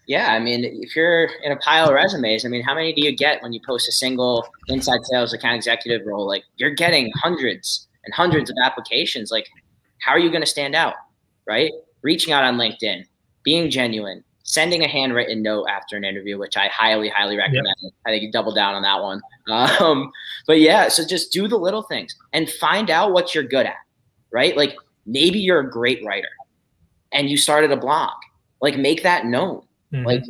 Yeah, 0.06 0.32
I 0.32 0.40
mean, 0.40 0.64
if 0.64 0.96
you're 0.96 1.30
in 1.44 1.52
a 1.52 1.56
pile 1.56 1.88
of 1.88 1.94
resumes, 1.94 2.44
I 2.44 2.48
mean, 2.48 2.62
how 2.62 2.74
many 2.74 2.92
do 2.92 3.02
you 3.02 3.14
get 3.14 3.42
when 3.42 3.52
you 3.52 3.60
post 3.64 3.88
a 3.88 3.92
single 3.92 4.46
inside 4.68 5.04
sales 5.04 5.32
account 5.32 5.56
executive 5.56 6.06
role? 6.06 6.26
Like, 6.26 6.44
you're 6.56 6.74
getting 6.74 7.12
hundreds 7.22 7.86
and 8.04 8.12
hundreds 8.12 8.50
of 8.50 8.56
applications. 8.62 9.30
Like, 9.30 9.48
how 10.00 10.12
are 10.12 10.18
you 10.18 10.28
going 10.28 10.42
to 10.42 10.46
stand 10.46 10.74
out, 10.74 10.94
right? 11.46 11.70
Reaching 12.02 12.32
out 12.32 12.42
on 12.42 12.56
LinkedIn, 12.56 13.04
being 13.44 13.70
genuine, 13.70 14.24
sending 14.42 14.82
a 14.84 14.88
handwritten 14.88 15.40
note 15.40 15.66
after 15.68 15.96
an 15.96 16.04
interview, 16.04 16.36
which 16.36 16.56
I 16.56 16.66
highly, 16.66 17.08
highly 17.08 17.36
recommend. 17.36 17.76
Yep. 17.80 17.92
I 18.04 18.10
think 18.10 18.22
you 18.24 18.32
double 18.32 18.52
down 18.52 18.74
on 18.74 18.82
that 18.82 19.00
one. 19.00 19.20
Um, 19.48 20.10
but 20.46 20.58
yeah, 20.58 20.88
so 20.88 21.06
just 21.06 21.32
do 21.32 21.48
the 21.48 21.56
little 21.56 21.82
things 21.82 22.14
and 22.32 22.50
find 22.50 22.90
out 22.90 23.12
what 23.12 23.34
you're 23.34 23.44
good 23.44 23.66
at, 23.66 23.76
right? 24.32 24.56
Like 24.56 24.76
maybe 25.06 25.38
you're 25.38 25.60
a 25.60 25.70
great 25.70 26.04
writer 26.04 26.28
and 27.12 27.30
you 27.30 27.36
started 27.36 27.70
a 27.70 27.76
blog. 27.76 28.12
Like 28.60 28.76
make 28.76 29.02
that 29.04 29.26
known. 29.26 29.62
Mm-hmm. 29.92 30.06
Like 30.06 30.24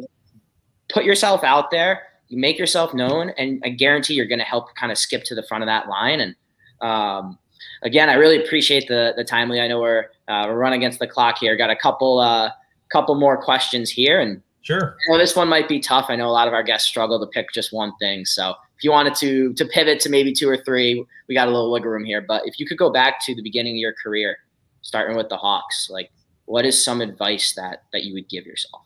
put 0.89 1.05
yourself 1.05 1.45
out 1.45 1.71
there, 1.71 2.03
you 2.29 2.39
make 2.39 2.59
yourself 2.59 2.95
known, 2.95 3.31
and 3.37 3.63
I 3.65 3.71
guarantee 3.71 4.15
you're 4.15 4.27
going 4.27 4.39
to 4.39 4.45
help 4.45 4.75
kind 4.75 4.91
of 4.91 4.99
skip 4.99 5.25
to 5.25 5.35
the 5.35 5.43
front 5.43 5.63
of 5.63 5.69
that 5.69 5.89
line. 5.89 6.21
And 6.21 6.35
um, 6.81 7.39
again, 7.83 8.09
I 8.09 8.15
really 8.15 8.43
appreciate 8.43 8.89
the 8.89 9.13
the 9.17 9.25
timely. 9.25 9.61
I 9.61 9.69
know 9.69 9.81
we're 9.81 10.07
uh, 10.29 10.47
we're 10.49 10.59
running 10.59 10.81
against 10.81 10.99
the 10.99 11.07
clock 11.07 11.39
here. 11.39 11.57
Got 11.57 11.71
a 11.71 11.77
couple 11.77 12.19
uh, 12.19 12.51
couple 12.91 13.15
more 13.15 13.41
questions 13.43 13.91
here, 13.91 14.21
and 14.21 14.43
sure, 14.63 14.97
you 15.07 15.13
know, 15.13 15.19
this 15.19 15.37
one 15.37 15.49
might 15.49 15.69
be 15.69 15.81
tough. 15.81 16.07
I 16.09 16.17
know 16.17 16.29
a 16.29 16.33
lot 16.33 16.49
of 16.49 16.55
our 16.55 16.63
guests 16.63 16.89
struggle 16.89 17.21
to 17.21 17.27
pick 17.27 17.53
just 17.53 17.73
one 17.73 17.93
thing. 18.01 18.25
So 18.25 18.55
if 18.77 18.85
you 18.85 18.91
wanted 18.91 19.15
to 19.17 19.53
to 19.55 19.65
pivot 19.65 20.01
to 20.01 20.09
maybe 20.09 20.33
two 20.33 20.49
or 20.49 20.57
three, 20.57 21.05
we 21.29 21.35
got 21.35 21.49
a 21.49 21.51
little 21.51 21.71
wiggle 21.71 21.91
room 21.91 22.05
here. 22.05 22.21
But 22.21 22.43
if 22.47 22.59
you 22.59 22.67
could 22.67 22.79
go 22.79 22.91
back 22.91 23.25
to 23.27 23.35
the 23.35 23.43
beginning 23.43 23.75
of 23.75 23.81
your 23.81 23.95
career, 24.03 24.39
starting 24.81 25.17
with 25.17 25.29
the 25.29 25.37
Hawks, 25.37 25.89
like 25.91 26.11
what 26.47 26.65
is 26.67 26.83
some 26.83 27.01
advice 27.01 27.53
that 27.55 27.85
that 27.93 28.05
you 28.05 28.15
would 28.15 28.29
give 28.29 28.47
yourself? 28.47 28.83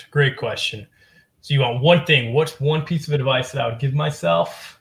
It's 0.00 0.08
a 0.08 0.10
great 0.10 0.38
question. 0.38 0.86
So 1.42 1.52
you 1.52 1.60
want 1.60 1.82
one 1.82 2.06
thing? 2.06 2.32
What's 2.32 2.58
one 2.58 2.84
piece 2.84 3.06
of 3.06 3.12
advice 3.12 3.52
that 3.52 3.60
I 3.60 3.68
would 3.68 3.78
give 3.78 3.92
myself? 3.92 4.80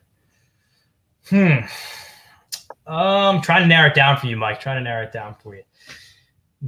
Hmm. 1.30 1.66
Um, 2.88 3.42
trying 3.42 3.64
to 3.64 3.68
narrow 3.68 3.90
it 3.90 3.96
down 3.96 4.18
for 4.18 4.28
you, 4.28 4.38
Mike. 4.38 4.62
Trying 4.62 4.78
to 4.78 4.84
narrow 4.84 5.04
it 5.04 5.12
down 5.12 5.36
for 5.42 5.56
you. 5.56 5.64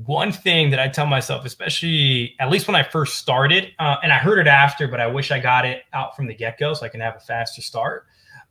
One 0.06 0.32
thing 0.32 0.70
that 0.70 0.80
I 0.80 0.90
tell 0.90 1.06
myself, 1.06 1.46
especially 1.46 2.36
at 2.40 2.50
least 2.50 2.68
when 2.68 2.76
I 2.76 2.84
first 2.84 3.18
started, 3.18 3.74
uh, 3.80 3.98
and 4.04 4.12
I 4.12 4.18
heard 4.18 4.40
it 4.40 4.48
after, 4.48 4.88
but 4.88 5.00
I 5.00 5.08
wish 5.08 5.32
I 5.32 5.40
got 5.40 5.66
it 5.66 5.84
out 5.94 6.16
from 6.16 6.28
the 6.28 6.34
get 6.34 6.58
go 6.58 6.74
so 6.74 6.86
I 6.86 6.90
can 6.90 7.00
have 7.00 7.16
a 7.16 7.20
faster 7.20 7.62
start, 7.62 8.06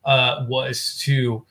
uh, 0.05 0.47
was 0.49 0.99
to 1.03 1.47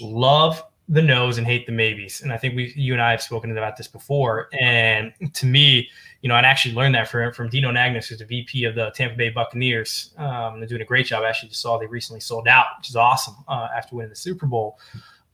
love 0.00 0.62
the 0.90 1.00
no's 1.00 1.38
and 1.38 1.46
hate 1.46 1.66
the 1.66 1.72
maybes. 1.72 2.20
And 2.20 2.32
I 2.32 2.36
think 2.36 2.56
we, 2.56 2.72
you 2.74 2.92
and 2.92 3.00
I 3.00 3.12
have 3.12 3.22
spoken 3.22 3.56
about 3.56 3.76
this 3.76 3.86
before. 3.86 4.48
And 4.60 5.12
to 5.34 5.46
me, 5.46 5.88
you 6.20 6.28
know, 6.28 6.34
I'd 6.34 6.44
actually 6.44 6.74
learned 6.74 6.96
that 6.96 7.08
from, 7.08 7.32
from 7.32 7.48
Dino 7.48 7.70
Nagnus, 7.70 8.08
who's 8.08 8.18
the 8.18 8.24
VP 8.24 8.64
of 8.64 8.74
the 8.74 8.90
Tampa 8.90 9.16
Bay 9.16 9.30
Buccaneers. 9.30 10.12
Um, 10.18 10.58
they're 10.58 10.68
doing 10.68 10.82
a 10.82 10.84
great 10.84 11.06
job. 11.06 11.22
I 11.22 11.28
actually 11.28 11.50
just 11.50 11.62
saw 11.62 11.78
they 11.78 11.86
recently 11.86 12.18
sold 12.18 12.48
out, 12.48 12.66
which 12.76 12.90
is 12.90 12.96
awesome 12.96 13.36
uh, 13.46 13.68
after 13.74 13.94
winning 13.94 14.10
the 14.10 14.16
Super 14.16 14.46
Bowl. 14.46 14.80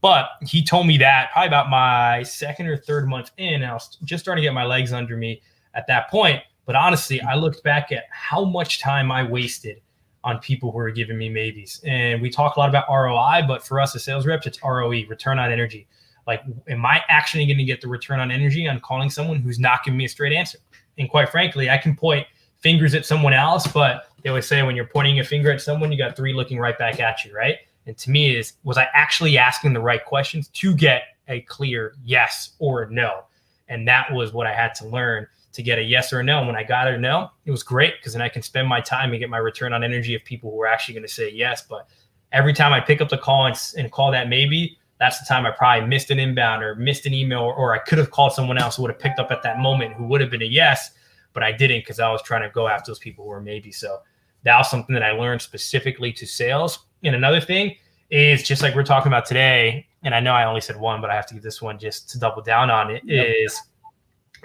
But 0.03 0.29
he 0.43 0.63
told 0.63 0.87
me 0.87 0.99
that 0.99 1.31
probably 1.33 1.49
about 1.49 1.71
my 1.71 2.23
second 2.23 2.67
or 2.67 2.77
third 2.77 3.09
month 3.09 3.31
in, 3.39 3.65
I 3.65 3.73
was 3.73 3.97
just 4.05 4.23
starting 4.23 4.43
to 4.43 4.47
get 4.47 4.53
my 4.53 4.65
legs 4.65 4.93
under 4.93 5.17
me 5.17 5.41
at 5.73 5.87
that 5.87 6.11
point. 6.11 6.43
But 6.67 6.77
honestly, 6.77 7.19
I 7.23 7.35
looked 7.35 7.63
back 7.63 7.93
at 7.93 8.05
how 8.11 8.45
much 8.45 8.79
time 8.79 9.11
I 9.11 9.23
wasted 9.23 9.81
on 10.27 10.41
people 10.41 10.73
who 10.73 10.79
are 10.79 10.91
giving 10.91 11.17
me 11.17 11.29
maybes. 11.29 11.81
And 11.87 12.21
we 12.21 12.29
talk 12.31 12.57
a 12.57 12.59
lot 12.59 12.69
about 12.69 12.87
ROI, 12.91 13.47
but 13.47 13.65
for 13.65 13.81
us 13.81 13.95
as 13.95 14.03
sales 14.03 14.27
reps, 14.27 14.45
it's 14.45 14.59
ROE, 14.63 15.07
return 15.09 15.39
on 15.39 15.53
energy. 15.53 15.87
Like, 16.27 16.43
am 16.69 16.85
I 16.85 17.01
actually 17.09 17.47
going 17.47 17.59
to 17.59 17.65
get 17.65 17.81
the 17.81 17.87
return 17.87 18.19
on 18.19 18.33
energy 18.33 18.69
on 18.69 18.81
calling 18.81 19.09
someone 19.09 19.37
who's 19.37 19.61
not 19.61 19.85
giving 19.85 19.97
me 19.97 20.07
a 20.07 20.09
straight 20.09 20.33
answer? 20.33 20.59
And 20.99 21.09
quite 21.09 21.29
frankly, 21.29 21.71
I 21.71 21.79
can 21.79 21.95
point 21.95 22.27
fingers 22.59 22.93
at 22.97 23.07
someone 23.07 23.35
else, 23.35 23.69
but 23.69 24.09
they 24.23 24.29
always 24.29 24.49
say 24.49 24.65
when 24.65 24.75
you're 24.75 24.89
pointing 24.89 25.21
a 25.21 25.25
finger 25.25 25.53
at 25.53 25.61
someone, 25.61 25.93
you 25.93 25.99
got 25.99 26.17
three 26.17 26.33
looking 26.33 26.59
right 26.59 26.77
back 26.77 26.99
at 26.99 27.25
you, 27.25 27.33
right? 27.33 27.59
And 27.87 27.97
to 27.97 28.11
me, 28.11 28.35
is 28.35 28.55
was 28.65 28.77
I 28.77 28.89
actually 28.95 29.39
asking 29.39 29.75
the 29.75 29.81
right 29.81 30.05
questions 30.05 30.49
to 30.49 30.75
get 30.75 31.03
a 31.29 31.43
clear 31.43 31.95
yes 32.05 32.57
or 32.59 32.87
no? 32.91 33.27
And 33.69 33.87
that 33.87 34.13
was 34.13 34.33
what 34.33 34.49
I 34.49 34.53
had 34.53 34.75
to 34.77 34.89
learn 34.89 35.29
to 35.57 35.63
get 35.63 35.79
a 35.79 35.83
yes 35.83 36.13
or 36.13 36.21
a 36.21 36.23
no. 36.23 36.39
And 36.39 36.47
when 36.47 36.55
I 36.55 36.63
got 36.63 36.87
a 36.87 36.99
no, 36.99 37.31
it 37.47 37.51
was 37.51 37.63
great 37.63 37.95
because 37.99 38.13
then 38.13 38.21
I 38.21 38.29
can 38.29 38.43
spend 38.43 38.69
my 38.69 38.79
time 38.79 39.11
and 39.11 39.19
get 39.19 39.31
my 39.31 39.39
return 39.39 39.73
on 39.73 39.83
energy 39.83 40.15
of 40.15 40.23
people 40.23 40.51
who 40.51 40.61
are 40.61 40.67
actually 40.67 40.93
going 40.93 41.07
to 41.07 41.13
say 41.13 41.31
yes. 41.31 41.63
But 41.63 41.89
every 42.31 42.53
time 42.53 42.75
I 42.75 42.81
pick 42.81 43.01
up 43.01 43.09
the 43.09 43.17
call 43.17 43.47
and, 43.47 43.57
and, 43.79 43.91
call 43.91 44.11
that 44.13 44.29
maybe, 44.29 44.79
that's 45.01 45.19
the 45.19 45.25
time 45.25 45.47
I 45.47 45.51
probably 45.51 45.89
missed 45.89 46.11
an 46.11 46.19
inbound 46.19 46.63
or 46.63 46.75
missed 46.75 47.07
an 47.07 47.15
email, 47.15 47.41
or, 47.41 47.55
or 47.55 47.75
I 47.75 47.79
could 47.79 47.97
have 47.97 48.11
called 48.11 48.33
someone 48.33 48.59
else 48.59 48.77
who 48.77 48.83
would 48.83 48.91
have 48.91 49.01
picked 49.01 49.19
up 49.19 49.31
at 49.31 49.43
that 49.45 49.59
moment 49.59 49.95
who 49.95 50.05
would 50.05 50.21
have 50.21 50.31
been 50.31 50.43
a 50.43 50.47
yes, 50.47 50.91
but 51.33 51.43
I 51.43 51.53
didn't 51.53 51.81
because 51.81 52.01
I 52.01 52.11
was 52.13 52.21
trying 52.21 52.43
to 52.43 52.51
go 52.51 52.69
after 52.69 52.91
those 52.91 52.99
people 52.99 53.25
who 53.25 53.31
were 53.31 53.41
maybe. 53.41 53.73
So 53.73 54.01
that 54.43 54.59
was 54.59 54.71
something 54.71 54.93
that 54.93 55.03
I 55.03 55.13
learned 55.13 55.41
specifically 55.41 56.13
to 56.13 56.27
sales. 56.27 56.81
And 57.03 57.15
another 57.15 57.41
thing 57.41 57.77
is 58.11 58.43
just 58.43 58.61
like 58.61 58.75
we're 58.75 58.85
talking 58.85 59.09
about 59.09 59.25
today, 59.25 59.87
and 60.03 60.15
I 60.15 60.21
know 60.21 60.33
I 60.33 60.45
only 60.45 60.61
said 60.61 60.79
one, 60.79 61.01
but 61.01 61.09
I 61.09 61.15
have 61.15 61.27
to 61.29 61.35
give 61.35 61.43
this 61.43 61.63
one 61.63 61.79
just 61.79 62.11
to 62.11 62.19
double 62.19 62.43
down 62.43 62.71
on 62.71 62.91
it. 62.91 63.03
Yep. 63.07 63.27
Is 63.45 63.61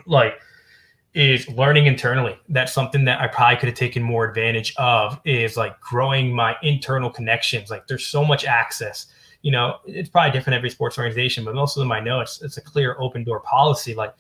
like 0.06 0.39
is 1.13 1.47
learning 1.50 1.88
internally. 1.88 2.38
That's 2.50 2.71
something 2.71 3.06
that 3.06 3.19
I 3.19 3.28
probably 3.28 3.58
could 3.58 3.69
have 3.69 3.78
taken 3.78 4.02
more 4.02 4.28
advantage 4.28 4.74
of 4.78 5.19
is 5.26 5.58
like 5.58 5.80
growing 5.82 6.34
my 6.34 6.56
internal 6.63 7.10
connections. 7.10 7.69
Like 7.69 7.88
there's 7.88 8.06
so 8.06 8.24
much 8.24 8.45
access. 8.45 9.08
You 9.41 9.52
know, 9.52 9.78
it's 9.86 10.10
probably 10.10 10.32
different 10.32 10.56
every 10.56 10.69
sports 10.69 10.97
organization, 10.97 11.43
but 11.43 11.56
most 11.56 11.76
of 11.76 11.82
them 11.82 11.91
I 11.91 12.00
know 12.00 12.21
it's 12.21 12.41
it's 12.41 12.58
a 12.58 12.62
clear 12.62 12.95
open 13.00 13.24
door 13.24 13.41
policy. 13.41 13.93
Like 13.93 14.13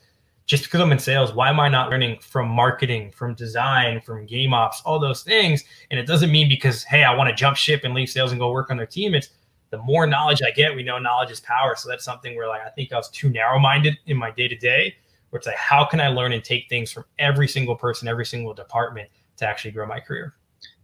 just 0.45 0.63
because 0.63 0.81
I'm 0.81 0.91
in 0.91 0.99
sales, 0.99 1.33
why 1.33 1.49
am 1.49 1.61
I 1.61 1.69
not 1.69 1.89
learning 1.89 2.19
from 2.19 2.49
marketing, 2.49 3.11
from 3.11 3.35
design, 3.35 4.01
from 4.01 4.25
game 4.25 4.53
ops, 4.53 4.81
all 4.83 4.99
those 4.99 5.23
things? 5.23 5.63
And 5.91 5.99
it 5.99 6.05
doesn't 6.05 6.31
mean 6.31 6.49
because, 6.49 6.83
hey, 6.83 7.03
I 7.03 7.15
want 7.15 7.29
to 7.29 7.35
jump 7.35 7.55
ship 7.55 7.81
and 7.85 7.93
leave 7.93 8.09
sales 8.09 8.31
and 8.31 8.39
go 8.39 8.51
work 8.51 8.69
on 8.69 8.75
their 8.75 8.85
team. 8.85 9.13
It's 9.13 9.29
the 9.69 9.77
more 9.77 10.05
knowledge 10.05 10.41
I 10.41 10.51
get, 10.51 10.75
we 10.75 10.83
know 10.83 10.99
knowledge 10.99 11.31
is 11.31 11.39
power. 11.39 11.75
So 11.77 11.87
that's 11.87 12.03
something 12.03 12.35
where 12.35 12.49
like 12.49 12.61
I 12.61 12.69
think 12.69 12.91
I 12.91 12.97
was 12.97 13.09
too 13.09 13.29
narrow 13.29 13.59
minded 13.59 13.97
in 14.07 14.17
my 14.17 14.29
day 14.29 14.49
to 14.49 14.55
day, 14.57 14.97
where 15.31 15.39
it's 15.39 15.47
like, 15.47 15.55
how 15.55 15.83
can 15.83 15.99
I 15.99 16.09
learn 16.09 16.33
and 16.33 16.43
take 16.43 16.69
things 16.69 16.91
from 16.91 17.05
every 17.17 17.47
single 17.47 17.75
person, 17.75 18.07
every 18.07 18.25
single 18.25 18.53
department 18.53 19.09
to 19.37 19.47
actually 19.47 19.71
grow 19.71 19.87
my 19.87 19.99
career? 19.99 20.35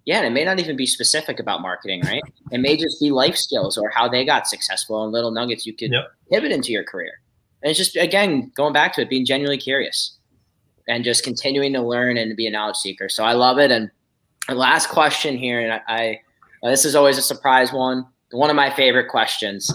Yeah, 0.05 0.17
and 0.17 0.25
it 0.25 0.31
may 0.31 0.45
not 0.45 0.57
even 0.59 0.77
be 0.77 0.85
specific 0.85 1.39
about 1.39 1.61
marketing, 1.61 2.01
right? 2.05 2.23
it 2.51 2.59
may 2.59 2.77
just 2.77 2.99
be 2.99 3.11
life 3.11 3.35
skills 3.35 3.77
or 3.77 3.89
how 3.89 4.07
they 4.07 4.25
got 4.25 4.47
successful 4.47 5.03
and 5.03 5.11
little 5.11 5.31
nuggets 5.31 5.65
you 5.65 5.73
could 5.73 5.91
yep. 5.91 6.11
pivot 6.31 6.51
into 6.51 6.71
your 6.71 6.85
career. 6.85 7.11
And 7.61 7.69
it's 7.69 7.77
just 7.77 7.97
again 7.97 8.51
going 8.55 8.71
back 8.71 8.93
to 8.93 9.01
it, 9.01 9.09
being 9.09 9.25
genuinely 9.25 9.57
curious 9.57 10.17
and 10.87 11.03
just 11.03 11.23
continuing 11.25 11.73
to 11.73 11.81
learn 11.81 12.17
and 12.17 12.37
be 12.37 12.47
a 12.47 12.51
knowledge 12.51 12.77
seeker. 12.77 13.09
So 13.09 13.25
I 13.25 13.33
love 13.33 13.59
it. 13.59 13.71
And 13.71 13.91
the 14.47 14.55
last 14.55 14.87
question 14.87 15.37
here, 15.37 15.59
and 15.59 15.73
I, 15.73 15.81
I 15.87 16.21
uh, 16.63 16.69
this 16.69 16.85
is 16.85 16.95
always 16.95 17.17
a 17.17 17.21
surprise 17.21 17.73
one. 17.73 18.05
One 18.31 18.49
of 18.49 18.55
my 18.55 18.69
favorite 18.69 19.09
questions. 19.09 19.71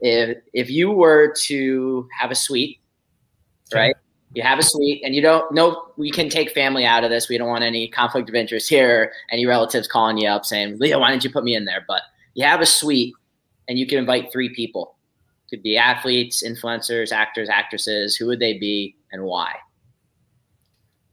If 0.00 0.38
if 0.52 0.70
you 0.70 0.90
were 0.90 1.32
to 1.44 2.08
have 2.18 2.32
a 2.32 2.34
suite, 2.34 2.80
right? 3.74 3.96
You 4.34 4.42
have 4.42 4.58
a 4.58 4.62
suite, 4.62 5.02
and 5.04 5.14
you 5.14 5.22
don't 5.22 5.50
know 5.52 5.88
we 5.96 6.10
can 6.10 6.28
take 6.28 6.50
family 6.50 6.84
out 6.84 7.04
of 7.04 7.10
this. 7.10 7.28
We 7.28 7.38
don't 7.38 7.48
want 7.48 7.64
any 7.64 7.88
conflict 7.88 8.28
of 8.28 8.34
interest 8.34 8.68
here. 8.68 9.12
Any 9.30 9.46
relatives 9.46 9.88
calling 9.88 10.18
you 10.18 10.28
up 10.28 10.44
saying, 10.44 10.78
"Leo, 10.78 10.98
why 10.98 11.10
didn't 11.10 11.24
you 11.24 11.30
put 11.30 11.44
me 11.44 11.54
in 11.54 11.64
there?" 11.64 11.84
But 11.86 12.02
you 12.34 12.44
have 12.44 12.60
a 12.60 12.66
suite, 12.66 13.14
and 13.68 13.78
you 13.78 13.86
can 13.86 13.98
invite 13.98 14.30
three 14.30 14.54
people 14.54 14.96
could 15.50 15.62
be 15.62 15.76
athletes, 15.76 16.42
influencers, 16.42 17.12
actors, 17.12 17.48
actresses. 17.48 18.16
Who 18.16 18.26
would 18.26 18.40
they 18.40 18.58
be 18.58 18.96
and 19.12 19.24
why? 19.24 19.54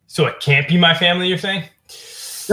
So 0.08 0.26
it 0.26 0.40
can't 0.40 0.68
be 0.68 0.78
my 0.78 0.94
family, 0.94 1.28
you're 1.28 1.38
saying? 1.38 1.64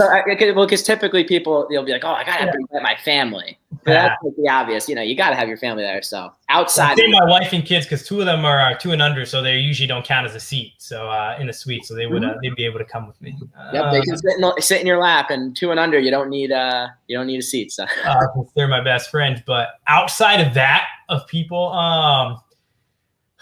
So, 0.01 0.07
I, 0.07 0.51
well, 0.53 0.65
because 0.65 0.81
typically 0.83 1.23
people 1.23 1.67
they'll 1.69 1.83
be 1.83 1.91
like, 1.91 2.03
"Oh, 2.03 2.09
I 2.09 2.23
gotta 2.23 2.45
yeah. 2.45 2.51
bring 2.51 2.83
my 2.83 2.95
family." 3.03 3.59
But 3.83 3.91
yeah. 3.91 4.07
that's 4.09 4.23
like 4.23 4.33
the 4.35 4.49
obvious, 4.49 4.89
you 4.89 4.95
know. 4.95 5.01
You 5.01 5.15
gotta 5.15 5.35
have 5.35 5.47
your 5.47 5.57
family 5.57 5.83
there. 5.83 6.01
So 6.01 6.31
outside, 6.49 6.97
say 6.97 7.07
my 7.07 7.25
wife 7.25 7.53
and 7.53 7.63
kids, 7.63 7.85
because 7.85 8.05
two 8.05 8.19
of 8.19 8.25
them 8.25 8.43
are 8.43 8.75
two 8.77 8.91
and 8.91 9.01
under, 9.01 9.25
so 9.25 9.41
they 9.41 9.59
usually 9.59 9.87
don't 9.87 10.03
count 10.03 10.25
as 10.25 10.33
a 10.33 10.39
seat. 10.39 10.73
So 10.79 11.09
uh, 11.09 11.37
in 11.39 11.49
a 11.49 11.53
suite, 11.53 11.85
so 11.85 11.93
they 11.93 12.07
would 12.07 12.23
uh, 12.23 12.29
mm-hmm. 12.29 12.39
they'd 12.41 12.55
be 12.55 12.65
able 12.65 12.79
to 12.79 12.85
come 12.85 13.07
with 13.07 13.21
me. 13.21 13.37
Yep, 13.73 13.91
they 13.91 14.01
can 14.01 14.13
uh, 14.13 14.17
sit 14.17 14.39
in, 14.39 14.61
sit 14.61 14.81
in, 14.81 14.87
your 14.87 14.99
lap, 14.99 15.29
and 15.29 15.55
two 15.55 15.69
and 15.71 15.79
under, 15.79 15.99
you 15.99 16.09
don't 16.09 16.29
need 16.29 16.51
uh 16.51 16.87
you 17.07 17.15
don't 17.15 17.27
need 17.27 17.39
a 17.39 17.43
seat. 17.43 17.71
So 17.71 17.85
uh, 18.05 18.25
they're 18.55 18.67
my 18.67 18.83
best 18.83 19.11
friends. 19.11 19.41
But 19.45 19.79
outside 19.87 20.41
of 20.41 20.55
that, 20.55 20.87
of 21.09 21.27
people, 21.27 21.71
um, 21.73 22.39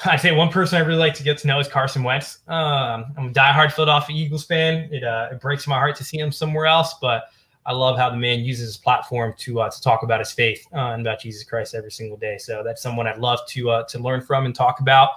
I'd 0.05 0.21
say 0.21 0.31
one 0.31 0.49
person 0.49 0.81
I 0.81 0.85
really 0.85 0.99
like 0.99 1.13
to 1.15 1.23
get 1.23 1.37
to 1.39 1.47
know 1.47 1.59
is 1.59 1.67
Carson 1.67 2.03
Wentz. 2.03 2.39
Um, 2.47 3.13
I'm 3.17 3.27
a 3.27 3.31
diehard 3.31 3.73
Philadelphia 3.73 4.15
Eagles 4.15 4.45
fan. 4.45 4.87
It, 4.93 5.03
uh, 5.03 5.29
it 5.31 5.41
breaks 5.41 5.67
my 5.67 5.75
heart 5.75 5.95
to 5.97 6.03
see 6.05 6.17
him 6.17 6.31
somewhere 6.31 6.67
else, 6.67 6.95
but 7.01 7.25
I 7.65 7.73
love 7.73 7.97
how 7.97 8.09
the 8.09 8.15
man 8.15 8.39
uses 8.39 8.65
his 8.65 8.77
platform 8.77 9.33
to 9.39 9.61
uh, 9.61 9.69
to 9.69 9.81
talk 9.81 10.03
about 10.03 10.19
his 10.19 10.31
faith 10.31 10.65
uh, 10.73 10.91
and 10.91 11.01
about 11.01 11.19
Jesus 11.19 11.43
Christ 11.43 11.75
every 11.75 11.91
single 11.91 12.17
day. 12.17 12.37
So 12.37 12.63
that's 12.63 12.81
someone 12.81 13.07
I'd 13.07 13.17
love 13.17 13.39
to 13.49 13.69
uh, 13.69 13.83
to 13.87 13.99
learn 13.99 14.21
from 14.21 14.45
and 14.45 14.55
talk 14.55 14.79
about 14.79 15.09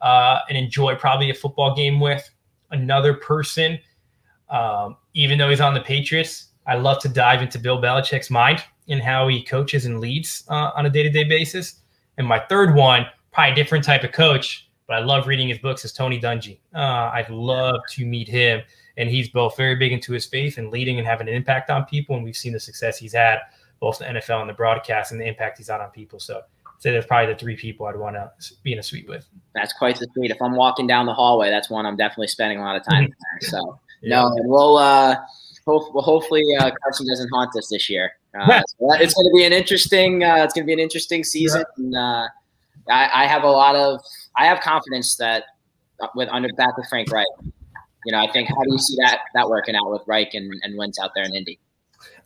uh, 0.00 0.38
and 0.48 0.56
enjoy 0.56 0.94
probably 0.94 1.30
a 1.30 1.34
football 1.34 1.74
game 1.74 1.98
with. 1.98 2.28
Another 2.70 3.14
person, 3.14 3.78
um, 4.50 4.96
even 5.14 5.38
though 5.38 5.50
he's 5.50 5.60
on 5.60 5.74
the 5.74 5.80
Patriots, 5.80 6.48
I 6.66 6.76
love 6.76 7.00
to 7.00 7.08
dive 7.08 7.42
into 7.42 7.58
Bill 7.58 7.80
Belichick's 7.80 8.30
mind 8.30 8.62
and 8.88 9.02
how 9.02 9.26
he 9.26 9.42
coaches 9.42 9.84
and 9.84 10.00
leads 10.00 10.44
uh, 10.48 10.70
on 10.76 10.86
a 10.86 10.90
day 10.90 11.02
to 11.02 11.10
day 11.10 11.24
basis. 11.24 11.80
And 12.18 12.26
my 12.26 12.38
third 12.38 12.74
one, 12.74 13.06
probably 13.32 13.52
a 13.52 13.54
different 13.54 13.84
type 13.84 14.04
of 14.04 14.12
coach, 14.12 14.68
but 14.86 14.96
I 14.96 15.00
love 15.00 15.26
reading 15.26 15.48
his 15.48 15.58
books, 15.58 15.84
is 15.84 15.92
Tony 15.92 16.20
Dungy. 16.20 16.58
Uh, 16.74 17.10
I'd 17.12 17.30
love 17.30 17.80
to 17.90 18.06
meet 18.06 18.28
him 18.28 18.62
and 18.98 19.08
he's 19.08 19.28
both 19.30 19.56
very 19.56 19.76
big 19.76 19.92
into 19.92 20.12
his 20.12 20.26
faith 20.26 20.58
and 20.58 20.70
leading 20.70 20.98
and 20.98 21.06
having 21.06 21.28
an 21.28 21.34
impact 21.34 21.70
on 21.70 21.84
people. 21.84 22.16
And 22.16 22.24
we've 22.24 22.36
seen 22.36 22.52
the 22.52 22.60
success 22.60 22.98
he's 22.98 23.14
had, 23.14 23.38
both 23.80 23.98
the 23.98 24.04
NFL 24.04 24.40
and 24.40 24.50
the 24.50 24.54
broadcast, 24.54 25.12
and 25.12 25.20
the 25.20 25.26
impact 25.26 25.58
he's 25.58 25.68
had 25.68 25.80
on 25.80 25.90
people. 25.90 26.18
So 26.18 26.38
I'd 26.38 26.82
say 26.82 26.90
there's 26.90 27.06
probably 27.06 27.32
the 27.32 27.38
three 27.38 27.56
people 27.56 27.86
I'd 27.86 27.96
want 27.96 28.16
to 28.16 28.30
be 28.64 28.72
in 28.72 28.80
a 28.80 28.82
suite 28.82 29.08
with. 29.08 29.26
That's 29.54 29.72
quite 29.72 29.98
the 29.98 30.08
suite. 30.14 30.32
If 30.32 30.42
I'm 30.42 30.56
walking 30.56 30.88
down 30.88 31.06
the 31.06 31.14
hallway, 31.14 31.48
that's 31.48 31.70
one 31.70 31.86
I'm 31.86 31.96
definitely 31.96 32.26
spending 32.26 32.58
a 32.58 32.62
lot 32.62 32.76
of 32.76 32.84
time 32.84 33.06
mm 33.06 33.12
So 33.42 33.78
yeah. 34.02 34.16
no, 34.16 34.36
we'll 34.40 34.78
uh, 34.78 35.14
hope, 35.64 35.94
well, 35.94 36.02
hopefully 36.02 36.42
uh, 36.58 36.72
Carson 36.82 37.06
doesn't 37.06 37.28
haunt 37.32 37.56
us 37.56 37.68
this 37.68 37.88
year. 37.88 38.12
Uh, 38.38 38.60
so 38.66 38.92
it's 38.94 39.14
going 39.14 39.26
to 39.26 39.32
be 39.32 39.44
an 39.44 39.52
interesting. 39.52 40.24
Uh, 40.24 40.42
it's 40.44 40.54
going 40.54 40.64
to 40.64 40.66
be 40.66 40.72
an 40.72 40.80
interesting 40.80 41.22
season. 41.22 41.62
Yeah. 41.76 41.84
And, 41.84 41.96
uh, 41.96 42.28
I, 42.90 43.24
I, 43.24 43.26
have 43.26 43.42
a 43.44 43.50
lot 43.50 43.76
of. 43.76 44.00
I 44.36 44.46
have 44.46 44.60
confidence 44.60 45.16
that 45.16 45.44
uh, 46.00 46.08
with 46.14 46.28
under 46.30 46.48
back 46.56 46.76
with 46.76 46.86
Frank 46.88 47.10
Reich, 47.10 47.26
you 48.04 48.12
know, 48.12 48.18
I 48.18 48.30
think 48.30 48.48
how 48.48 48.62
do 48.62 48.70
you 48.70 48.78
see 48.78 48.96
that 49.00 49.20
that 49.34 49.48
working 49.48 49.74
out 49.74 49.90
with 49.90 50.02
Reich 50.06 50.34
and, 50.34 50.52
and 50.62 50.76
Wentz 50.76 50.98
out 50.98 51.12
there 51.14 51.24
in 51.24 51.34
Indy? 51.34 51.58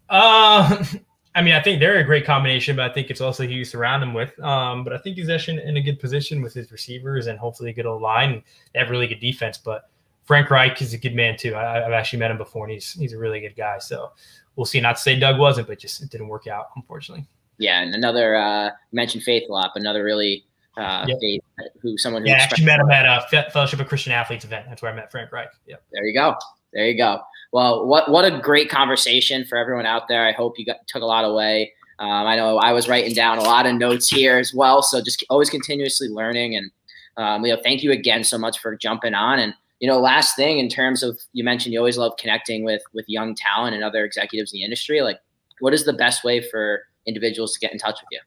Uh, 0.08 0.84
I 1.34 1.40
mean, 1.40 1.54
I 1.54 1.62
think 1.62 1.80
they're 1.80 1.98
a 1.98 2.04
great 2.04 2.26
combination, 2.26 2.76
but 2.76 2.90
I 2.90 2.92
think 2.92 3.10
it's 3.10 3.22
also 3.22 3.44
who 3.44 3.52
you 3.52 3.64
surround 3.64 4.02
him 4.02 4.12
with. 4.12 4.38
Um, 4.40 4.84
but 4.84 4.92
I 4.92 4.98
think 4.98 5.16
he's 5.16 5.30
actually 5.30 5.62
in 5.62 5.78
a 5.78 5.82
good 5.82 5.98
position 5.98 6.42
with 6.42 6.52
his 6.52 6.70
receivers 6.70 7.26
and 7.26 7.38
hopefully 7.38 7.70
a 7.70 7.72
good 7.72 7.86
old 7.86 8.02
line. 8.02 8.42
They 8.72 8.80
have 8.80 8.90
really 8.90 9.06
good 9.06 9.20
defense, 9.20 9.56
but 9.56 9.88
Frank 10.24 10.50
Reich 10.50 10.80
is 10.82 10.92
a 10.92 10.98
good 10.98 11.14
man 11.14 11.36
too. 11.36 11.56
I, 11.56 11.80
have 11.80 11.92
actually 11.92 12.18
met 12.18 12.30
him 12.30 12.38
before, 12.38 12.66
and 12.66 12.72
he's 12.72 12.92
he's 12.92 13.12
a 13.14 13.18
really 13.18 13.40
good 13.40 13.56
guy. 13.56 13.78
So 13.78 14.12
we'll 14.56 14.66
see. 14.66 14.80
Not 14.80 14.96
to 14.96 15.02
say 15.02 15.18
Doug 15.18 15.38
wasn't, 15.38 15.68
but 15.68 15.78
just 15.78 16.02
it 16.02 16.10
didn't 16.10 16.28
work 16.28 16.46
out, 16.46 16.66
unfortunately. 16.76 17.26
Yeah, 17.58 17.80
and 17.80 17.94
another 17.94 18.36
uh, 18.36 18.70
mentioned 18.92 19.24
Faith 19.24 19.48
a 19.48 19.52
lot, 19.52 19.70
but 19.74 19.80
another 19.80 20.04
really 20.04 20.44
uh, 20.76 21.04
yep. 21.06 21.18
Faith, 21.20 21.42
who 21.80 21.98
someone 21.98 22.22
who 22.22 22.28
yeah, 22.28 22.36
actually 22.36 22.64
met 22.64 22.80
him 22.80 22.90
at 22.90 23.04
a 23.04 23.50
Fellowship 23.50 23.80
of 23.80 23.88
Christian 23.88 24.12
Athletes 24.12 24.44
event. 24.44 24.66
That's 24.68 24.82
where 24.82 24.90
I 24.90 24.94
met 24.94 25.10
Frank 25.10 25.30
Reich. 25.32 25.50
Yep. 25.66 25.82
There 25.92 26.04
you 26.04 26.14
go. 26.14 26.34
There 26.72 26.86
you 26.86 26.96
go. 26.96 27.20
Well, 27.52 27.86
what 27.86 28.10
what 28.10 28.24
a 28.24 28.40
great 28.40 28.70
conversation 28.70 29.44
for 29.44 29.58
everyone 29.58 29.84
out 29.84 30.08
there. 30.08 30.26
I 30.26 30.32
hope 30.32 30.58
you 30.58 30.64
got, 30.64 30.86
took 30.86 31.02
a 31.02 31.06
lot 31.06 31.24
away. 31.24 31.72
Um, 31.98 32.26
I 32.26 32.36
know 32.36 32.58
I 32.58 32.72
was 32.72 32.88
writing 32.88 33.14
down 33.14 33.38
a 33.38 33.42
lot 33.42 33.66
of 33.66 33.74
notes 33.74 34.08
here 34.08 34.38
as 34.38 34.54
well. 34.54 34.82
So 34.82 35.02
just 35.02 35.24
always 35.28 35.50
continuously 35.50 36.08
learning. 36.08 36.56
And 36.56 36.70
um, 37.16 37.42
Leo, 37.42 37.58
thank 37.62 37.82
you 37.82 37.92
again 37.92 38.24
so 38.24 38.38
much 38.38 38.58
for 38.58 38.74
jumping 38.76 39.14
on. 39.14 39.38
And 39.38 39.54
you 39.80 39.88
know, 39.88 40.00
last 40.00 40.34
thing 40.34 40.58
in 40.58 40.68
terms 40.68 41.02
of 41.02 41.20
you 41.32 41.44
mentioned 41.44 41.74
you 41.74 41.78
always 41.78 41.98
love 41.98 42.12
connecting 42.18 42.64
with 42.64 42.82
with 42.94 43.04
young 43.08 43.34
talent 43.34 43.74
and 43.74 43.84
other 43.84 44.04
executives 44.04 44.52
in 44.52 44.58
the 44.60 44.64
industry. 44.64 45.02
Like, 45.02 45.20
what 45.60 45.74
is 45.74 45.84
the 45.84 45.92
best 45.92 46.24
way 46.24 46.40
for 46.40 46.84
individuals 47.06 47.52
to 47.52 47.60
get 47.60 47.72
in 47.72 47.78
touch 47.78 48.00
with 48.00 48.08
you? 48.10 48.20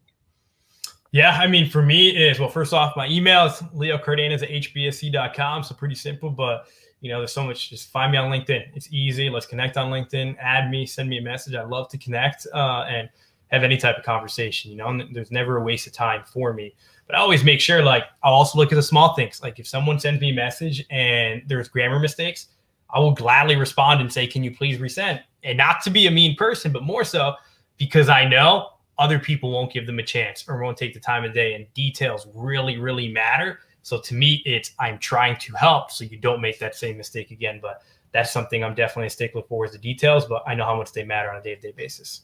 Yeah, 1.15 1.37
I 1.39 1.47
mean, 1.47 1.69
for 1.69 1.81
me 1.81 2.09
is 2.09 2.41
well, 2.41 2.49
first 2.49 2.73
off, 2.73 2.97
my 2.97 3.07
email 3.07 3.45
is 3.45 3.63
Leo 3.73 3.97
Cardenas 3.97 4.43
at 4.43 4.49
hbse.com. 4.49 5.63
So 5.63 5.73
pretty 5.73 5.95
simple, 5.95 6.29
but 6.29 6.67
you 6.99 7.09
know, 7.09 7.19
there's 7.19 7.31
so 7.31 7.45
much. 7.45 7.69
Just 7.69 7.89
find 7.89 8.11
me 8.11 8.17
on 8.17 8.29
LinkedIn. 8.29 8.65
It's 8.75 8.91
easy. 8.91 9.29
Let's 9.29 9.45
connect 9.45 9.77
on 9.77 9.89
LinkedIn. 9.89 10.35
Add 10.41 10.69
me, 10.69 10.85
send 10.85 11.07
me 11.07 11.17
a 11.17 11.21
message. 11.21 11.55
I 11.55 11.63
love 11.63 11.87
to 11.91 11.97
connect 11.97 12.47
uh, 12.53 12.83
and 12.89 13.07
have 13.47 13.63
any 13.63 13.77
type 13.77 13.97
of 13.97 14.03
conversation. 14.03 14.71
You 14.71 14.75
know, 14.75 15.07
there's 15.13 15.31
never 15.31 15.55
a 15.55 15.63
waste 15.63 15.87
of 15.87 15.93
time 15.93 16.25
for 16.25 16.51
me. 16.51 16.75
But 17.07 17.15
I 17.15 17.19
always 17.19 17.45
make 17.45 17.61
sure, 17.61 17.81
like, 17.81 18.03
I'll 18.21 18.33
also 18.33 18.57
look 18.57 18.73
at 18.73 18.75
the 18.75 18.83
small 18.83 19.15
things. 19.15 19.41
Like, 19.41 19.57
if 19.57 19.67
someone 19.67 19.97
sends 20.01 20.19
me 20.19 20.31
a 20.31 20.35
message 20.35 20.83
and 20.89 21.41
there's 21.47 21.69
grammar 21.69 21.99
mistakes, 21.99 22.47
I 22.93 22.99
will 22.99 23.13
gladly 23.13 23.55
respond 23.55 24.01
and 24.01 24.11
say, 24.11 24.27
"Can 24.27 24.43
you 24.43 24.53
please 24.53 24.79
resend?" 24.79 25.21
And 25.43 25.57
not 25.57 25.81
to 25.83 25.89
be 25.89 26.07
a 26.07 26.11
mean 26.11 26.35
person, 26.35 26.73
but 26.73 26.83
more 26.83 27.05
so 27.05 27.35
because 27.77 28.09
I 28.09 28.25
know 28.25 28.71
other 28.97 29.19
people 29.19 29.51
won't 29.51 29.71
give 29.71 29.85
them 29.85 29.99
a 29.99 30.03
chance 30.03 30.45
or 30.47 30.61
won't 30.61 30.77
take 30.77 30.93
the 30.93 30.99
time 30.99 31.23
of 31.23 31.33
day. 31.33 31.53
And 31.53 31.71
details 31.73 32.27
really, 32.33 32.77
really 32.77 33.09
matter. 33.09 33.59
So 33.81 33.99
to 34.01 34.13
me, 34.15 34.41
it's 34.45 34.71
I'm 34.79 34.97
trying 34.97 35.37
to 35.37 35.53
help 35.53 35.91
so 35.91 36.03
you 36.05 36.17
don't 36.17 36.41
make 36.41 36.59
that 36.59 36.75
same 36.75 36.97
mistake 36.97 37.31
again. 37.31 37.59
But 37.61 37.81
that's 38.11 38.31
something 38.31 38.63
I'm 38.63 38.73
definitely 38.75 39.07
a 39.07 39.09
stickler 39.09 39.43
for 39.49 39.65
is 39.65 39.73
the 39.73 39.77
details, 39.77 40.25
but 40.25 40.41
I 40.47 40.55
know 40.55 40.63
how 40.63 40.77
much 40.77 40.93
they 40.93 41.03
matter 41.03 41.29
on 41.29 41.37
a 41.37 41.41
day 41.41 41.55
to 41.55 41.61
day 41.61 41.73
basis. 41.75 42.21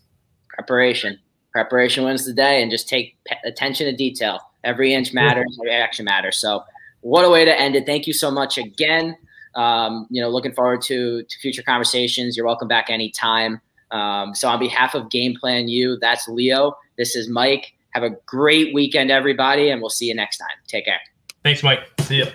Preparation. 0.47 1.19
Preparation 1.51 2.05
wins 2.05 2.25
the 2.25 2.33
day 2.33 2.61
and 2.61 2.71
just 2.71 2.87
take 2.87 3.17
attention 3.43 3.87
to 3.87 3.95
detail. 3.95 4.39
Every 4.63 4.93
inch 4.93 5.13
matters, 5.13 5.57
every 5.61 5.73
action 5.73 6.05
matters. 6.05 6.37
So 6.37 6.63
what 7.01 7.25
a 7.25 7.29
way 7.29 7.43
to 7.43 7.59
end 7.59 7.75
it. 7.75 7.85
Thank 7.85 8.07
you 8.07 8.13
so 8.13 8.31
much 8.31 8.57
again. 8.57 9.17
Um, 9.55 10.07
you 10.09 10.21
know, 10.21 10.29
looking 10.29 10.53
forward 10.53 10.81
to, 10.83 11.23
to 11.23 11.39
future 11.39 11.61
conversations. 11.61 12.37
You're 12.37 12.45
welcome 12.45 12.69
back 12.69 12.89
anytime. 12.89 13.59
Um, 13.91 14.33
so 14.35 14.47
on 14.47 14.59
behalf 14.59 14.95
of 14.95 15.09
Game 15.09 15.35
Plan 15.39 15.67
U, 15.67 15.97
that's 15.99 16.27
Leo. 16.27 16.75
This 16.97 17.15
is 17.15 17.29
Mike. 17.29 17.73
Have 17.91 18.03
a 18.03 18.11
great 18.25 18.73
weekend, 18.73 19.11
everybody, 19.11 19.69
and 19.69 19.81
we'll 19.81 19.89
see 19.89 20.05
you 20.05 20.15
next 20.15 20.37
time. 20.37 20.47
Take 20.67 20.85
care. 20.85 20.99
Thanks, 21.43 21.61
Mike. 21.63 21.81
See 22.01 22.17
you. 22.17 22.27